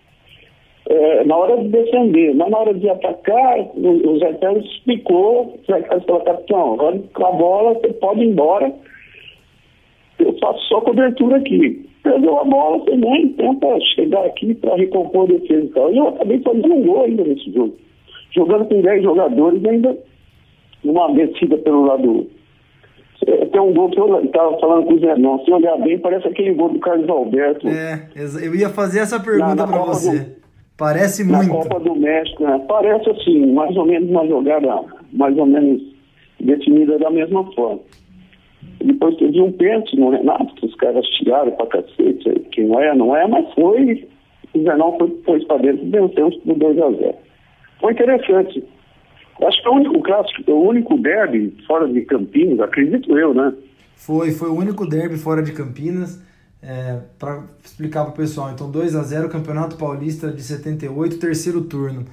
é, 0.89 1.25
na 1.25 1.37
hora 1.37 1.59
de 1.59 1.69
defender, 1.69 2.35
mas 2.35 2.51
na 2.51 2.59
hora 2.59 2.73
de 2.73 2.89
atacar, 2.89 3.61
o, 3.75 4.11
o 4.11 4.19
Zé 4.19 4.33
Carlos 4.35 4.65
explicou, 4.65 5.43
o 5.43 5.67
Carlos 5.67 6.05
falou, 6.05 6.23
capitão, 6.23 6.75
agora 6.75 6.99
com 7.13 7.27
a 7.27 7.33
bola 7.33 7.75
você 7.75 7.93
pode 7.93 8.21
ir 8.23 8.29
embora, 8.29 8.73
eu 10.19 10.37
faço 10.39 10.61
só 10.69 10.81
cobertura 10.81 11.37
aqui. 11.37 11.87
Perdeu 12.03 12.39
a 12.39 12.45
bola 12.45 12.85
também, 12.87 13.29
tenta 13.31 13.79
chegar 13.95 14.25
aqui 14.25 14.55
para 14.55 14.77
recompor 14.77 15.25
a 15.25 15.33
defesa 15.33 15.67
e 15.67 15.69
tal. 15.69 15.93
E 15.93 15.99
eu 15.99 16.09
acabei 16.09 16.41
fazendo 16.41 16.75
um 16.75 16.83
gol 16.83 17.05
ainda 17.05 17.25
nesse 17.25 17.53
jogo. 17.53 17.77
Jogando 18.31 18.65
com 18.67 18.81
10 18.81 19.03
jogadores 19.03 19.65
ainda 19.65 19.99
numa 20.83 21.13
descida 21.13 21.59
pelo 21.59 21.85
lado. 21.85 22.27
É, 23.27 23.45
tem 23.47 23.61
um 23.61 23.75
gol 23.75 23.91
que 23.91 24.01
eu 24.01 24.25
estava 24.25 24.59
falando 24.59 24.87
com 24.87 24.95
o 24.95 25.01
Zé 25.01 25.17
Não, 25.17 25.45
se 25.45 25.51
olhar 25.51 25.77
bem, 25.79 25.99
parece 25.99 26.29
aquele 26.29 26.55
gol 26.55 26.71
do 26.71 26.79
Carlos 26.79 27.09
Alberto. 27.09 27.69
É, 27.69 28.09
eu 28.17 28.55
ia 28.55 28.71
fazer 28.71 29.01
essa 29.01 29.21
pergunta 29.21 29.67
para 29.67 29.83
você. 29.83 30.19
Do, 30.21 30.48
parece 30.79 31.25
na 31.25 31.39
muito. 31.39 31.53
Na 31.53 31.63
Copa 31.63 31.81
do 31.81 31.95
México, 31.97 32.45
né? 32.45 32.65
Parece 32.67 33.11
assim, 33.11 33.53
mais 33.53 33.77
ou 33.77 33.85
menos 33.85 34.09
uma 34.09 34.27
jogada 34.27 34.83
mais 35.13 35.37
ou 35.37 35.45
menos 35.45 35.83
definida 36.41 36.99
da 36.99 37.11
mesma 37.11 37.45
forma. 37.53 37.81
Depois 38.83 39.17
teve 39.17 39.41
um 39.41 39.53
pênalti 39.53 39.97
no 39.97 40.11
Renato, 40.11 40.55
que 40.55 40.67
os 40.67 40.75
caras 40.77 41.05
tiraram 41.09 41.51
pra 41.53 41.67
cacete, 41.67 42.41
que 42.53 42.63
não 42.63 42.81
é, 42.81 42.95
não 42.95 43.17
é, 43.17 43.27
mas 43.27 43.53
foi. 43.55 44.09
O 44.55 44.63
Zenão 44.63 44.97
foi, 44.97 45.21
foi 45.25 45.45
para 45.45 45.59
dentro 45.59 45.85
e 45.85 45.91
venceu 45.91 46.31
por 46.31 46.57
2x0. 46.57 47.15
Foi 47.81 47.93
interessante. 47.93 48.65
Acho 49.43 49.63
que 49.63 49.69
é 49.69 49.71
o 49.71 49.75
único 49.75 50.03
clássico, 50.03 50.51
o 50.51 50.69
único 50.69 50.97
derby 50.99 51.55
fora 51.67 51.87
de 51.87 52.01
Campinas, 52.03 52.61
acredito 52.61 53.17
eu, 53.17 53.35
né? 53.35 53.53
Foi, 53.95 54.31
foi 54.31 54.49
o 54.49 54.55
único 54.55 54.87
derby 54.87 55.17
fora 55.17 55.43
de 55.43 55.53
Campinas. 55.53 56.25
É, 56.61 57.01
para 57.19 57.45
explicar 57.65 58.03
para 58.05 58.13
o 58.13 58.17
pessoal, 58.17 58.51
então 58.51 58.69
2 58.69 58.97
a 58.97 59.03
0 59.05 59.29
Campeonato 59.29 59.77
Paulista 59.77 60.33
de 60.33 60.43
78, 60.43 61.19
terceiro 61.19 61.61
turno. 61.63 62.05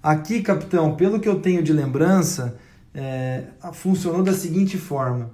Aqui, 0.00 0.40
capitão, 0.40 0.94
pelo 0.94 1.18
que 1.18 1.28
eu 1.28 1.40
tenho 1.40 1.62
de 1.62 1.72
lembrança, 1.72 2.56
é, 2.94 3.44
funcionou 3.72 4.22
da 4.22 4.32
seguinte 4.32 4.78
forma: 4.78 5.30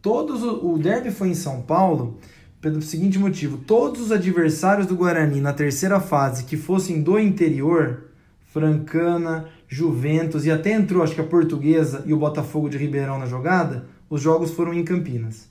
todos 0.00 0.42
o, 0.42 0.74
o 0.74 0.78
derby 0.78 1.10
foi 1.10 1.28
em 1.28 1.34
São 1.34 1.60
Paulo 1.62 2.18
pelo 2.60 2.82
seguinte 2.82 3.18
motivo: 3.18 3.58
todos 3.58 4.00
os 4.00 4.12
adversários 4.12 4.86
do 4.86 4.96
Guarani 4.96 5.40
na 5.40 5.52
terceira 5.52 6.00
fase 6.00 6.44
que 6.44 6.56
fossem 6.56 7.02
do 7.02 7.18
interior, 7.18 8.04
Francana, 8.52 9.46
Juventus 9.68 10.46
e 10.46 10.50
até 10.50 10.72
entrou 10.72 11.02
acho 11.02 11.14
que 11.14 11.20
a 11.20 11.24
Portuguesa 11.24 12.02
e 12.06 12.12
o 12.12 12.18
Botafogo 12.18 12.68
de 12.68 12.78
Ribeirão 12.78 13.18
na 13.18 13.26
jogada, 13.26 13.86
os 14.08 14.20
jogos 14.20 14.50
foram 14.50 14.72
em 14.72 14.84
Campinas. 14.84 15.48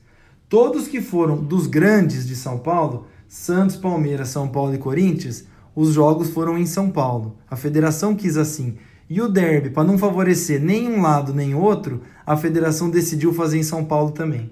Todos 0.49 0.87
que 0.87 1.01
foram 1.01 1.35
dos 1.43 1.67
grandes 1.67 2.25
de 2.25 2.33
São 2.33 2.57
Paulo, 2.57 3.07
Santos, 3.27 3.75
Palmeiras, 3.75 4.29
São 4.29 4.47
Paulo 4.47 4.73
e 4.73 4.77
Corinthians, 4.77 5.45
os 5.75 5.93
jogos 5.93 6.29
foram 6.29 6.57
em 6.57 6.65
São 6.65 6.89
Paulo. 6.89 7.35
A 7.51 7.57
federação 7.57 8.15
quis 8.15 8.37
assim. 8.37 8.77
E 9.09 9.21
o 9.21 9.27
derby, 9.27 9.69
para 9.69 9.83
não 9.83 9.97
favorecer 9.97 10.61
nem 10.61 10.87
um 10.87 11.01
lado 11.01 11.33
nem 11.33 11.53
outro, 11.53 12.01
a 12.25 12.37
federação 12.37 12.89
decidiu 12.89 13.33
fazer 13.33 13.57
em 13.57 13.63
São 13.63 13.83
Paulo 13.83 14.11
também. 14.11 14.49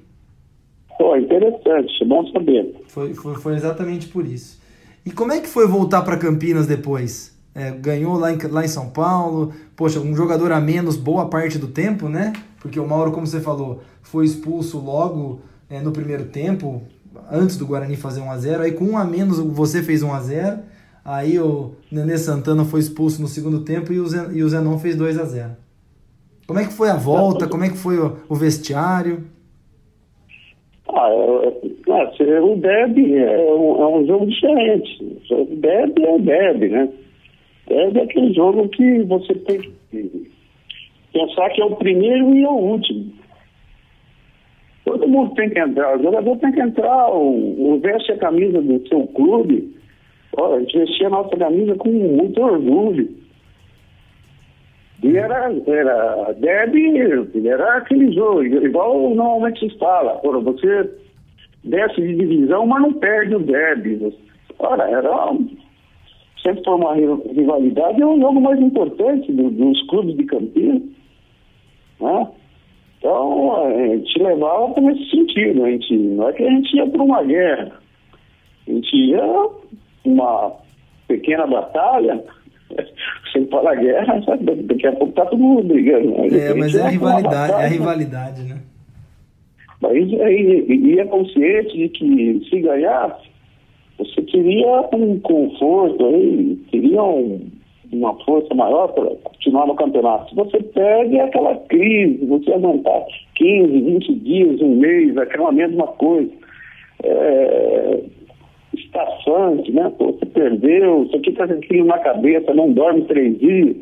Pô, 0.98 1.16
interessante, 1.16 2.04
bom 2.06 2.28
saber. 2.28 2.76
Foi, 2.88 3.14
foi, 3.14 3.36
foi 3.36 3.56
exatamente 3.56 4.08
por 4.08 4.26
isso. 4.26 4.62
E 5.06 5.12
como 5.12 5.32
é 5.32 5.40
que 5.40 5.48
foi 5.48 5.66
voltar 5.66 6.02
para 6.02 6.18
Campinas 6.18 6.68
depois? 6.68 7.34
É, 7.54 7.72
ganhou 7.72 8.18
lá 8.18 8.34
em, 8.34 8.38
lá 8.50 8.66
em 8.66 8.68
São 8.68 8.90
Paulo, 8.90 9.54
poxa, 9.78 10.02
um 10.02 10.14
jogador 10.14 10.52
a 10.52 10.60
menos 10.60 10.98
boa 10.98 11.30
parte 11.30 11.58
do 11.58 11.68
tempo, 11.68 12.10
né? 12.10 12.34
Porque 12.60 12.80
o 12.80 12.88
Mauro, 12.88 13.14
como 13.14 13.26
você 13.26 13.40
falou, 13.40 13.82
foi 14.02 14.26
expulso 14.26 14.78
logo 14.80 15.42
é, 15.70 15.80
no 15.82 15.92
primeiro 15.92 16.26
tempo, 16.26 16.82
antes 17.32 17.58
do 17.58 17.66
Guarani 17.66 17.96
fazer 17.96 18.22
1 18.22 18.32
a 18.32 18.38
0 18.38 18.64
Aí 18.64 18.72
com 18.72 18.86
um 18.86 18.98
a 18.98 19.04
menos 19.04 19.40
você 19.40 19.82
fez 19.82 20.04
1 20.04 20.14
a 20.14 20.20
0 20.20 20.60
Aí 21.04 21.40
o 21.40 21.76
Nenê 21.92 22.18
Santana 22.18 22.66
foi 22.66 22.80
expulso 22.80 23.22
no 23.22 23.28
segundo 23.28 23.64
tempo 23.64 23.94
e 23.94 24.00
o, 24.00 24.08
Zen, 24.08 24.32
e 24.34 24.44
o 24.44 24.50
Zenon 24.50 24.78
fez 24.80 24.96
2 24.96 25.20
a 25.20 25.24
0 25.24 25.52
Como 26.48 26.60
é 26.60 26.66
que 26.66 26.74
foi 26.74 26.90
a 26.90 26.96
volta? 26.96 27.48
Como 27.48 27.64
é 27.64 27.70
que 27.70 27.78
foi 27.78 28.00
o, 28.00 28.18
o 28.28 28.36
vestiário? 28.36 29.24
Ah, 30.88 31.10
é, 31.10 32.24
é, 32.24 32.42
o 32.42 32.56
derby 32.58 33.18
é 33.18 33.54
um, 33.54 33.82
é 33.82 33.88
um 33.88 34.08
jogo 34.08 34.26
diferente. 34.28 35.20
O 35.32 35.56
derby 35.56 36.04
é 36.04 36.20
derby, 36.20 36.70
né? 36.70 36.90
Derby 37.68 38.00
é 38.00 38.04
aquele 38.04 38.34
jogo 38.34 38.70
que 38.70 39.04
você 39.04 39.34
tem 39.36 39.62
que 39.62 40.32
pensar 41.12 41.50
que 41.50 41.62
é 41.62 41.66
o 41.66 41.76
primeiro 41.76 42.36
e 42.36 42.46
o 42.46 42.52
último. 42.52 43.14
Todo 45.06 45.12
mundo 45.12 45.36
tem 45.36 45.52
que 45.52 45.60
entrar, 45.60 46.00
o 46.00 46.02
jogador 46.02 46.36
tem 46.38 46.52
que 46.52 46.60
entrar, 46.60 47.12
o, 47.12 47.80
veste 47.80 48.12
a 48.12 48.18
camisa 48.18 48.60
do 48.60 48.88
seu 48.88 49.06
clube, 49.10 49.72
Olha, 50.36 50.56
a 50.56 50.60
gente 50.62 50.80
vestia 50.80 51.06
a 51.06 51.12
nossa 51.12 51.38
camisa 51.38 51.76
com 51.76 51.90
muito 51.90 52.42
orgulho. 52.42 53.08
E 55.04 55.16
era, 55.16 55.54
era 55.68 56.34
derby, 56.34 57.48
era 57.48 57.78
aquele 57.78 58.12
jogo, 58.14 58.44
igual 58.44 59.14
normalmente 59.14 59.60
se 59.60 59.78
fala. 59.78 60.20
Ora, 60.24 60.40
você 60.40 60.90
desce 61.64 62.02
de 62.02 62.16
divisão, 62.16 62.66
mas 62.66 62.82
não 62.82 62.94
perde 62.94 63.36
o 63.36 63.40
derby. 63.40 64.12
Ora, 64.58 64.90
era 64.90 65.36
sempre 66.42 66.64
foi 66.64 66.74
uma 66.74 66.96
rivalidade, 66.96 68.02
é 68.02 68.06
o 68.06 68.20
jogo 68.20 68.42
mais 68.42 68.60
importante 68.60 69.32
do, 69.32 69.52
dos 69.52 69.88
clubes 69.88 70.18
de 70.18 70.24
Campinas. 70.24 70.82
Né? 72.02 72.28
Então, 73.06 73.68
a 73.68 73.72
gente 73.72 74.18
levava 74.18 74.82
nesse 74.82 75.12
sentido. 75.12 75.64
A 75.64 75.70
gente, 75.70 75.96
não 75.96 76.28
é 76.28 76.34
que 76.34 76.42
a 76.42 76.50
gente 76.50 76.76
ia 76.76 76.88
para 76.88 77.04
uma 77.04 77.24
guerra. 77.24 77.72
A 78.68 78.72
gente 78.72 78.96
ia 78.96 79.50
uma 80.04 80.52
pequena 81.08 81.46
batalha, 81.46 82.24
sem 83.32 83.46
para 83.46 83.74
a 83.74 83.76
guerra, 83.76 84.24
sabe? 84.24 84.56
daqui 84.64 84.88
a 84.88 84.92
pouco 84.94 85.14
tá 85.14 85.24
todo 85.28 85.38
mundo 85.38 85.68
brigando. 85.68 86.10
Né? 86.14 86.30
É, 86.36 86.54
mas 86.56 86.74
é 86.74 86.82
a 86.82 86.88
rivalidade, 86.88 87.52
batalha, 87.52 87.62
é 87.62 87.66
a 87.66 87.70
rivalidade, 87.70 88.42
né? 88.42 88.62
Mas 89.82 89.94
aí 90.22 90.66
ia 90.68 91.06
consciente 91.06 91.78
de 91.78 91.90
que 91.90 92.48
se 92.50 92.60
ganhasse, 92.60 93.30
você 94.00 94.20
teria 94.24 94.90
um 94.94 95.20
conforto 95.20 96.08
aí, 96.08 96.56
teria 96.72 97.04
um, 97.04 97.52
uma 97.98 98.14
força 98.24 98.54
maior 98.54 98.88
para 98.90 99.06
continuar 99.24 99.68
no 99.68 99.76
campeonato. 99.76 100.30
Se 100.30 100.36
você 100.36 100.62
perde, 100.62 101.18
é 101.18 101.24
aquela 101.24 101.56
crise, 101.68 102.26
você 102.26 102.54
aguentar 102.54 103.06
15, 103.36 103.82
20 103.82 104.16
dias, 104.16 104.62
um 104.62 104.76
mês, 104.76 105.18
aquela 105.18 105.52
mesma 105.52 105.88
coisa. 105.88 106.32
É, 107.04 108.04
estaçante, 108.74 109.72
né? 109.72 109.92
Pô, 109.98 110.12
você 110.12 110.26
perdeu, 110.26 111.06
você 111.06 111.20
fica 111.20 111.48
com 111.48 111.54
aquilo 111.54 111.86
na 111.86 112.00
cabeça, 112.00 112.54
não 112.54 112.72
dorme 112.72 113.04
três 113.04 113.38
dias. 113.40 113.76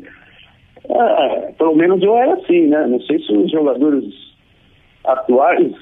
Ah, 0.90 1.48
pelo 1.56 1.74
menos 1.74 2.02
eu 2.02 2.16
era 2.16 2.34
assim, 2.34 2.66
né? 2.66 2.86
Não 2.86 3.00
sei 3.00 3.18
se 3.20 3.32
os 3.32 3.50
jogadores 3.50 4.04
atuais 5.04 5.72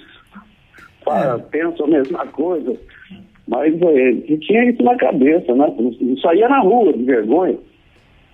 é. 1.07 1.39
pensam 1.51 1.87
a 1.87 1.91
mesma 1.91 2.27
coisa, 2.29 2.77
mas 3.49 3.75
é, 3.83 4.13
tinha 4.39 4.71
isso 4.71 4.83
na 4.83 4.97
cabeça, 4.97 5.55
né? 5.55 5.67
Saía 6.23 6.49
na 6.49 6.61
rua 6.61 6.93
de 6.93 7.03
vergonha. 7.05 7.59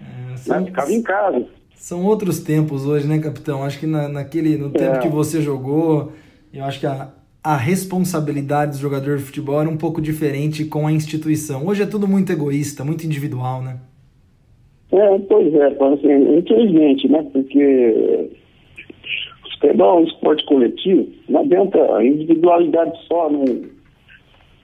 É, 0.01 0.37
são, 0.37 0.61
né? 0.61 0.67
Ficava 0.67 0.93
em 0.93 1.03
casa. 1.03 1.47
São 1.75 2.05
outros 2.05 2.41
tempos 2.41 2.87
hoje, 2.87 3.07
né, 3.07 3.19
capitão? 3.19 3.63
Acho 3.63 3.79
que 3.79 3.87
na, 3.87 4.09
naquele, 4.09 4.57
no 4.57 4.71
tempo 4.71 4.97
é. 4.97 4.99
que 4.99 5.09
você 5.09 5.41
jogou, 5.41 6.13
eu 6.53 6.65
acho 6.65 6.81
que 6.81 6.87
a, 6.87 7.09
a 7.43 7.57
responsabilidade 7.57 8.73
do 8.73 8.79
jogador 8.79 9.17
de 9.17 9.23
futebol 9.23 9.61
era 9.61 9.71
um 9.71 9.77
pouco 9.77 10.01
diferente 10.01 10.65
com 10.65 10.87
a 10.87 10.93
instituição. 10.93 11.67
Hoje 11.67 11.83
é 11.83 11.87
tudo 11.87 12.09
muito 12.09 12.33
egoísta, 12.33 12.85
muito 12.85 13.05
individual, 13.05 13.63
né? 13.63 13.79
É, 14.91 15.19
pois 15.19 15.55
é, 15.55 15.67
assim, 15.67 16.39
infelizmente, 16.39 17.09
né? 17.09 17.23
Porque 17.33 18.31
o 19.45 19.51
futebol 19.53 19.99
é 19.99 20.01
um 20.01 20.05
esporte 20.05 20.45
coletivo, 20.47 21.07
não 21.29 21.41
adianta 21.41 21.79
a 21.97 22.05
individualidade 22.05 22.99
só, 23.07 23.31
não, 23.31 23.45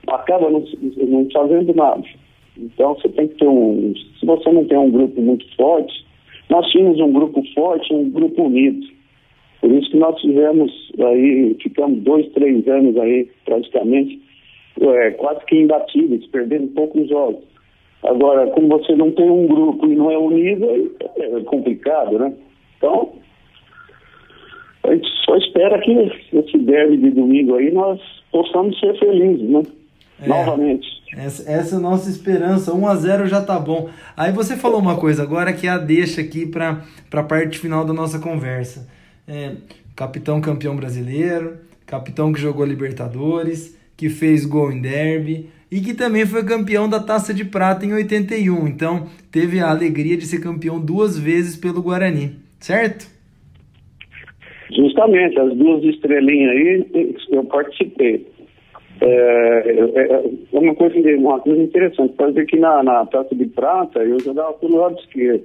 acaba 0.09 0.51
não, 0.51 0.65
não 1.09 1.29
fazendo 1.31 1.75
nada. 1.75 2.03
Então 2.57 2.95
você 2.95 3.09
tem 3.09 3.29
que 3.29 3.35
ter 3.37 3.49
um. 3.49 3.95
Se 4.19 4.27
você 4.27 4.51
não 4.51 4.65
tem 4.65 4.79
um 4.79 4.91
grupo 4.91 5.21
muito 5.21 5.45
forte, 5.57 6.05
nós 6.49 6.67
tínhamos 6.71 7.01
um 7.01 7.13
grupo 7.13 7.43
forte, 7.55 7.93
um 7.93 8.11
grupo 8.11 8.45
unido. 8.45 8.87
Por 9.61 9.73
isso 9.73 9.91
que 9.91 9.97
nós 9.97 10.21
tivemos 10.21 10.71
aí, 10.99 11.57
ficamos 11.63 12.01
dois, 12.03 12.29
três 12.33 12.67
anos 12.69 12.97
aí, 12.99 13.29
praticamente, 13.45 14.21
é, 14.81 15.11
quase 15.13 15.45
que 15.47 15.57
imbatíveis, 15.57 16.27
perdendo 16.27 16.69
poucos 16.75 17.09
jogos. 17.09 17.43
Agora, 18.03 18.47
como 18.49 18.69
você 18.69 18.95
não 18.95 19.11
tem 19.13 19.31
um 19.31 19.47
grupo 19.47 19.87
e 19.87 19.95
não 19.95 20.11
é 20.11 20.19
unido, 20.19 20.95
é 21.17 21.41
complicado, 21.45 22.19
né? 22.19 22.35
Então, 22.77 23.13
a 24.83 24.95
gente 24.95 25.09
só 25.25 25.37
espera 25.37 25.81
que 25.81 25.91
esse 26.35 26.59
derby 26.59 26.99
de 26.99 27.11
domingo 27.13 27.55
aí 27.55 27.73
nós 27.73 27.99
possamos 28.31 28.79
ser 28.79 28.99
felizes, 28.99 29.49
né? 29.49 29.63
É, 30.21 30.29
Novamente. 30.29 30.87
Essa, 31.17 31.51
essa, 31.51 31.77
é 31.77 31.79
a 31.79 31.81
nossa 31.81 32.11
esperança. 32.11 32.75
1 32.75 32.87
a 32.89 32.95
0 32.97 33.27
já 33.27 33.41
tá 33.41 33.59
bom. 33.59 33.89
Aí 34.17 34.33
você 34.33 34.57
falou 34.57 34.81
uma 34.81 34.97
coisa 34.97 35.23
agora 35.23 35.53
que 35.53 35.67
é 35.67 35.71
a 35.71 35.79
deixa 35.79 36.21
aqui 36.21 36.47
para 36.47 36.83
a 37.13 37.23
parte 37.23 37.59
final 37.59 37.85
da 37.85 37.93
nossa 37.93 38.19
conversa. 38.19 38.89
É, 39.27 39.53
capitão 39.95 40.41
campeão 40.41 40.77
brasileiro, 40.77 41.59
capitão 41.87 42.33
que 42.33 42.41
jogou 42.41 42.65
Libertadores, 42.65 43.79
que 43.97 44.09
fez 44.09 44.45
gol 44.45 44.73
em 44.73 44.81
derby 44.81 45.49
e 45.71 45.81
que 45.81 45.95
também 45.95 46.27
foi 46.27 46.45
campeão 46.45 46.89
da 46.89 47.01
Taça 47.01 47.33
de 47.33 47.45
Prata 47.45 47.87
em 47.87 47.93
81. 47.93 48.67
Então, 48.69 49.09
teve 49.31 49.61
a 49.61 49.71
alegria 49.71 50.17
de 50.17 50.27
ser 50.27 50.41
campeão 50.41 50.81
duas 50.81 51.19
vezes 51.19 51.57
pelo 51.57 51.83
Guarani, 51.83 52.37
certo? 52.61 53.13
Justamente, 54.71 55.39
as 55.39 55.57
duas 55.57 55.85
estrelinhas 55.85 56.51
aí 56.51 57.17
eu 57.31 57.45
participei. 57.45 58.27
É, 59.01 59.07
é, 59.07 60.01
é, 60.01 60.31
é 60.53 60.59
uma, 60.59 60.75
coisa, 60.75 60.97
uma 61.17 61.41
coisa 61.41 61.63
interessante, 61.63 62.15
pode 62.15 62.33
ver 62.33 62.47
que 62.47 62.57
na, 62.57 62.83
na 62.83 63.05
Taça 63.07 63.35
de 63.35 63.47
Prata 63.47 64.01
eu 64.01 64.19
jogava 64.21 64.53
pelo 64.55 64.79
lado 64.79 64.99
esquerdo. 65.01 65.45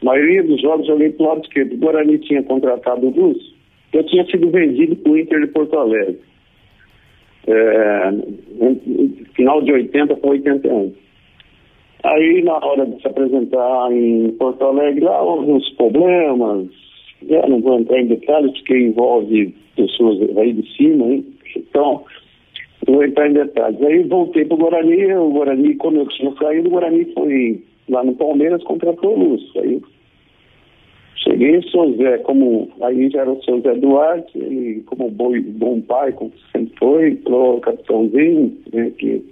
A 0.00 0.04
maioria 0.04 0.42
dos 0.42 0.60
jogos 0.60 0.88
eu 0.88 0.94
joguei 0.94 1.10
pelo 1.10 1.28
lado 1.28 1.42
esquerdo. 1.42 1.74
O 1.74 1.78
Guarani 1.78 2.18
tinha 2.18 2.42
contratado 2.42 3.06
o 3.06 3.10
Lúcio, 3.10 3.52
eu 3.92 4.04
tinha 4.04 4.24
sido 4.26 4.50
vendido 4.50 4.96
para 4.96 5.12
o 5.12 5.18
Inter 5.18 5.40
de 5.40 5.46
Porto 5.48 5.78
Alegre. 5.78 6.18
É, 7.46 8.12
final 9.34 9.60
de 9.62 9.72
80 9.72 10.16
para 10.16 10.30
81. 10.30 10.92
Aí, 12.04 12.42
na 12.42 12.54
hora 12.54 12.86
de 12.86 13.00
se 13.00 13.06
apresentar 13.06 13.92
em 13.92 14.30
Porto 14.32 14.64
Alegre, 14.64 15.04
lá 15.04 15.22
houve 15.22 15.52
uns 15.52 15.68
problemas, 15.70 16.68
é, 17.28 17.48
não 17.48 17.60
vou 17.60 17.78
entrar 17.78 18.00
em 18.00 18.06
detalhes, 18.06 18.52
porque 18.52 18.76
envolve 18.76 19.54
pessoas 19.76 20.36
aí 20.36 20.52
de 20.52 20.76
cima, 20.76 21.06
hein? 21.06 21.26
então, 21.56 22.04
não 22.86 22.94
vou 22.94 23.04
entrar 23.04 23.28
em 23.28 23.34
detalhes. 23.34 23.80
Aí 23.82 24.02
voltei 24.04 24.44
para 24.44 24.54
o 24.54 24.58
Guarani, 24.58 25.14
o 25.14 25.30
Guarani, 25.30 25.74
quando 25.76 26.00
eu 26.00 26.08
tinha 26.08 26.32
saído, 26.34 26.68
o 26.68 26.72
Guarani 26.72 27.04
foi 27.14 27.62
lá 27.88 28.02
no 28.04 28.14
Palmeiras, 28.14 28.62
contratou 28.64 29.16
o 29.16 29.18
Lúcio. 29.18 29.60
Aí 29.60 29.80
cheguei 31.16 31.56
em 31.56 31.68
São 31.70 31.94
Zé, 31.96 32.18
como 32.18 32.68
aí 32.80 33.08
já 33.10 33.20
era 33.20 33.30
o 33.30 33.42
seu 33.44 33.60
Zé 33.60 33.74
Duarte, 33.74 34.36
ele 34.36 34.82
como 34.86 35.10
bom, 35.10 35.32
bom 35.40 35.80
pai, 35.82 36.12
como 36.12 36.32
sempre 36.50 36.74
foi, 36.78 37.16
falou, 37.16 37.60
capitãozinho, 37.60 38.56
né, 38.72 38.90
que 38.98 39.22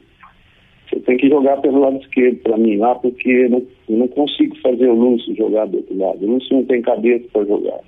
você 0.88 1.00
tem 1.00 1.16
que 1.16 1.28
jogar 1.28 1.56
pelo 1.60 1.80
lado 1.80 1.98
esquerdo 1.98 2.38
para 2.38 2.56
mim 2.56 2.76
lá, 2.76 2.94
porque 2.96 3.48
não, 3.48 3.62
não 3.88 4.08
consigo 4.08 4.56
fazer 4.56 4.88
o 4.88 4.94
Lúcio 4.94 5.34
jogar 5.36 5.66
do 5.66 5.78
outro 5.78 5.96
lado. 5.96 6.24
O 6.24 6.32
Lúcio 6.32 6.56
não 6.56 6.64
tem 6.64 6.82
cabeça 6.82 7.24
para 7.32 7.44
jogar. 7.44 7.80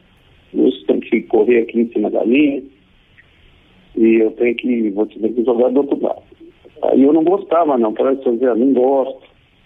O 0.53 0.63
Lúcio 0.63 0.87
tem 0.87 1.01
que 1.01 1.23
correr 1.23 1.61
aqui 1.61 1.81
em 1.81 1.89
cima 1.89 2.11
da 2.11 2.23
linha 2.25 2.63
e 3.97 4.17
eu 4.17 4.31
tenho 4.33 4.55
que, 4.57 4.91
vou 4.91 5.07
ter 5.07 5.33
que 5.33 5.45
jogar 5.45 5.71
do 5.71 5.81
outro 5.81 6.01
lado. 6.03 6.23
Aí 6.83 7.03
eu 7.03 7.13
não 7.13 7.25
gostava 7.25 7.79
não, 7.79 7.93
para 7.93 8.15
dizer, 8.15 8.55
não 8.57 8.73
gosto, 8.73 9.23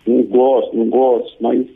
não 0.07 0.23
gosto, 0.25 0.77
não 0.77 0.89
gosto, 0.89 1.37
mas 1.41 1.67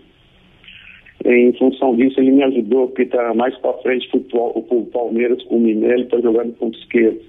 em 1.25 1.53
função 1.55 1.95
disso 1.97 2.21
ele 2.21 2.33
me 2.33 2.43
ajudou, 2.45 2.89
porque 2.89 3.03
está 3.03 3.35
mais 3.35 3.57
para 3.59 3.75
frente 3.79 4.09
o 4.15 4.85
Palmeiras 4.93 5.43
com 5.45 5.57
o 5.57 5.61
Minelli 5.61 6.07
para 6.07 6.21
jogar 6.21 6.45
no 6.45 6.53
ponto 6.53 6.79
esquerdo 6.79 7.21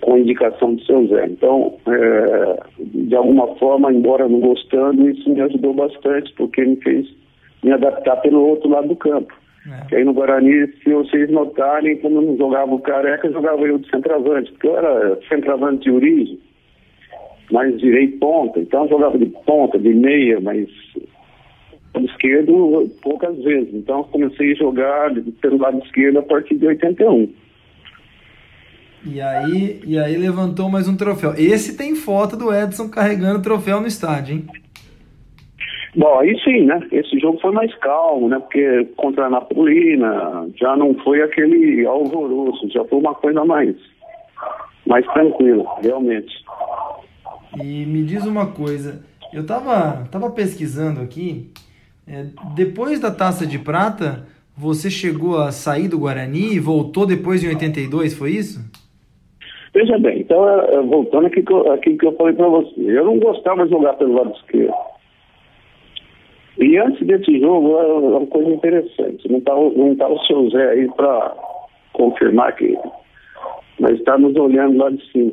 com 0.00 0.18
indicação 0.18 0.74
do 0.74 0.82
seu 0.84 1.06
Zé. 1.08 1.26
Então, 1.26 1.74
é, 1.86 2.58
de 2.78 3.14
alguma 3.14 3.46
forma, 3.56 3.92
embora 3.92 4.28
não 4.28 4.40
gostando, 4.40 5.08
isso 5.08 5.28
me 5.28 5.40
ajudou 5.40 5.74
bastante, 5.74 6.32
porque 6.34 6.64
me 6.64 6.76
fez 6.76 7.06
me 7.62 7.72
adaptar 7.72 8.16
pelo 8.16 8.46
outro 8.46 8.70
lado 8.70 8.88
do 8.88 8.96
campo. 8.96 9.32
É. 9.68 9.86
Que 9.88 9.96
aí 9.96 10.04
no 10.04 10.12
Guarani, 10.12 10.66
se 10.82 10.92
vocês 10.92 11.30
notarem, 11.30 11.96
quando 11.98 12.16
eu 12.16 12.22
não 12.22 12.36
jogava 12.36 12.72
o 12.72 12.80
careca, 12.80 13.30
jogava 13.30 13.62
eu 13.62 13.78
de 13.78 13.90
centroavante, 13.90 14.52
porque 14.52 14.66
eu 14.68 14.76
era 14.76 15.18
centroavante 15.28 15.84
de 15.84 15.90
origem, 15.90 16.38
mas 17.50 17.78
direito 17.78 18.18
ponta, 18.18 18.60
então 18.60 18.84
eu 18.84 18.90
jogava 18.90 19.18
de 19.18 19.26
ponta, 19.44 19.78
de 19.78 19.92
meia, 19.92 20.40
mas 20.40 20.68
esquerdo 22.04 22.90
poucas 23.02 23.36
vezes. 23.42 23.74
Então 23.74 24.04
comecei 24.04 24.52
a 24.52 24.56
jogar 24.56 25.14
pelo 25.40 25.58
lado 25.58 25.78
esquerdo 25.84 26.18
a 26.18 26.22
partir 26.22 26.56
de 26.56 26.66
81. 26.66 27.32
E 29.08 29.20
aí, 29.20 29.80
e 29.86 29.98
aí 29.98 30.16
levantou 30.16 30.68
mais 30.68 30.88
um 30.88 30.96
troféu. 30.96 31.32
Esse 31.36 31.76
tem 31.76 31.94
foto 31.94 32.36
do 32.36 32.52
Edson 32.52 32.88
carregando 32.88 33.38
o 33.38 33.42
troféu 33.42 33.80
no 33.80 33.86
estádio, 33.86 34.34
hein? 34.34 34.46
Bom, 35.96 36.18
aí 36.18 36.38
sim, 36.40 36.66
né? 36.66 36.86
Esse 36.92 37.18
jogo 37.18 37.40
foi 37.40 37.52
mais 37.52 37.74
calmo, 37.76 38.28
né? 38.28 38.38
Porque 38.38 38.84
contra 38.96 39.26
a 39.26 39.30
Napolina 39.30 40.46
já 40.54 40.76
não 40.76 40.94
foi 40.96 41.22
aquele 41.22 41.86
alvoroço, 41.86 42.68
já 42.68 42.84
foi 42.84 42.98
uma 42.98 43.14
coisa 43.14 43.42
mais, 43.46 43.74
mais 44.86 45.06
tranquila, 45.06 45.64
realmente. 45.82 46.44
E 47.62 47.86
me 47.86 48.02
diz 48.02 48.26
uma 48.26 48.52
coisa, 48.52 49.02
eu 49.32 49.46
tava, 49.46 50.06
tava 50.12 50.30
pesquisando 50.30 51.00
aqui, 51.00 51.50
é, 52.06 52.26
depois 52.54 53.00
da 53.00 53.10
taça 53.10 53.46
de 53.46 53.58
prata, 53.58 54.26
você 54.54 54.90
chegou 54.90 55.38
a 55.38 55.50
sair 55.50 55.88
do 55.88 55.98
Guarani 55.98 56.56
e 56.56 56.60
voltou 56.60 57.06
depois 57.06 57.42
em 57.42 57.48
82, 57.48 58.12
foi 58.12 58.32
isso? 58.32 58.60
Veja 59.72 59.98
bem, 59.98 60.20
então, 60.20 60.46
é, 60.46 60.74
é, 60.74 60.82
voltando 60.82 61.26
aqui 61.26 61.42
aqui 61.72 61.96
que 61.96 62.06
eu 62.06 62.12
falei 62.16 62.34
para 62.34 62.48
você, 62.48 62.80
eu 62.80 63.04
não 63.06 63.18
gostava 63.18 63.64
de 63.64 63.70
jogar 63.70 63.94
pelo 63.94 64.12
lado 64.12 64.34
esquerdo. 64.36 64.74
E 66.58 66.78
antes 66.78 67.06
desse 67.06 67.38
jogo, 67.38 67.78
era 67.78 67.94
uma 67.94 68.26
coisa 68.26 68.50
interessante. 68.50 69.30
Não 69.30 69.38
estava 69.38 69.60
não 69.70 69.94
tá 69.96 70.08
o 70.08 70.18
seu 70.24 70.48
Zé 70.50 70.70
aí 70.70 70.88
para 70.96 71.36
confirmar 71.92 72.54
que. 72.56 72.76
Mas 73.78 73.98
está 73.98 74.16
nos 74.16 74.34
olhando 74.36 74.78
lá 74.78 74.90
de 74.90 75.12
cima. 75.12 75.32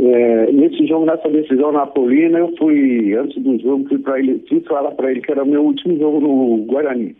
É, 0.00 0.52
nesse 0.52 0.86
jogo, 0.86 1.06
nessa 1.06 1.28
decisão 1.28 1.72
napolina, 1.72 2.38
eu 2.38 2.54
fui, 2.56 3.14
antes 3.14 3.42
do 3.42 3.58
jogo, 3.58 3.88
fui 3.88 3.98
para 3.98 4.20
ele, 4.20 4.44
fui 4.48 4.60
falar 4.60 4.92
para 4.92 5.10
ele 5.10 5.20
que 5.20 5.32
era 5.32 5.44
meu 5.44 5.64
último 5.64 5.98
jogo 5.98 6.20
no 6.20 6.64
Guarani. 6.66 7.16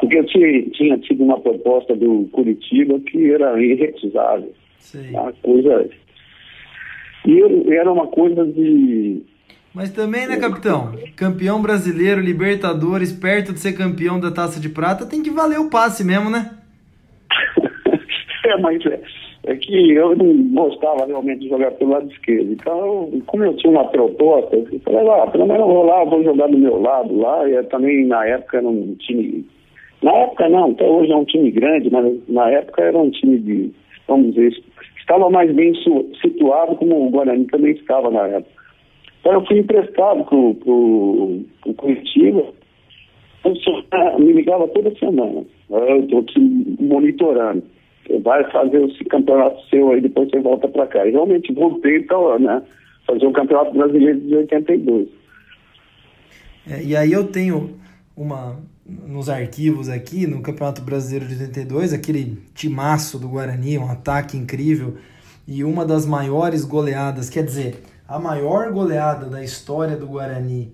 Porque 0.00 0.16
eu 0.18 0.24
tinha, 0.24 0.62
tinha 0.70 0.98
tido 0.98 1.22
uma 1.22 1.38
proposta 1.38 1.94
do 1.94 2.28
Curitiba 2.32 2.98
que 3.00 3.30
era 3.30 3.60
irrecusável. 3.62 4.52
Uma 5.10 5.32
coisa. 5.34 5.90
E 7.26 7.38
eu, 7.38 7.72
era 7.72 7.92
uma 7.92 8.06
coisa 8.06 8.44
de. 8.46 9.22
Mas 9.74 9.90
também, 9.90 10.26
né, 10.26 10.36
capitão? 10.36 10.92
Campeão 11.16 11.62
brasileiro, 11.62 12.20
Libertadores, 12.20 13.12
perto 13.12 13.52
de 13.52 13.60
ser 13.60 13.72
campeão 13.72 14.20
da 14.20 14.30
Taça 14.30 14.60
de 14.60 14.68
Prata, 14.68 15.06
tem 15.06 15.22
que 15.22 15.30
valer 15.30 15.58
o 15.58 15.70
passe 15.70 16.04
mesmo, 16.04 16.28
né? 16.28 16.50
é, 18.46 18.56
mas 18.58 18.84
é, 18.84 19.00
é, 19.44 19.56
que 19.56 19.92
eu 19.92 20.14
não 20.14 20.34
gostava 20.52 21.06
realmente 21.06 21.40
de 21.40 21.48
jogar 21.48 21.70
pelo 21.72 21.92
lado 21.92 22.10
esquerdo. 22.10 22.52
Então, 22.52 23.22
como 23.26 23.44
eu 23.44 23.56
tinha 23.56 23.72
uma 23.72 23.88
proposta, 23.88 24.56
eu 24.56 24.80
falei, 24.80 25.08
ah, 25.08 25.26
pelo 25.26 25.46
menos 25.46 25.62
eu 25.62 25.68
vou 25.68 25.86
lá, 25.86 26.04
vou 26.04 26.22
jogar 26.22 26.48
do 26.48 26.58
meu 26.58 26.80
lado 26.80 27.18
lá. 27.18 27.48
E 27.48 27.62
também, 27.64 28.06
na 28.06 28.26
época, 28.26 28.58
era 28.58 28.68
um 28.68 28.94
time 28.96 29.46
na 30.02 30.12
época 30.12 30.48
não, 30.48 30.72
até 30.72 30.84
hoje 30.84 31.12
é 31.12 31.16
um 31.16 31.24
time 31.24 31.50
grande, 31.52 31.88
mas 31.90 32.12
na 32.28 32.50
época 32.50 32.82
era 32.82 32.98
um 32.98 33.10
time 33.10 33.38
de, 33.38 33.72
vamos 34.08 34.34
dizer, 34.34 34.52
estava 34.98 35.30
mais 35.30 35.54
bem 35.54 35.72
situado 36.20 36.74
como 36.76 37.06
o 37.06 37.10
Guarani 37.10 37.46
também 37.46 37.72
estava 37.72 38.10
na 38.10 38.26
época. 38.26 38.62
Então 39.22 39.34
eu 39.34 39.46
fui 39.46 39.60
emprestado 39.60 40.24
para 40.24 40.36
o 40.36 41.44
Curitiba, 41.76 42.44
me 44.18 44.32
ligava 44.32 44.66
toda 44.68 44.98
semana, 44.98 45.44
eu 45.70 46.00
estou 46.00 46.18
aqui 46.18 46.40
monitorando. 46.80 47.62
Você 48.04 48.18
vai 48.18 48.50
fazer 48.50 48.84
esse 48.84 49.04
campeonato 49.04 49.64
seu 49.68 49.92
aí, 49.92 50.00
depois 50.00 50.28
você 50.28 50.40
volta 50.40 50.66
para 50.66 50.88
cá. 50.88 51.06
E 51.06 51.12
realmente 51.12 51.52
voltei 51.52 52.00
para 52.00 52.38
né, 52.40 52.62
fazer 53.06 53.24
o 53.24 53.32
Campeonato 53.32 53.72
Brasileiro 53.72 54.18
de 54.18 54.34
82. 54.34 55.08
É, 56.68 56.82
e 56.82 56.96
aí 56.96 57.12
eu 57.12 57.28
tenho 57.28 57.76
uma 58.16 58.58
nos 58.84 59.28
arquivos 59.28 59.88
aqui 59.88 60.26
no 60.26 60.42
Campeonato 60.42 60.82
Brasileiro 60.82 61.26
de 61.26 61.40
82, 61.40 61.92
aquele 61.92 62.38
timaço 62.52 63.20
do 63.20 63.28
Guarani, 63.28 63.78
um 63.78 63.88
ataque 63.88 64.36
incrível 64.36 64.96
e 65.46 65.62
uma 65.62 65.84
das 65.84 66.04
maiores 66.04 66.64
goleadas, 66.64 67.30
quer 67.30 67.44
dizer, 67.44 67.76
a 68.06 68.18
maior 68.18 68.72
goleada 68.72 69.26
da 69.26 69.42
história 69.42 69.96
do 69.96 70.06
Guarani 70.06 70.72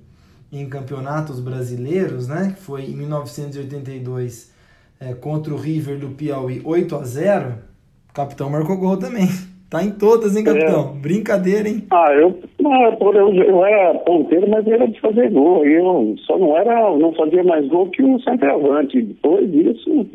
em 0.51 0.69
campeonatos 0.69 1.41
brasileiros, 1.41 2.27
né? 2.27 2.55
Foi 2.59 2.85
em 2.85 2.97
1982 2.97 4.55
é, 5.01 5.15
contra 5.15 5.53
o 5.53 5.57
River 5.57 5.99
do 5.99 6.11
Piauí 6.11 6.61
8 6.65 6.97
a 6.97 7.05
0 7.05 7.55
O 8.11 8.13
capitão 8.13 8.51
marcou 8.51 8.77
gol 8.77 8.97
também. 8.97 9.29
Tá 9.71 9.85
em 9.85 9.91
todas, 9.91 10.35
hein, 10.35 10.45
capitão? 10.45 10.95
É. 10.97 10.99
Brincadeira, 10.99 11.69
hein? 11.69 11.85
Ah, 11.91 12.11
eu, 12.15 12.41
não, 12.59 12.85
eu, 13.13 13.35
eu 13.35 13.65
era 13.67 13.99
ponteiro, 13.99 14.49
mas 14.49 14.67
era 14.67 14.89
de 14.89 14.99
fazer 14.99 15.31
gol. 15.31 15.63
Eu 15.63 16.15
só 16.27 16.39
não 16.39 16.57
era, 16.57 16.97
não 16.97 17.13
fazia 17.13 17.45
mais 17.45 17.69
gol 17.69 17.91
que 17.91 18.03
o 18.03 18.19
centroavante. 18.23 19.03
Depois 19.03 19.53
disso, 19.53 20.07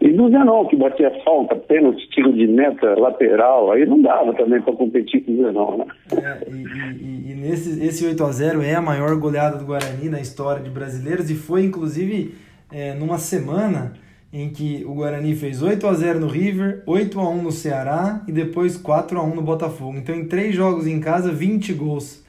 e 0.00 0.12
do 0.12 0.30
Zenon, 0.30 0.66
que 0.66 0.76
batia 0.76 1.10
falta, 1.24 1.56
pênalti, 1.56 2.08
tiro 2.10 2.32
de 2.32 2.46
meta, 2.46 2.94
lateral, 2.98 3.72
aí 3.72 3.84
não 3.84 4.00
dava 4.00 4.32
também 4.34 4.60
para 4.62 4.72
competir 4.72 5.24
com 5.24 5.32
o 5.32 5.36
Zenon, 5.36 5.78
né? 5.78 5.84
É, 6.12 6.50
e, 6.50 6.54
e, 7.02 7.32
e, 7.32 7.34
nesse 7.34 7.84
esse 7.84 8.04
8x0 8.04 8.62
é 8.62 8.74
a 8.76 8.82
maior 8.82 9.16
goleada 9.16 9.58
do 9.58 9.64
Guarani 9.64 10.08
na 10.08 10.20
história 10.20 10.62
de 10.62 10.70
brasileiros 10.70 11.30
e 11.30 11.34
foi, 11.34 11.64
inclusive, 11.64 12.34
é, 12.72 12.94
numa 12.94 13.18
semana 13.18 13.94
em 14.32 14.50
que 14.50 14.84
o 14.86 14.94
Guarani 14.94 15.34
fez 15.34 15.62
8 15.62 15.86
a 15.86 15.94
0 15.94 16.20
no 16.20 16.28
River, 16.28 16.82
8 16.86 17.18
a 17.18 17.28
1 17.28 17.42
no 17.42 17.50
Ceará 17.50 18.22
e 18.28 18.32
depois 18.32 18.76
4 18.76 19.18
a 19.18 19.24
1 19.24 19.34
no 19.34 19.42
Botafogo. 19.42 19.96
Então, 19.96 20.14
em 20.14 20.26
três 20.26 20.54
jogos 20.54 20.86
em 20.86 21.00
casa, 21.00 21.32
20 21.32 21.72
gols. 21.72 22.24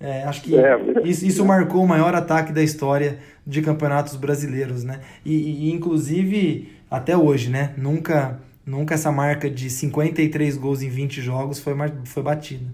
É, 0.00 0.24
acho 0.24 0.42
que 0.42 0.56
É, 0.56 0.76
isso, 1.04 1.24
isso 1.24 1.44
marcou 1.44 1.84
o 1.84 1.88
maior 1.88 2.14
ataque 2.14 2.52
da 2.52 2.62
história 2.62 3.18
de 3.46 3.62
campeonatos 3.62 4.16
brasileiros, 4.16 4.82
né? 4.82 5.00
E, 5.24 5.68
e, 5.68 5.72
inclusive 5.72 6.73
até 6.94 7.16
hoje, 7.16 7.50
né? 7.50 7.74
Nunca, 7.76 8.40
nunca 8.66 8.94
essa 8.94 9.10
marca 9.12 9.50
de 9.50 9.68
53 9.70 10.56
gols 10.56 10.82
em 10.82 10.88
20 10.88 11.20
jogos 11.20 11.58
foi, 11.60 11.74
foi 12.04 12.22
batida. 12.22 12.64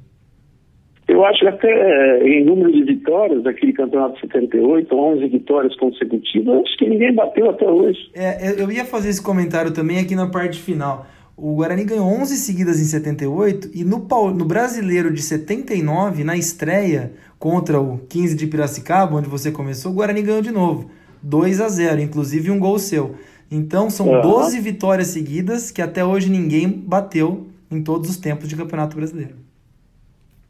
Eu 1.09 1.25
acho 1.25 1.41
que 1.41 1.49
até 1.49 1.69
é, 1.69 2.29
em 2.29 2.45
número 2.45 2.71
de 2.71 2.85
vitórias, 2.85 3.45
aquele 3.45 3.73
campeonato 3.73 4.15
de 4.15 4.21
78, 4.21 4.95
11 4.95 5.27
vitórias 5.27 5.75
consecutivas, 5.75 6.63
acho 6.65 6.79
que 6.79 6.89
ninguém 6.89 7.13
bateu 7.13 7.51
até 7.51 7.69
hoje. 7.69 7.99
É, 8.15 8.53
eu- 8.63 8.71
ia 8.71 8.85
fazer 8.85 9.09
esse 9.09 9.21
comentário 9.21 9.73
também 9.73 9.99
aqui 9.99 10.15
na 10.15 10.29
parte 10.29 10.61
final. 10.61 11.07
O 11.37 11.57
Guarani 11.57 11.85
ganhou 11.85 12.07
11 12.07 12.37
seguidas 12.37 12.81
em 12.81 12.85
78 12.85 13.71
e 13.75 13.83
no, 13.83 14.07
no 14.33 14.45
Brasileiro 14.45 15.13
de 15.13 15.21
79, 15.23 16.23
na 16.23 16.37
estreia 16.37 17.13
contra 17.41 17.81
o 17.81 17.99
15 18.09 18.37
de 18.37 18.47
Piracicaba, 18.47 19.17
onde 19.17 19.29
você 19.29 19.51
começou, 19.51 19.91
o 19.91 19.95
Guarani 19.97 20.23
ganhou 20.23 20.43
de 20.43 20.53
novo. 20.53 20.91
2 21.23 21.61
a 21.61 21.69
0, 21.69 22.01
inclusive 22.01 22.51
um 22.51 22.59
gol 22.59 22.79
seu. 22.79 23.15
Então 23.51 23.91
são 23.91 24.15
Aham. 24.15 24.23
12 24.23 24.61
vitórias 24.61 25.09
seguidas 25.09 25.71
que 25.71 25.83
até 25.83 26.05
hoje 26.05 26.31
ninguém 26.31 26.69
bateu 26.69 27.47
em 27.71 27.83
todos 27.83 28.09
os 28.09 28.17
tempos 28.17 28.49
de 28.49 28.57
Campeonato 28.57 28.97
Brasileiro. 28.97 29.35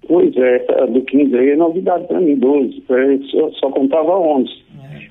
Pois 0.07 0.37
é, 0.37 0.57
essa 0.57 0.87
do 0.87 1.03
15 1.03 1.37
aí 1.37 1.51
é 1.51 1.57
novidade 1.57 2.07
para 2.09 2.21
mim, 2.21 2.37
12. 2.37 2.83
É, 2.91 3.19
Só, 3.61 3.71
contava 3.71 4.19
11. 4.19 4.51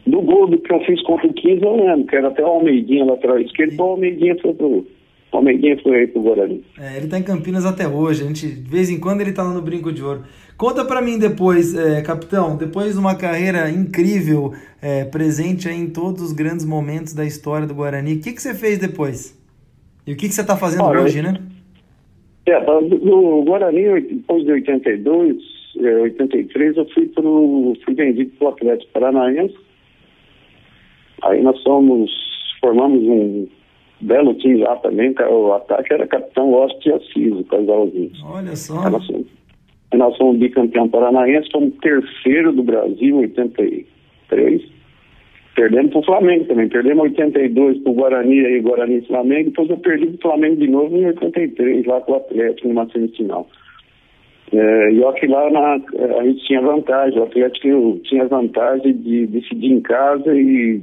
Do 0.05 0.21
gol 0.21 0.49
que 0.49 0.73
eu 0.73 0.79
fiz 0.81 1.01
contra 1.03 1.27
o 1.27 1.33
15 1.33 1.61
eu 1.63 1.75
lembro, 1.75 2.07
que 2.07 2.15
era 2.15 2.27
até 2.27 2.43
o 2.43 2.47
Almeidinha 2.47 3.05
lateral 3.05 3.39
esquerdo, 3.39 3.73
então 3.73 3.85
o 3.87 3.91
Almeidinha 3.91 4.35
foi 4.41 4.53
pro. 4.53 4.85
Almeidinha 5.31 5.77
foi 5.81 5.99
aí 5.99 6.07
pro 6.07 6.21
Guarani. 6.21 6.63
É, 6.79 6.97
ele 6.97 7.07
tá 7.07 7.19
em 7.19 7.23
Campinas 7.23 7.65
até 7.65 7.87
hoje. 7.87 8.23
A 8.23 8.27
gente, 8.27 8.47
de 8.47 8.69
vez 8.69 8.89
em 8.89 8.99
quando 8.99 9.21
ele 9.21 9.31
tá 9.31 9.43
lá 9.43 9.53
no 9.53 9.61
Brinco 9.61 9.91
de 9.91 10.03
Ouro. 10.03 10.23
Conta 10.57 10.83
pra 10.83 11.01
mim 11.01 11.17
depois, 11.17 11.73
é, 11.73 12.01
capitão, 12.01 12.57
depois 12.57 12.93
de 12.93 12.99
uma 12.99 13.15
carreira 13.15 13.69
incrível, 13.69 14.53
é, 14.81 15.05
presente 15.05 15.69
em 15.69 15.89
todos 15.89 16.21
os 16.21 16.33
grandes 16.33 16.65
momentos 16.65 17.13
da 17.13 17.23
história 17.23 17.65
do 17.65 17.73
Guarani, 17.73 18.15
o 18.15 18.21
que, 18.21 18.33
que 18.33 18.41
você 18.41 18.53
fez 18.53 18.77
depois? 18.77 19.39
E 20.05 20.11
o 20.11 20.17
que, 20.17 20.27
que 20.27 20.33
você 20.33 20.45
tá 20.45 20.57
fazendo 20.57 20.83
Olha, 20.83 21.01
hoje, 21.01 21.21
né? 21.21 21.35
É, 22.45 22.59
tá, 22.59 22.81
no 22.81 23.43
Guarani, 23.43 24.01
depois 24.01 24.43
de 24.43 24.51
82, 24.51 25.37
é, 25.77 25.95
83, 26.01 26.75
eu 26.77 26.89
fui 26.89 27.05
pro. 27.07 27.77
fui 27.85 27.93
vendido 27.93 28.31
pro 28.31 28.49
Atlético 28.49 28.91
Paranaense. 28.91 29.55
Aí 31.21 31.41
nós 31.41 31.57
somos. 31.61 32.11
formamos 32.59 33.01
um 33.03 33.47
belo 34.01 34.33
time 34.35 34.59
lá 34.59 34.75
também, 34.77 35.13
o 35.29 35.53
ataque 35.53 35.93
era 35.93 36.07
Capitão 36.07 36.53
Oste 36.53 36.89
e 36.89 36.93
Assis, 36.93 37.33
o 37.33 37.43
casalzinho. 37.45 38.11
Olha 38.25 38.55
só. 38.55 38.89
Nós 38.89 39.05
somos, 39.05 39.27
nós 39.93 40.17
somos 40.17 40.37
bicampeão 40.37 40.87
paranaense, 40.87 41.51
fomos 41.51 41.73
terceiro 41.81 42.53
do 42.53 42.63
Brasil, 42.63 43.17
83. 43.17 44.61
Perdemos 45.55 45.91
pro 45.91 46.03
Flamengo 46.03 46.45
também. 46.45 46.69
Perdemos 46.69 47.03
82 47.03 47.79
pro 47.79 47.93
Guarani 47.93 48.45
aí, 48.45 48.61
Guarani 48.61 48.99
e 48.99 49.07
Flamengo. 49.07 49.49
Depois 49.49 49.69
eu 49.69 49.77
perdi 49.77 50.07
pro 50.07 50.29
Flamengo 50.29 50.55
de 50.57 50.67
novo 50.67 50.95
em 50.95 51.05
83, 51.07 51.85
lá 51.85 51.99
com 52.01 52.13
o 52.13 52.15
Atlético, 52.15 52.67
numa 52.67 52.89
semifinal. 52.89 53.47
É, 54.51 54.91
e 54.93 55.01
ó 55.01 55.11
que 55.11 55.27
lá 55.27 55.49
na, 55.51 55.73
a 56.17 56.23
gente 56.23 56.45
tinha 56.45 56.61
vantagem, 56.61 57.19
o 57.19 57.23
Atlético 57.23 57.99
tinha 58.03 58.25
vantagem 58.25 58.93
de 58.93 59.27
decidir 59.27 59.71
em 59.71 59.81
casa 59.81 60.33
e 60.33 60.81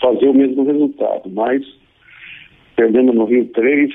fazer 0.00 0.28
o 0.28 0.34
mesmo 0.34 0.64
resultado. 0.64 1.28
Mas 1.30 1.62
perdemos 2.76 3.14
no 3.14 3.24
Rio 3.24 3.46
3 3.46 3.90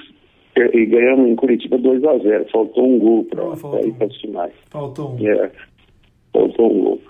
e 0.73 0.85
ganhamos 0.85 1.29
em 1.29 1.35
Curitiba 1.35 1.77
2 1.77 2.03
a 2.03 2.17
0 2.17 2.45
Faltou 2.51 2.87
um 2.87 2.99
gol 2.99 3.25
para 3.25 3.85
ir 3.85 3.93
para 3.93 4.07
as 4.07 4.17
finais. 4.17 4.53
Faltou 4.71 5.15
um. 5.15 5.27
É, 5.27 5.51
faltou 6.33 6.71
um 6.71 6.81
gol. 6.81 7.01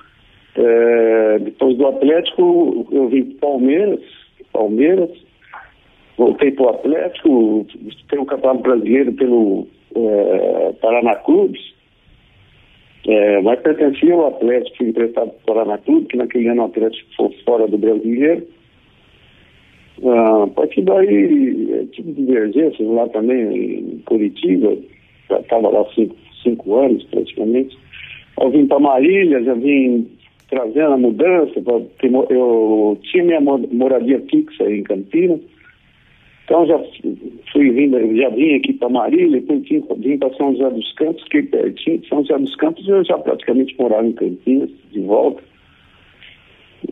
É, 0.55 1.39
depois 1.39 1.77
do 1.77 1.87
Atlético, 1.87 2.87
eu 2.91 3.07
vim 3.09 3.23
para 3.23 3.49
Palmeiras, 3.49 4.01
Palmeiras, 4.51 5.11
voltei 6.17 6.51
para 6.51 6.65
o 6.65 6.69
Atlético, 6.69 7.67
tem 8.09 8.19
o 8.19 8.25
Campeonato 8.25 8.63
Brasileiro 8.63 9.13
pelo 9.13 9.67
é, 9.95 10.73
Paraná 10.81 11.15
Clubes, 11.17 11.61
é, 13.07 13.41
mas 13.41 13.59
pertencia 13.61 14.13
ao 14.13 14.27
Atlético, 14.27 14.77
fui 14.77 14.89
emprestado 14.89 15.29
para 15.29 15.53
o 15.53 15.55
Paraná 15.55 15.77
Clube, 15.77 16.07
que 16.07 16.17
naquele 16.17 16.47
ano 16.47 16.63
o 16.63 16.65
Atlético 16.65 17.07
foi 17.15 17.29
fora 17.45 17.67
do 17.67 17.77
Brasileiro. 17.77 18.47
Ah, 20.03 20.43
a 20.43 20.47
partir 20.47 20.83
daí, 20.83 21.69
é, 21.73 21.85
tive 21.91 22.11
divergências 22.13 22.87
lá 22.87 23.07
também 23.09 23.79
em 23.79 23.99
Curitiba, 24.05 24.77
já 25.29 25.39
estava 25.39 25.69
lá 25.69 25.85
cinco, 25.95 26.15
cinco 26.43 26.75
anos 26.75 27.03
praticamente. 27.05 27.77
Eu 28.39 28.51
vim 28.51 28.67
para 28.67 28.79
Marília, 28.79 29.43
já 29.43 29.55
vim 29.55 30.07
trazendo 30.49 30.93
a 30.93 30.97
mudança, 30.97 31.59
pra, 31.61 31.81
eu 32.29 32.97
tinha 33.01 33.23
minha 33.23 33.41
mo- 33.41 33.67
moradia 33.71 34.21
fixa 34.29 34.71
em 34.71 34.83
Campinas, 34.83 35.41
então 36.45 36.65
já 36.65 36.79
fui 37.51 37.71
vindo, 37.71 37.97
já 38.15 38.29
vim 38.29 38.55
aqui 38.55 38.73
para 38.73 38.87
Marília, 38.87 39.41
depois 39.41 39.67
vim, 39.99 40.17
para 40.17 40.33
São 40.35 40.53
José 40.53 40.69
dos 40.69 40.93
Campos, 40.93 41.23
que 41.25 41.41
pertinho 41.41 41.97
de 41.97 42.07
São 42.07 42.21
José 42.21 42.37
dos 42.37 42.55
Campos 42.55 42.87
eu 42.87 43.03
já 43.03 43.17
praticamente 43.17 43.75
morava 43.77 44.07
em 44.07 44.13
Campinas, 44.13 44.69
de 44.91 44.99
volta. 45.01 45.43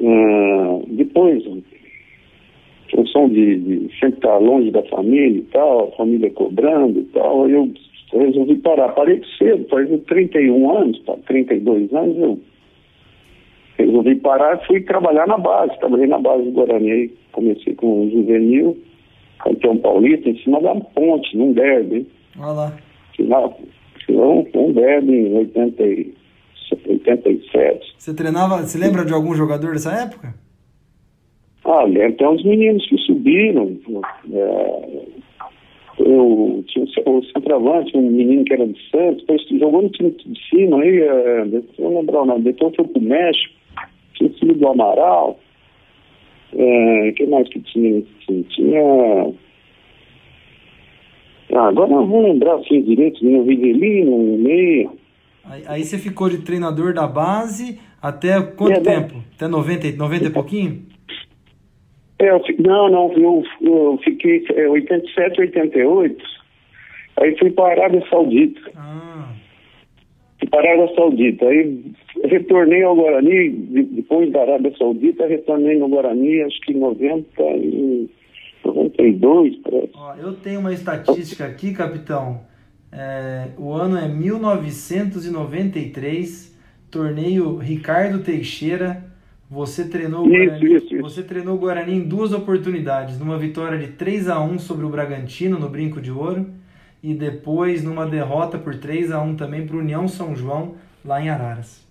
Ah, 0.01 0.79
depois, 0.87 1.43
função 2.91 3.29
de, 3.29 3.57
de 3.59 3.89
sempre 3.99 4.17
estar 4.17 4.37
longe 4.37 4.71
da 4.71 4.83
família 4.83 5.39
e 5.39 5.43
tal, 5.51 5.89
a 5.89 5.97
família 5.97 6.29
cobrando 6.31 6.99
e 6.99 7.03
tal, 7.05 7.49
eu 7.49 7.71
resolvi 8.13 8.55
parar. 8.55 8.89
Parei 8.89 9.21
cedo, 9.37 9.67
faz 9.69 9.89
31 10.07 10.77
anos, 10.77 11.01
tá, 11.03 11.15
32 11.27 11.93
anos, 11.93 12.17
eu 12.17 12.39
resolvi 13.77 14.15
parar 14.15 14.55
e 14.61 14.67
fui 14.67 14.81
trabalhar 14.81 15.27
na 15.27 15.37
base. 15.37 15.77
Trabalhei 15.79 16.07
na 16.07 16.19
base 16.19 16.43
do 16.43 16.51
Guarani. 16.51 16.91
Aí 16.91 17.11
Comecei 17.31 17.75
com 17.75 18.05
o 18.05 18.09
juvenil, 18.09 18.77
campeão 19.43 19.77
paulista, 19.77 20.29
em 20.29 20.37
cima 20.37 20.61
da 20.61 20.73
ponte, 20.73 21.35
num 21.35 21.51
derby. 21.51 22.07
Olha 22.39 22.51
lá. 22.51 22.77
Final, 23.13 23.59
final, 24.05 24.45
um 24.55 24.71
derby 24.71 25.13
em 25.13 25.37
80, 25.37 25.83
e- 25.83 26.13
87. 26.87 27.95
Você 27.97 28.13
treinava, 28.13 28.57
você 28.59 28.77
lembra 28.77 29.03
de 29.03 29.13
algum 29.13 29.33
jogador 29.35 29.73
dessa 29.73 29.91
época? 29.91 30.33
Ah, 31.65 31.83
lembro, 31.83 32.13
tem 32.17 32.27
uns 32.27 32.43
meninos 32.43 32.87
que 32.87 32.97
subiram. 32.99 33.75
É, 34.31 35.01
eu 35.99 36.63
tinha 36.67 36.85
o 37.07 37.23
centroavante, 37.25 37.97
um 37.97 38.09
menino 38.11 38.43
que 38.45 38.53
era 38.53 38.67
de 38.67 38.79
Santos, 38.89 39.21
depois 39.25 39.41
jogou 39.59 39.81
no 39.81 39.89
time 39.89 40.11
de 40.11 40.39
cima 40.49 40.81
aí, 40.81 40.99
é, 40.99 41.47
eu 41.79 41.89
lembrar 41.89 42.21
o 42.21 42.25
nome, 42.25 42.43
depois 42.43 42.75
foi 42.75 42.85
pro 42.85 43.01
México, 43.01 43.53
tinha 44.13 44.29
sido 44.33 44.53
do 44.53 44.67
Amaral. 44.67 45.39
É, 46.53 47.11
que 47.13 47.25
mais 47.25 47.47
que 47.49 47.59
tinha? 47.61 48.03
Tinha. 48.49 49.33
Ah, 51.53 51.67
agora 51.67 51.89
não 51.89 52.05
vou 52.07 52.21
lembrar 52.21 52.55
assim 52.55 52.81
direito, 52.81 53.19
tinha 53.19 53.39
o 53.39 53.43
Rivelino, 53.45 54.15
o 54.15 54.37
Meia. 54.37 54.89
Aí, 55.43 55.63
aí 55.67 55.83
você 55.83 55.97
ficou 55.97 56.29
de 56.29 56.39
treinador 56.39 56.93
da 56.93 57.07
base 57.07 57.79
até 58.01 58.41
quanto 58.41 58.77
É, 58.79 58.81
tempo? 58.81 59.15
Até 59.35 59.47
90, 59.47 59.87
e- 59.87 59.95
90 59.95 60.25
e 60.25 60.29
pouquinho? 60.29 60.83
É, 62.25 62.29
eu 62.31 62.41
não, 62.59 62.89
não, 62.89 63.13
eu, 63.13 63.43
eu 63.61 63.99
fiquei 64.03 64.43
é, 64.55 64.67
87, 64.67 65.41
88, 65.41 66.23
aí 67.17 67.37
fui 67.37 67.51
para 67.51 67.65
a 67.65 67.71
Arábia 67.71 68.03
Saudita. 68.09 68.59
Ah, 68.75 69.31
Fui 70.39 70.49
para 70.49 70.67
a 70.69 70.73
Arábia 70.73 70.95
Saudita. 70.95 71.45
Aí 71.47 71.83
retornei 72.25 72.83
ao 72.83 72.95
Guarani, 72.95 73.49
de- 73.51 73.83
depois 73.83 74.31
da 74.31 74.41
Arábia 74.41 74.73
Saudita, 74.77 75.27
retornei 75.27 75.77
no 75.77 75.87
Guarani, 75.87 76.41
acho 76.41 76.59
que 76.61 76.73
em 76.73 76.79
90 76.79 77.41
e 77.57 78.09
92, 78.65 79.55
parece. 79.57 79.91
ó, 79.93 80.15
eu 80.15 80.33
tenho 80.33 80.59
uma 80.59 80.73
estatística 80.73 81.45
aqui, 81.45 81.71
capitão. 81.73 82.41
É, 82.91 83.49
o 83.57 83.71
ano 83.73 83.97
é 83.97 84.07
1993, 84.07 86.55
torneio 86.91 87.57
Ricardo 87.57 88.23
Teixeira. 88.23 89.03
Você 89.55 89.87
treinou 89.87 90.27
Isso, 90.27 90.35
Guarani, 90.37 90.75
isso, 90.75 90.85
isso. 90.95 91.01
você 91.01 91.23
treinou 91.23 91.55
o 91.55 91.57
Guarani 91.57 91.95
em 91.95 92.01
duas 92.01 92.33
oportunidades, 92.33 93.17
numa 93.17 93.37
vitória 93.37 93.77
de 93.77 93.87
3 93.93 94.27
a 94.27 94.41
1 94.41 94.59
sobre 94.59 94.85
o 94.85 94.89
Bragantino 94.89 95.57
no 95.57 95.69
Brinco 95.69 96.01
de 96.01 96.11
Ouro 96.11 96.45
e 97.01 97.13
depois 97.13 97.81
numa 97.81 98.05
derrota 98.05 98.57
por 98.57 98.75
3 98.75 99.13
a 99.13 99.21
1 99.21 99.37
também 99.37 99.65
para 99.65 99.77
o 99.77 99.79
União 99.79 100.09
São 100.09 100.35
João 100.35 100.75
lá 101.05 101.21
em 101.21 101.29
Araras. 101.29 101.87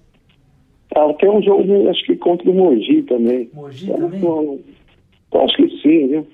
Ah, 0.94 1.10
tem 1.18 1.30
um 1.30 1.40
jogo, 1.42 1.88
acho 1.88 2.04
que 2.04 2.16
contra 2.16 2.50
o 2.50 2.54
Mogi 2.54 3.00
também. 3.04 3.48
Mogi 3.54 3.88
Eu 3.88 3.96
também? 3.96 4.20
não- 4.20 4.58
eu 5.32 5.40
acho 5.40 5.56
que 5.56 5.68
sim, 5.80 6.06
viu? 6.08 6.26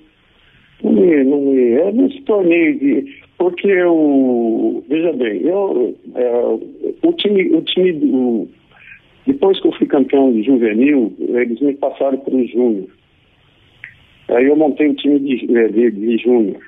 Não 0.83 0.91
me, 0.91 1.23
não 1.23 1.41
me, 1.41 1.61
é 1.75 1.91
nesse 1.93 2.21
torneio 2.23 2.77
de. 2.77 3.21
Porque 3.37 3.67
eu. 3.67 4.83
Veja 4.89 5.13
bem, 5.13 5.41
eu, 5.43 5.95
é, 6.13 7.07
o 7.07 7.13
time. 7.13 7.55
O 7.55 7.61
time 7.61 7.93
do, 7.93 8.47
depois 9.25 9.59
que 9.61 9.67
eu 9.67 9.73
fui 9.73 9.87
campeão 9.87 10.31
de 10.33 10.43
juvenil, 10.43 11.13
eles 11.19 11.59
me 11.61 11.73
passaram 11.75 12.17
para 12.17 12.35
o 12.35 12.47
Júnior. 12.47 12.87
Aí 14.29 14.45
eu 14.45 14.55
montei 14.55 14.89
um 14.89 14.95
time 14.95 15.19
de, 15.19 15.45
de, 15.45 15.91
de 15.91 16.17
júnior. 16.17 16.61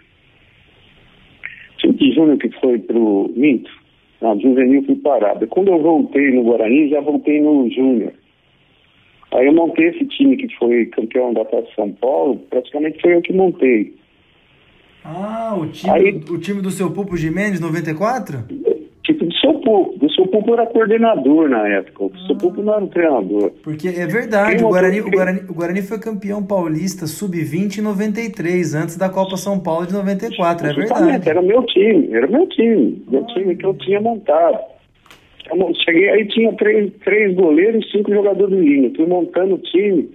Time 1.77 1.93
de 1.93 2.11
júnior 2.13 2.37
que 2.37 2.49
foi 2.59 2.77
pro 2.79 3.31
Minto, 3.35 3.71
na 4.21 4.35
juvenil 4.37 4.83
fui 4.83 4.95
parado. 4.97 5.47
Quando 5.47 5.69
eu 5.69 5.81
voltei 5.81 6.31
no 6.31 6.43
Guarani, 6.43 6.89
já 6.89 6.99
voltei 6.99 7.41
no 7.41 7.69
júnior. 7.69 8.13
Aí 9.31 9.47
eu 9.47 9.53
montei 9.53 9.87
esse 9.87 10.05
time 10.05 10.37
que 10.37 10.53
foi 10.57 10.85
campeão 10.87 11.33
da 11.33 11.43
Taça 11.45 11.67
São 11.75 11.91
Paulo, 11.93 12.37
praticamente 12.49 13.01
foi 13.01 13.15
eu 13.15 13.21
que 13.21 13.33
montei. 13.33 13.95
Ah, 15.03 15.55
o 15.59 15.67
time, 15.67 15.91
Aí- 15.93 16.15
o 16.29 16.37
time 16.37 16.61
do 16.61 16.69
seu 16.71 16.91
Pupo 16.91 17.17
Gimenez, 17.17 17.59
94? 17.59 18.43
Tipo 19.13 19.25
do 19.25 19.33
seu 19.35 19.53
Pupo. 19.53 20.05
O 20.05 20.09
seu 20.11 20.27
Pupo 20.27 20.53
era 20.53 20.65
coordenador 20.67 21.49
na 21.49 21.67
época. 21.67 22.05
O 22.05 22.11
seu 22.27 22.35
Pupo 22.37 22.61
não 22.61 22.73
era 22.73 22.83
um 22.83 22.87
treinador. 22.87 23.51
Porque 23.63 23.87
é 23.87 24.05
verdade, 24.07 24.57
Quem 24.57 24.65
o 24.65 24.69
Guarani, 24.69 25.01
o, 25.01 25.09
Guarani, 25.09 25.39
o 25.49 25.53
Guarani 25.53 25.81
foi 25.81 25.99
campeão 25.99 26.43
paulista 26.43 27.05
sub-20 27.07 27.77
em 27.77 27.81
93, 27.81 28.75
antes 28.75 28.97
da 28.97 29.09
Copa 29.09 29.37
São 29.37 29.59
Paulo 29.59 29.85
de 29.87 29.93
94, 29.93 30.67
é 30.67 30.73
Justamente, 30.73 31.05
verdade. 31.23 31.29
era 31.29 31.41
meu 31.41 31.63
time, 31.63 32.09
era 32.11 32.27
meu 32.27 32.47
time, 32.47 33.03
meu 33.09 33.25
time 33.27 33.55
que 33.55 33.65
eu 33.65 33.73
tinha 33.75 34.01
montado. 34.01 34.57
Eu 35.49 35.57
mo- 35.57 35.73
cheguei 35.85 36.09
aí 36.09 36.27
tinha 36.27 36.53
três, 36.53 36.91
três 37.03 37.35
goleiros 37.35 37.85
e 37.85 37.91
cinco 37.91 38.11
jogadores 38.13 38.55
de 38.57 38.61
linha. 38.63 38.91
Fui 38.95 39.05
montando 39.05 39.55
o 39.55 39.59
time. 39.59 40.09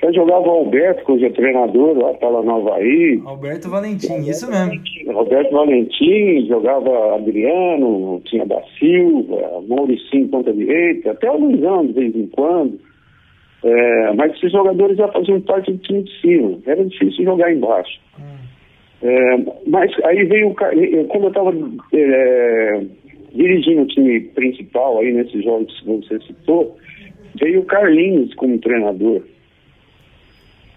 Eu 0.00 0.14
jogava 0.14 0.46
o 0.46 0.50
Alberto, 0.50 1.04
que 1.04 1.10
hoje 1.10 1.24
é 1.24 1.30
treinador 1.30 1.98
lá 1.98 2.14
para 2.14 2.42
no 2.42 2.56
Havaí. 2.56 3.20
Alberto 3.24 3.68
Valentim, 3.68 4.20
isso 4.20 4.48
mesmo. 4.48 4.80
Roberto 5.12 5.50
Valentim, 5.50 6.46
jogava 6.46 7.16
Adriano, 7.16 8.22
tinha 8.24 8.46
da 8.46 8.62
Silva, 8.78 9.60
Mauricinho 9.66 10.28
ponta 10.28 10.52
direita, 10.52 11.10
até 11.10 11.28
o 11.28 11.38
Luizão 11.38 11.84
de 11.86 11.94
vez 11.94 12.14
em 12.14 12.28
quando. 12.28 12.78
É, 13.64 14.12
mas 14.14 14.32
esses 14.34 14.52
jogadores 14.52 14.96
já 14.96 15.08
faziam 15.08 15.40
parte 15.40 15.72
do 15.72 15.78
time 15.78 16.04
de 16.04 16.20
cima. 16.20 16.58
Era 16.64 16.84
difícil 16.84 17.24
jogar 17.24 17.52
embaixo. 17.52 18.00
É, 19.02 19.36
mas 19.66 19.90
aí 20.04 20.24
veio 20.24 20.54
como 21.08 21.24
eu 21.24 21.28
estava 21.28 21.52
dirigindo 23.34 23.82
o 23.82 23.86
time 23.86 24.20
principal 24.20 24.98
aí 24.98 25.12
nesses 25.12 25.42
jogos 25.42 25.76
que 25.80 25.86
você 25.86 26.20
citou, 26.20 26.76
veio 27.40 27.60
o 27.60 27.64
Carlinhos 27.64 28.32
como 28.34 28.58
treinador. 28.58 29.22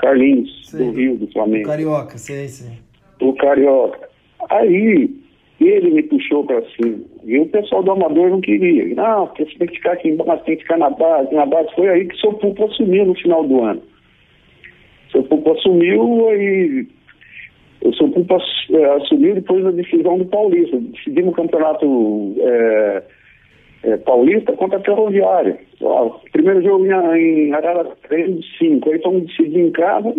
Carlinhos, 0.01 0.69
Sei. 0.69 0.85
do 0.85 0.91
Rio, 0.91 1.17
do 1.17 1.25
O 1.25 1.31
Flamengo 1.31 1.67
Carioca, 1.67 2.17
sei, 2.17 2.47
sei. 2.47 2.77
o 3.21 3.33
Carioca. 3.35 4.09
Aí 4.49 5.09
ele 5.59 5.91
me 5.91 6.03
puxou 6.03 6.43
para 6.43 6.61
cima. 6.71 6.99
E 7.23 7.37
o 7.37 7.45
pessoal 7.47 7.83
do 7.83 7.91
Amador 7.91 8.29
não 8.31 8.41
queria. 8.41 8.95
Não, 8.95 9.27
porque 9.27 9.45
você 9.45 9.57
tem 9.59 9.67
que 9.67 9.75
ficar 9.75 9.93
aqui 9.93 10.09
embaixo, 10.09 10.43
tem 10.43 10.55
que 10.55 10.63
ficar 10.63 10.77
na 10.77 10.89
base, 10.89 11.33
na 11.33 11.45
base. 11.45 11.69
Foi 11.75 11.87
aí 11.87 12.05
que 12.07 12.15
o 12.15 12.19
seu 12.19 12.33
Pupo 12.33 12.65
assumiu 12.65 13.05
no 13.05 13.15
final 13.15 13.43
do 13.47 13.61
ano. 13.63 13.81
O 15.07 15.11
seu 15.11 15.23
Pupo 15.23 15.51
assumiu 15.51 16.33
e 16.33 16.87
o 17.83 17.93
seu 17.93 18.09
Pupo 18.09 18.37
eh, 18.71 18.85
assumiu 18.95 19.35
depois 19.35 19.63
da 19.63 19.71
decisão 19.71 20.17
do 20.17 20.25
Paulista. 20.25 20.77
Decidimos 20.79 21.33
o 21.33 21.35
campeonato 21.35 22.35
eh, 22.39 23.03
eh, 23.83 23.97
paulista 23.97 24.53
contra 24.53 24.77
a 24.77 24.83
Ferroviária. 24.83 25.59
Ó, 25.81 26.19
primeiro 26.31 26.61
jogo 26.61 26.85
em, 26.85 27.47
em 27.47 27.53
Arara 27.53 27.85
3 28.07 28.39
de 28.39 28.57
5. 28.57 28.89
Aí 28.89 29.01
fomos 29.01 29.25
decidir 29.25 29.59
em 29.59 29.71
casa. 29.71 30.13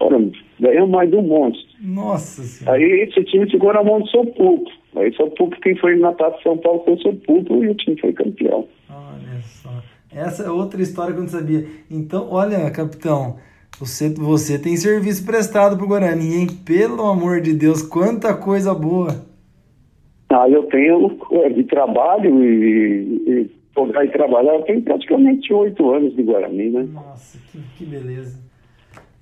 Ora, 0.00 0.30
ganhamos 0.60 0.90
mais 0.90 1.12
um 1.12 1.22
monte. 1.22 1.58
Nossa 1.80 2.42
senhora. 2.42 2.76
Aí 2.76 2.84
esse 3.02 3.22
time 3.24 3.50
ficou 3.50 3.72
na 3.72 3.82
mão 3.82 4.00
do 4.00 4.08
seu 4.08 4.24
Pupo. 4.26 4.70
Aí 4.96 5.14
seu 5.14 5.30
Pupo, 5.30 5.58
quem 5.60 5.76
foi 5.76 5.96
na 5.96 6.12
Taça 6.12 6.38
São 6.42 6.58
Paulo 6.58 6.82
foi 6.84 6.94
o 6.94 7.02
seu 7.02 7.14
Pupo 7.14 7.64
e 7.64 7.68
o 7.68 7.74
time 7.74 8.00
foi 8.00 8.12
campeão. 8.12 8.66
Olha 8.90 9.40
só. 9.42 9.70
Essa 10.14 10.44
é 10.44 10.50
outra 10.50 10.80
história 10.82 11.12
que 11.12 11.18
eu 11.18 11.22
não 11.22 11.28
sabia. 11.30 11.66
Então, 11.90 12.28
olha, 12.30 12.70
capitão, 12.70 13.36
você, 13.78 14.08
você 14.08 14.58
tem 14.58 14.76
serviço 14.76 15.24
prestado 15.26 15.76
pro 15.76 15.86
Guarani, 15.86 16.34
hein? 16.34 16.46
Pelo 16.64 17.06
amor 17.06 17.40
de 17.42 17.52
Deus, 17.52 17.82
quanta 17.82 18.34
coisa 18.34 18.74
boa. 18.74 19.26
Ah, 20.38 20.50
eu 20.50 20.64
tenho 20.64 21.16
é, 21.32 21.48
de 21.48 21.64
trabalho 21.64 22.44
e, 22.44 23.22
e 23.26 23.50
jogar 23.74 24.04
e 24.04 24.08
trabalhar, 24.10 24.54
eu 24.54 24.62
tenho 24.64 24.82
praticamente 24.82 25.50
oito 25.50 25.90
anos 25.90 26.14
de 26.14 26.22
Guarani, 26.22 26.68
né? 26.68 26.86
Nossa, 26.92 27.38
que, 27.50 27.58
que 27.78 27.84
beleza. 27.86 28.38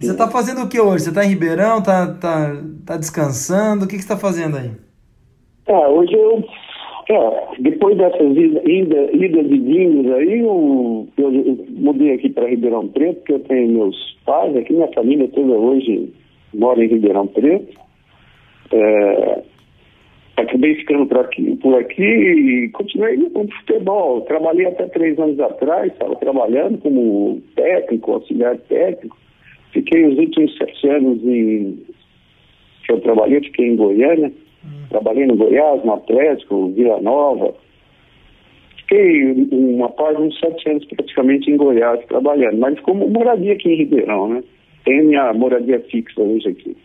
E 0.00 0.06
você 0.06 0.16
tá 0.16 0.28
fazendo 0.28 0.62
o 0.62 0.68
que 0.68 0.80
hoje? 0.80 1.04
Você 1.04 1.14
tá 1.14 1.24
em 1.24 1.28
Ribeirão? 1.28 1.80
Tá, 1.80 2.12
tá, 2.14 2.60
tá 2.84 2.96
descansando? 2.96 3.84
O 3.84 3.88
que, 3.88 3.94
que 3.94 4.02
você 4.02 4.08
tá 4.08 4.16
fazendo 4.16 4.56
aí? 4.56 4.72
Ah, 5.68 5.88
hoje 5.88 6.14
eu, 6.14 6.42
é, 7.10 7.60
depois 7.60 7.96
dessas 7.96 8.36
ida- 8.36 8.62
ida- 8.68 9.12
idas 9.12 9.46
e 9.46 9.58
vindas 9.60 10.12
aí, 10.14 10.40
eu, 10.40 11.06
eu, 11.16 11.32
eu 11.32 11.58
mudei 11.70 12.12
aqui 12.12 12.28
para 12.28 12.48
Ribeirão 12.48 12.88
Preto, 12.88 13.18
porque 13.18 13.34
eu 13.34 13.40
tenho 13.40 13.72
meus 13.72 14.18
pais 14.26 14.56
aqui, 14.56 14.72
minha 14.72 14.92
família 14.92 15.28
toda 15.28 15.52
hoje 15.52 16.12
mora 16.52 16.84
em 16.84 16.88
Ribeirão 16.88 17.28
Preto. 17.28 17.72
É, 18.72 19.42
acabei 20.36 20.74
ficando 20.76 21.06
por 21.06 21.18
aqui, 21.18 21.56
por 21.56 21.78
aqui 21.78 22.02
e 22.02 22.68
continuei 22.70 23.16
no 23.16 23.30
futebol. 23.30 24.22
Trabalhei 24.22 24.66
até 24.66 24.86
três 24.86 25.18
anos 25.18 25.38
atrás, 25.40 25.92
estava 25.92 26.16
trabalhando 26.16 26.78
como 26.78 27.40
técnico, 27.54 28.12
auxiliar 28.12 28.56
técnico. 28.68 29.16
Fiquei 29.72 30.04
os 30.06 30.18
últimos 30.18 30.56
sete 30.56 30.88
anos 30.88 31.22
em, 31.24 31.78
que 32.84 32.92
eu 32.92 33.00
trabalhei, 33.00 33.40
fiquei 33.40 33.68
em 33.68 33.76
Goiânia. 33.76 34.32
Trabalhei 34.88 35.26
no 35.26 35.36
Goiás, 35.36 35.84
no 35.84 35.94
Atlético, 35.94 36.68
Vila 36.68 37.00
Nova. 37.00 37.54
Fiquei 38.78 39.32
uma 39.50 39.88
parte 39.88 40.20
uns 40.20 40.38
sete 40.38 40.68
anos 40.70 40.84
praticamente 40.86 41.50
em 41.50 41.56
Goiás 41.56 42.04
trabalhando, 42.06 42.58
mas 42.58 42.78
como 42.80 43.08
moradia 43.08 43.54
aqui 43.54 43.70
em 43.70 43.76
Ribeirão, 43.76 44.28
né? 44.28 44.44
Tenho 44.84 45.06
minha 45.06 45.32
moradia 45.32 45.80
fixa 45.90 46.20
hoje 46.20 46.48
aqui. 46.48 46.76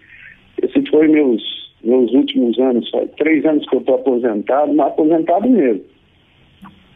Esse 0.61 0.89
foi 0.89 1.07
meus, 1.07 1.68
meus 1.83 2.11
últimos 2.13 2.57
anos, 2.59 2.89
só 2.89 3.05
três 3.17 3.45
anos 3.45 3.67
que 3.67 3.75
eu 3.75 3.79
estou 3.79 3.95
aposentado, 3.95 4.73
mas 4.73 4.87
aposentado 4.87 5.49
mesmo. 5.49 5.83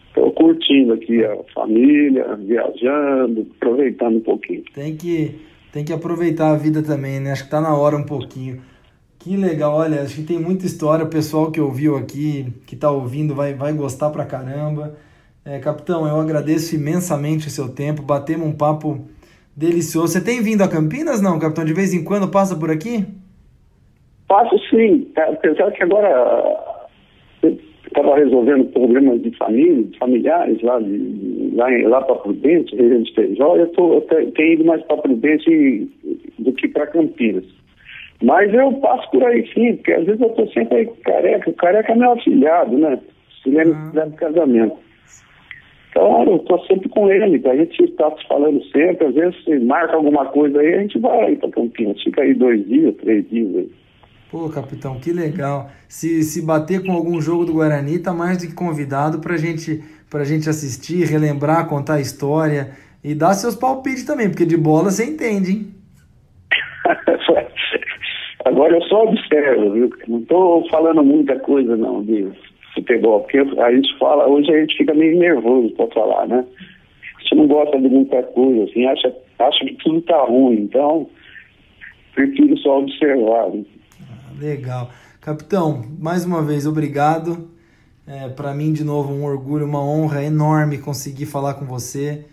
Estou 0.09 0.31
curtindo 0.31 0.93
aqui 0.93 1.25
a 1.25 1.37
família, 1.55 2.35
viajando, 2.35 3.47
aproveitando 3.55 4.17
um 4.17 4.21
pouquinho. 4.21 4.63
Tem 4.73 4.95
que, 4.95 5.35
tem 5.71 5.83
que 5.83 5.91
aproveitar 5.91 6.51
a 6.51 6.57
vida 6.57 6.83
também, 6.83 7.19
né? 7.19 7.31
Acho 7.31 7.45
que 7.45 7.49
tá 7.49 7.59
na 7.59 7.75
hora 7.75 7.97
um 7.97 8.03
pouquinho. 8.03 8.61
Que 9.17 9.35
legal, 9.35 9.73
olha, 9.73 10.01
acho 10.01 10.15
que 10.15 10.23
tem 10.23 10.37
muita 10.37 10.65
história. 10.65 11.05
O 11.05 11.09
pessoal 11.09 11.49
que 11.49 11.59
ouviu 11.59 11.95
aqui, 11.95 12.45
que 12.67 12.75
tá 12.75 12.91
ouvindo, 12.91 13.33
vai, 13.33 13.53
vai 13.53 13.73
gostar 13.73 14.09
pra 14.11 14.25
caramba. 14.25 14.95
É, 15.45 15.59
capitão, 15.59 16.05
eu 16.05 16.19
agradeço 16.19 16.75
imensamente 16.75 17.47
o 17.47 17.49
seu 17.49 17.69
tempo. 17.69 18.03
Batemos 18.03 18.45
um 18.45 18.51
papo 18.51 18.99
delicioso. 19.55 20.13
Você 20.13 20.21
tem 20.21 20.41
vindo 20.41 20.61
a 20.61 20.67
Campinas, 20.67 21.21
não, 21.21 21.39
capitão? 21.39 21.65
De 21.65 21.73
vez 21.73 21.93
em 21.93 22.03
quando 22.03 22.27
passa 22.27 22.55
por 22.55 22.69
aqui? 22.69 23.05
Faço 24.33 24.57
sim, 24.69 25.01
tá? 25.13 25.25
apesar 25.25 25.71
que 25.73 25.83
agora 25.83 26.57
estava 27.85 28.15
resolvendo 28.15 28.65
problemas 28.71 29.21
de 29.21 29.29
família, 29.37 29.85
familiares 29.99 30.59
lá, 30.63 30.79
de, 30.79 31.51
lá, 31.53 31.67
lá 31.87 32.01
para 32.01 32.15
Prudente, 32.15 32.75
região 32.75 33.03
de 33.03 33.13
Feijó, 33.13 33.55
eu, 33.57 33.67
tô, 33.67 33.93
eu 33.93 34.01
te- 34.01 34.31
tenho 34.31 34.53
ido 34.53 34.65
mais 34.65 34.81
para 34.85 34.97
Prudente 34.97 35.87
do 36.39 36.51
que 36.53 36.67
para 36.67 36.87
Campinas. 36.87 37.45
Mas 38.23 38.51
eu 38.53 38.71
passo 38.73 39.07
por 39.11 39.23
aí 39.23 39.45
sim, 39.53 39.75
porque 39.75 39.91
às 39.93 40.05
vezes 40.05 40.19
eu 40.21 40.27
estou 40.29 40.47
sempre 40.47 40.77
aí 40.79 40.85
com 40.85 40.93
o 40.93 40.97
careca, 41.03 41.49
o 41.49 41.53
careca 41.53 41.91
é 41.91 41.95
meu 41.95 42.11
afilhado, 42.13 42.75
né? 42.77 42.99
Ele 43.45 43.57
é 43.59 43.61
Ah. 43.61 43.91
meu 43.93 44.09
do 44.09 44.15
casamento. 44.15 44.77
Então 45.91 46.23
eu 46.25 46.37
estou 46.37 46.59
sempre 46.65 46.89
com 46.89 47.11
ele, 47.11 47.39
a 47.47 47.55
gente 47.55 47.83
está 47.83 48.09
se 48.17 48.27
falando 48.27 48.63
sempre, 48.71 49.05
às 49.05 49.13
vezes 49.13 49.43
se 49.43 49.59
marca 49.59 49.95
alguma 49.95 50.25
coisa 50.25 50.59
aí, 50.59 50.73
a 50.73 50.81
gente 50.81 50.97
vai 50.97 51.35
para 51.35 51.51
Campinas, 51.51 52.01
fica 52.01 52.23
aí 52.23 52.33
dois 52.33 52.67
dias, 52.67 52.95
três 52.95 53.29
dias 53.29 53.55
aí. 53.57 53.69
Pô, 54.33 54.49
capitão, 54.49 54.99
que 54.99 55.13
legal. 55.13 55.69
Se, 55.87 56.23
se 56.23 56.43
bater 56.43 56.83
com 56.83 56.91
algum 56.91 57.21
jogo 57.21 57.45
do 57.45 57.53
Guarani, 57.53 57.99
tá 57.99 58.11
mais 58.11 58.39
do 58.39 58.47
que 58.47 58.55
convidado 58.55 59.19
pra 59.19 59.37
gente, 59.37 59.83
pra 60.09 60.23
gente 60.23 60.49
assistir, 60.49 61.05
relembrar, 61.05 61.69
contar 61.69 61.97
a 61.97 62.01
história 62.01 62.71
e 63.03 63.13
dar 63.13 63.35
seus 63.35 63.53
palpites 63.53 64.03
também, 64.03 64.29
porque 64.31 64.43
de 64.43 64.57
bola 64.57 64.89
você 64.89 65.05
entende, 65.05 65.51
hein? 65.51 65.67
Agora 68.43 68.75
eu 68.75 68.81
só 68.85 69.03
observo, 69.03 69.71
viu? 69.71 69.91
Não 70.07 70.17
estou 70.17 70.67
falando 70.67 71.03
muita 71.03 71.37
coisa 71.41 71.77
não 71.77 72.01
de 72.03 72.27
futebol, 72.73 73.19
porque 73.19 73.37
a 73.37 73.71
gente 73.71 73.95
fala, 73.99 74.27
hoje 74.27 74.51
a 74.51 74.59
gente 74.61 74.75
fica 74.77 74.95
meio 74.95 75.19
nervoso 75.19 75.75
para 75.75 75.85
falar, 75.91 76.25
né? 76.27 76.43
A 77.17 77.21
gente 77.21 77.35
não 77.35 77.45
gosta 77.45 77.79
de 77.79 77.87
muita 77.87 78.23
coisa, 78.23 78.63
assim, 78.63 78.83
acha, 78.87 79.15
acha 79.37 79.63
que 79.63 79.75
tudo 79.75 80.01
tá 80.01 80.23
ruim, 80.23 80.61
então 80.61 81.07
prefiro 82.15 82.57
só 82.57 82.79
observar. 82.79 83.51
né? 83.51 83.63
Legal. 84.43 84.91
Capitão, 85.21 85.85
mais 85.97 86.25
uma 86.25 86.41
vez, 86.41 86.67
obrigado. 86.67 87.49
É, 88.05 88.27
para 88.27 88.53
mim, 88.53 88.73
de 88.73 88.83
novo, 88.83 89.13
um 89.13 89.23
orgulho, 89.23 89.65
uma 89.65 89.81
honra 89.81 90.21
enorme 90.21 90.79
conseguir 90.79 91.25
falar 91.25 91.53
com 91.53 91.65
você. 91.65 92.25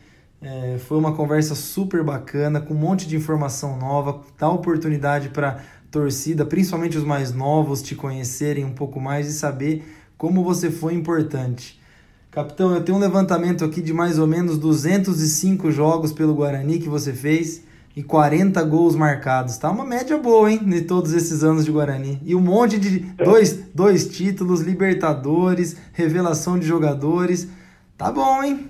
É, 0.43 0.77
foi 0.89 0.99
uma 0.99 1.15
conversa 1.15 1.55
super 1.55 2.03
bacana, 2.03 2.61
com 2.61 2.75
um 2.75 2.77
monte 2.77 3.07
de 3.07 3.15
informação 3.15 3.79
nova, 3.79 4.23
dá 4.37 4.49
oportunidade 4.49 5.29
para 5.29 5.63
torcida, 5.89 6.45
principalmente 6.45 6.99
os 6.99 7.05
mais 7.05 7.33
novos, 7.33 7.81
te 7.81 7.95
conhecerem 7.95 8.65
um 8.65 8.73
pouco 8.73 9.01
mais 9.01 9.29
e 9.29 9.33
saber 9.33 9.85
como 10.19 10.43
você 10.43 10.69
foi 10.69 10.95
importante. 10.95 11.81
Capitão, 12.29 12.75
eu 12.75 12.83
tenho 12.83 12.99
um 12.99 13.01
levantamento 13.01 13.65
aqui 13.65 13.81
de 13.81 13.93
mais 13.93 14.19
ou 14.19 14.27
menos 14.27 14.59
205 14.59 15.71
jogos 15.71 16.13
pelo 16.13 16.35
Guarani 16.35 16.81
que 16.81 16.89
você 16.89 17.13
fez. 17.13 17.70
E 17.97 18.03
40 18.03 18.63
gols 18.65 18.95
marcados. 18.95 19.59
Tá 19.59 19.71
uma 19.71 19.85
média 19.85 20.17
boa, 20.17 20.51
hein? 20.51 20.59
De 20.59 20.83
todos 20.83 21.13
esses 21.15 21.43
anos 21.43 21.65
de 21.65 21.73
Guarani. 21.73 22.19
E 22.25 22.35
um 22.35 22.41
monte 22.41 22.79
de 22.79 23.01
dois, 23.17 23.71
dois 23.75 24.09
títulos, 24.17 24.63
Libertadores, 24.63 25.77
revelação 25.93 26.59
de 26.59 26.67
jogadores. 26.67 27.51
Tá 27.99 28.13
bom, 28.13 28.43
hein? 28.43 28.61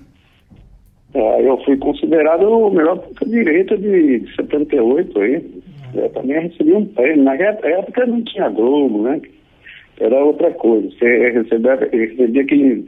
É, 1.13 1.47
eu 1.47 1.57
fui 1.63 1.77
considerado 1.77 2.43
o 2.43 2.69
melhor 2.71 2.97
ponta 2.97 3.25
direita 3.25 3.77
de, 3.77 4.19
de 4.19 4.35
78 4.35 5.19
aí. 5.19 5.61
Eu 5.93 6.09
também 6.09 6.41
recebi 6.41 6.73
um 6.73 6.85
prêmio. 6.85 7.23
Na 7.23 7.35
época 7.35 8.05
não 8.05 8.23
tinha 8.23 8.49
Globo, 8.49 9.03
né? 9.03 9.21
Era 9.99 10.23
outra 10.23 10.51
coisa. 10.51 10.89
Você 10.89 11.29
recebia, 11.29 11.75
recebia 11.75 12.41
aquele 12.41 12.85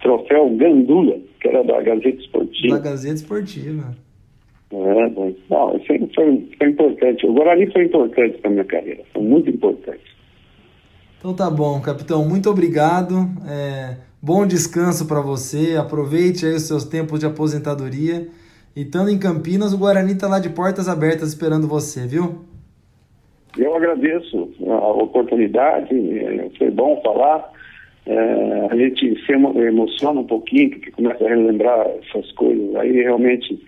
troféu 0.00 0.48
Gandula, 0.56 1.18
que 1.40 1.48
era 1.48 1.62
da 1.64 1.82
Gazeta 1.82 2.20
Esportiva. 2.20 2.78
Da 2.78 2.90
Gazeta 2.90 3.14
Esportiva. 3.14 3.94
É, 4.74 5.08
mas, 5.10 5.34
não, 5.48 5.78
sempre 5.86 6.12
foi, 6.12 6.48
foi 6.58 6.68
importante. 6.68 7.26
O 7.26 7.32
Guarani 7.32 7.70
foi 7.72 7.84
importante 7.84 8.40
na 8.42 8.50
minha 8.50 8.64
carreira, 8.64 9.04
foi 9.12 9.22
muito 9.22 9.48
importante. 9.48 10.02
Então 11.18 11.32
tá 11.32 11.48
bom, 11.48 11.80
capitão, 11.80 12.28
muito 12.28 12.50
obrigado. 12.50 13.14
É, 13.48 13.96
bom 14.20 14.44
descanso 14.44 15.06
para 15.06 15.20
você. 15.20 15.76
Aproveite 15.76 16.44
aí 16.44 16.54
os 16.54 16.62
seus 16.62 16.84
tempos 16.84 17.20
de 17.20 17.26
aposentadoria. 17.26 18.26
E 18.74 18.82
estando 18.82 19.10
em 19.10 19.18
Campinas, 19.18 19.72
o 19.72 19.78
Guarani 19.78 20.12
está 20.12 20.26
lá 20.26 20.40
de 20.40 20.50
portas 20.50 20.88
abertas 20.88 21.28
esperando 21.28 21.68
você, 21.68 22.06
viu? 22.06 22.44
Eu 23.56 23.76
agradeço 23.76 24.50
a 24.66 24.88
oportunidade, 24.90 25.94
é, 25.94 26.50
foi 26.58 26.70
bom 26.72 27.00
falar. 27.04 27.52
É, 28.06 28.68
a 28.70 28.76
gente 28.76 29.24
se 29.24 29.32
emociona 29.32 30.20
um 30.20 30.26
pouquinho, 30.26 30.70
porque 30.70 30.90
começa 30.90 31.24
a 31.24 31.28
relembrar 31.28 31.86
essas 32.02 32.30
coisas. 32.32 32.74
Aí 32.74 32.90
realmente 33.02 33.62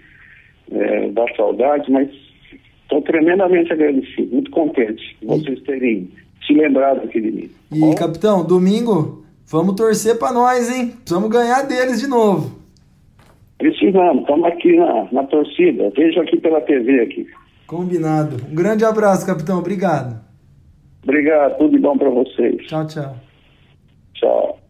é, 0.70 1.08
dá 1.10 1.24
saudade, 1.36 1.90
mas 1.90 2.08
estou 2.82 3.02
tremendamente 3.02 3.72
agradecido, 3.72 4.32
muito 4.32 4.50
contente 4.50 5.16
de 5.20 5.26
vocês 5.26 5.60
terem 5.62 6.10
se 6.46 6.52
lembrado 6.54 7.02
aqui 7.04 7.20
de 7.20 7.30
mim. 7.30 7.50
E, 7.72 7.80
bom? 7.80 7.94
capitão, 7.94 8.44
domingo, 8.44 9.24
vamos 9.46 9.74
torcer 9.74 10.18
para 10.18 10.32
nós, 10.32 10.70
hein? 10.70 10.88
Precisamos 10.88 11.30
ganhar 11.30 11.62
deles 11.62 12.00
de 12.00 12.06
novo. 12.06 12.56
Precisamos, 13.58 14.20
estamos 14.20 14.44
aqui 14.44 14.76
na, 14.76 15.08
na 15.12 15.24
torcida. 15.24 15.90
Vejo 15.96 16.20
aqui 16.20 16.38
pela 16.38 16.60
TV 16.60 17.00
aqui. 17.00 17.26
Combinado. 17.66 18.36
Um 18.50 18.54
grande 18.54 18.84
abraço, 18.84 19.26
capitão. 19.26 19.58
Obrigado. 19.58 20.20
Obrigado, 21.02 21.58
tudo 21.58 21.70
de 21.70 21.78
bom 21.78 21.96
para 21.96 22.10
vocês. 22.10 22.66
Tchau, 22.66 22.86
tchau. 22.86 23.16
Tchau. 24.14 24.65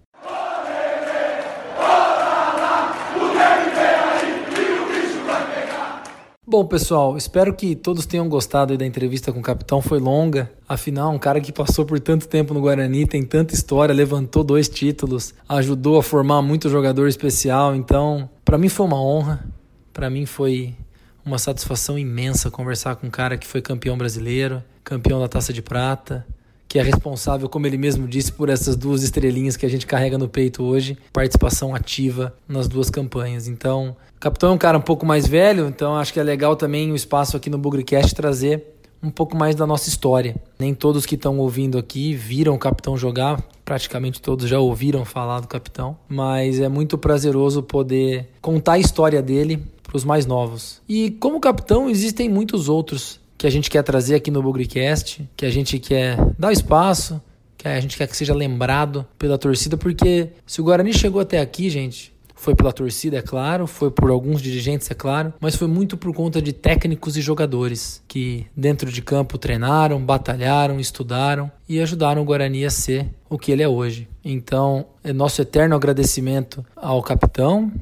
Bom, 6.48 6.64
pessoal, 6.64 7.16
espero 7.16 7.52
que 7.52 7.74
todos 7.74 8.06
tenham 8.06 8.28
gostado 8.28 8.78
da 8.78 8.86
entrevista 8.86 9.32
com 9.32 9.40
o 9.40 9.42
capitão. 9.42 9.82
Foi 9.82 9.98
longa, 9.98 10.48
afinal, 10.68 11.10
um 11.10 11.18
cara 11.18 11.40
que 11.40 11.50
passou 11.50 11.84
por 11.84 11.98
tanto 11.98 12.28
tempo 12.28 12.54
no 12.54 12.60
Guarani, 12.60 13.04
tem 13.04 13.24
tanta 13.24 13.52
história, 13.52 13.92
levantou 13.92 14.44
dois 14.44 14.68
títulos, 14.68 15.34
ajudou 15.48 15.98
a 15.98 16.04
formar 16.04 16.42
muito 16.42 16.70
jogador 16.70 17.08
especial. 17.08 17.74
Então, 17.74 18.30
para 18.44 18.56
mim 18.56 18.68
foi 18.68 18.86
uma 18.86 19.02
honra, 19.02 19.44
para 19.92 20.08
mim 20.08 20.24
foi 20.24 20.76
uma 21.24 21.36
satisfação 21.36 21.98
imensa 21.98 22.48
conversar 22.48 22.94
com 22.94 23.08
um 23.08 23.10
cara 23.10 23.36
que 23.36 23.44
foi 23.46 23.60
campeão 23.60 23.98
brasileiro, 23.98 24.62
campeão 24.84 25.18
da 25.18 25.26
Taça 25.26 25.52
de 25.52 25.62
Prata, 25.62 26.24
que 26.68 26.78
é 26.78 26.82
responsável, 26.82 27.48
como 27.48 27.66
ele 27.66 27.78
mesmo 27.78 28.06
disse, 28.06 28.32
por 28.32 28.48
essas 28.48 28.76
duas 28.76 29.02
estrelinhas 29.02 29.56
que 29.56 29.64
a 29.64 29.68
gente 29.68 29.86
carrega 29.86 30.18
no 30.18 30.28
peito 30.28 30.62
hoje, 30.62 30.98
participação 31.12 31.74
ativa 31.74 32.34
nas 32.48 32.68
duas 32.68 32.90
campanhas. 32.90 33.46
Então, 33.46 33.96
o 34.16 34.20
capitão 34.20 34.50
é 34.50 34.52
um 34.52 34.58
cara 34.58 34.78
um 34.78 34.82
pouco 34.82 35.06
mais 35.06 35.26
velho, 35.26 35.68
então 35.68 35.96
acho 35.96 36.12
que 36.12 36.20
é 36.20 36.22
legal 36.22 36.56
também 36.56 36.90
o 36.90 36.96
espaço 36.96 37.36
aqui 37.36 37.48
no 37.48 37.58
Bugrecast 37.58 38.14
trazer 38.14 38.76
um 39.02 39.10
pouco 39.10 39.36
mais 39.36 39.54
da 39.54 39.66
nossa 39.66 39.88
história. 39.88 40.34
Nem 40.58 40.74
todos 40.74 41.06
que 41.06 41.14
estão 41.14 41.38
ouvindo 41.38 41.78
aqui 41.78 42.14
viram 42.14 42.54
o 42.54 42.58
capitão 42.58 42.96
jogar, 42.96 43.40
praticamente 43.64 44.20
todos 44.20 44.48
já 44.48 44.58
ouviram 44.58 45.04
falar 45.04 45.40
do 45.40 45.48
capitão, 45.48 45.96
mas 46.08 46.58
é 46.58 46.68
muito 46.68 46.98
prazeroso 46.98 47.62
poder 47.62 48.28
contar 48.40 48.72
a 48.72 48.78
história 48.78 49.22
dele 49.22 49.62
para 49.82 49.96
os 49.96 50.04
mais 50.04 50.26
novos. 50.26 50.80
E 50.88 51.12
como 51.12 51.40
capitão, 51.40 51.88
existem 51.88 52.28
muitos 52.28 52.68
outros 52.68 53.20
que 53.36 53.46
a 53.46 53.50
gente 53.50 53.70
quer 53.70 53.82
trazer 53.82 54.16
aqui 54.16 54.30
no 54.30 54.42
Bugrecast, 54.42 55.28
que 55.36 55.44
a 55.44 55.50
gente 55.50 55.78
quer 55.78 56.16
dar 56.38 56.52
espaço, 56.52 57.20
que 57.56 57.68
a 57.68 57.80
gente 57.80 57.96
quer 57.96 58.06
que 58.06 58.16
seja 58.16 58.34
lembrado 58.34 59.06
pela 59.18 59.38
torcida, 59.38 59.76
porque 59.76 60.28
se 60.46 60.60
o 60.60 60.64
Guarani 60.64 60.92
chegou 60.92 61.20
até 61.20 61.40
aqui, 61.40 61.68
gente, 61.68 62.14
foi 62.34 62.54
pela 62.54 62.72
torcida, 62.72 63.16
é 63.16 63.22
claro, 63.22 63.66
foi 63.66 63.90
por 63.90 64.10
alguns 64.10 64.42
dirigentes, 64.42 64.90
é 64.90 64.94
claro, 64.94 65.32
mas 65.40 65.56
foi 65.56 65.66
muito 65.66 65.96
por 65.96 66.14
conta 66.14 66.40
de 66.40 66.52
técnicos 66.52 67.16
e 67.16 67.20
jogadores 67.20 68.02
que 68.06 68.46
dentro 68.54 68.92
de 68.92 69.02
campo 69.02 69.38
treinaram, 69.38 70.00
batalharam, 70.04 70.78
estudaram 70.78 71.50
e 71.68 71.80
ajudaram 71.80 72.22
o 72.22 72.24
Guarani 72.24 72.64
a 72.64 72.70
ser 72.70 73.08
o 73.28 73.38
que 73.38 73.50
ele 73.50 73.62
é 73.62 73.68
hoje. 73.68 74.06
Então, 74.22 74.86
é 75.02 75.12
nosso 75.12 75.40
eterno 75.40 75.74
agradecimento 75.74 76.64
ao 76.76 77.02
capitão, 77.02 77.72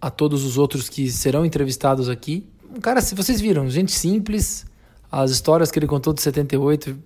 a 0.00 0.10
todos 0.10 0.44
os 0.44 0.58
outros 0.58 0.88
que 0.88 1.10
serão 1.10 1.44
entrevistados 1.44 2.08
aqui. 2.08 2.46
Cara, 2.80 3.00
se 3.00 3.14
vocês 3.14 3.40
viram, 3.40 3.68
gente 3.68 3.92
simples, 3.92 4.64
as 5.22 5.30
histórias 5.30 5.70
que 5.70 5.78
ele 5.78 5.86
contou 5.86 6.12
de 6.12 6.20
78, 6.20 6.96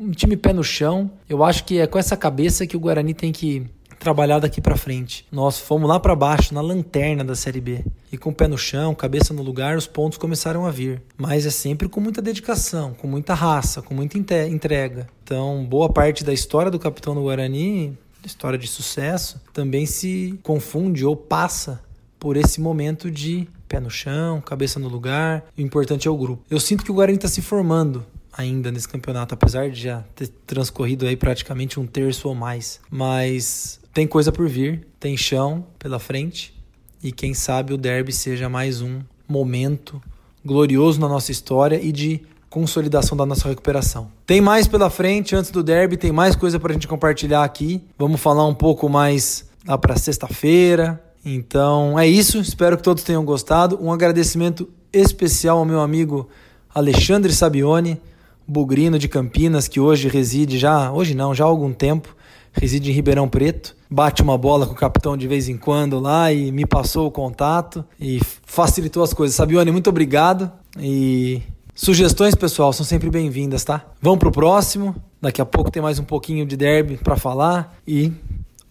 um 0.00 0.10
time 0.10 0.36
pé 0.36 0.52
no 0.54 0.64
chão. 0.64 1.10
Eu 1.28 1.44
acho 1.44 1.64
que 1.64 1.78
é 1.78 1.86
com 1.86 1.98
essa 1.98 2.16
cabeça 2.16 2.66
que 2.66 2.76
o 2.76 2.80
Guarani 2.80 3.12
tem 3.12 3.30
que 3.30 3.66
trabalhar 3.98 4.38
daqui 4.38 4.60
para 4.60 4.76
frente. 4.76 5.26
Nós 5.30 5.58
fomos 5.58 5.88
lá 5.88 6.00
para 6.00 6.16
baixo, 6.16 6.54
na 6.54 6.60
lanterna 6.60 7.22
da 7.22 7.36
Série 7.36 7.60
B. 7.60 7.84
E 8.10 8.16
com 8.16 8.30
o 8.30 8.34
pé 8.34 8.48
no 8.48 8.56
chão, 8.56 8.94
cabeça 8.94 9.34
no 9.34 9.42
lugar, 9.42 9.76
os 9.76 9.86
pontos 9.86 10.18
começaram 10.18 10.66
a 10.66 10.70
vir. 10.70 11.02
Mas 11.16 11.44
é 11.44 11.50
sempre 11.50 11.88
com 11.88 12.00
muita 12.00 12.22
dedicação, 12.22 12.94
com 12.94 13.06
muita 13.06 13.34
raça, 13.34 13.82
com 13.82 13.94
muita 13.94 14.18
entrega. 14.48 15.06
Então, 15.22 15.64
boa 15.64 15.92
parte 15.92 16.24
da 16.24 16.32
história 16.32 16.70
do 16.70 16.78
capitão 16.78 17.14
do 17.14 17.22
Guarani, 17.22 17.96
história 18.24 18.58
de 18.58 18.66
sucesso, 18.66 19.40
também 19.52 19.84
se 19.84 20.38
confunde 20.42 21.04
ou 21.04 21.14
passa 21.14 21.80
por 22.18 22.36
esse 22.36 22.60
momento 22.60 23.10
de 23.10 23.46
pé 23.72 23.80
no 23.80 23.90
chão, 23.90 24.38
cabeça 24.42 24.78
no 24.78 24.88
lugar. 24.88 25.46
O 25.56 25.60
importante 25.62 26.06
é 26.06 26.10
o 26.10 26.16
grupo. 26.16 26.44
Eu 26.50 26.60
sinto 26.60 26.84
que 26.84 26.90
o 26.90 26.94
Guarani 26.94 27.16
está 27.16 27.28
se 27.28 27.40
formando 27.40 28.04
ainda 28.30 28.70
nesse 28.70 28.86
campeonato, 28.86 29.32
apesar 29.32 29.70
de 29.70 29.80
já 29.80 30.04
ter 30.14 30.28
transcorrido 30.46 31.06
aí 31.06 31.16
praticamente 31.16 31.80
um 31.80 31.86
terço 31.86 32.28
ou 32.28 32.34
mais. 32.34 32.80
Mas 32.90 33.80
tem 33.94 34.06
coisa 34.06 34.30
por 34.30 34.46
vir, 34.46 34.86
tem 35.00 35.16
chão 35.16 35.64
pela 35.78 35.98
frente 35.98 36.54
e 37.02 37.10
quem 37.10 37.32
sabe 37.32 37.72
o 37.72 37.78
derby 37.78 38.12
seja 38.12 38.48
mais 38.48 38.82
um 38.82 39.00
momento 39.26 40.02
glorioso 40.44 41.00
na 41.00 41.08
nossa 41.08 41.32
história 41.32 41.80
e 41.82 41.90
de 41.90 42.20
consolidação 42.50 43.16
da 43.16 43.24
nossa 43.24 43.48
recuperação. 43.48 44.10
Tem 44.26 44.40
mais 44.40 44.68
pela 44.68 44.90
frente 44.90 45.34
antes 45.34 45.50
do 45.50 45.62
derby, 45.62 45.96
tem 45.96 46.12
mais 46.12 46.36
coisa 46.36 46.60
para 46.60 46.72
a 46.72 46.74
gente 46.74 46.86
compartilhar 46.86 47.42
aqui. 47.42 47.82
Vamos 47.98 48.20
falar 48.20 48.46
um 48.46 48.54
pouco 48.54 48.90
mais 48.90 49.46
lá 49.66 49.78
para 49.78 49.96
sexta-feira, 49.96 51.02
então 51.24 51.98
é 51.98 52.06
isso, 52.06 52.38
espero 52.38 52.76
que 52.76 52.82
todos 52.82 53.02
tenham 53.02 53.24
gostado. 53.24 53.78
Um 53.80 53.92
agradecimento 53.92 54.68
especial 54.92 55.58
ao 55.58 55.64
meu 55.64 55.80
amigo 55.80 56.28
Alexandre 56.74 57.32
Sabione, 57.32 58.00
bugrino 58.46 58.98
de 58.98 59.08
Campinas, 59.08 59.68
que 59.68 59.78
hoje 59.78 60.08
reside 60.08 60.58
já, 60.58 60.90
hoje 60.90 61.14
não, 61.14 61.34
já 61.34 61.44
há 61.44 61.46
algum 61.46 61.72
tempo, 61.72 62.14
reside 62.52 62.90
em 62.90 62.94
Ribeirão 62.94 63.28
Preto. 63.28 63.76
Bate 63.90 64.22
uma 64.22 64.36
bola 64.36 64.66
com 64.66 64.72
o 64.72 64.76
capitão 64.76 65.16
de 65.16 65.28
vez 65.28 65.48
em 65.48 65.56
quando 65.56 66.00
lá 66.00 66.32
e 66.32 66.50
me 66.50 66.66
passou 66.66 67.06
o 67.06 67.10
contato 67.10 67.84
e 68.00 68.20
facilitou 68.44 69.02
as 69.02 69.12
coisas. 69.12 69.36
Sabione, 69.36 69.70
muito 69.70 69.90
obrigado 69.90 70.50
e 70.78 71.42
sugestões, 71.74 72.34
pessoal, 72.34 72.72
são 72.72 72.84
sempre 72.84 73.10
bem-vindas, 73.10 73.64
tá? 73.64 73.84
Vamos 74.00 74.18
pro 74.18 74.32
próximo. 74.32 74.94
Daqui 75.20 75.40
a 75.40 75.46
pouco 75.46 75.70
tem 75.70 75.82
mais 75.82 75.98
um 75.98 76.04
pouquinho 76.04 76.44
de 76.44 76.56
derby 76.56 76.96
para 76.96 77.16
falar 77.16 77.76
e 77.86 78.10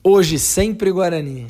hoje 0.04 0.38
sempre 0.38 0.91
Guarani. 0.91 1.47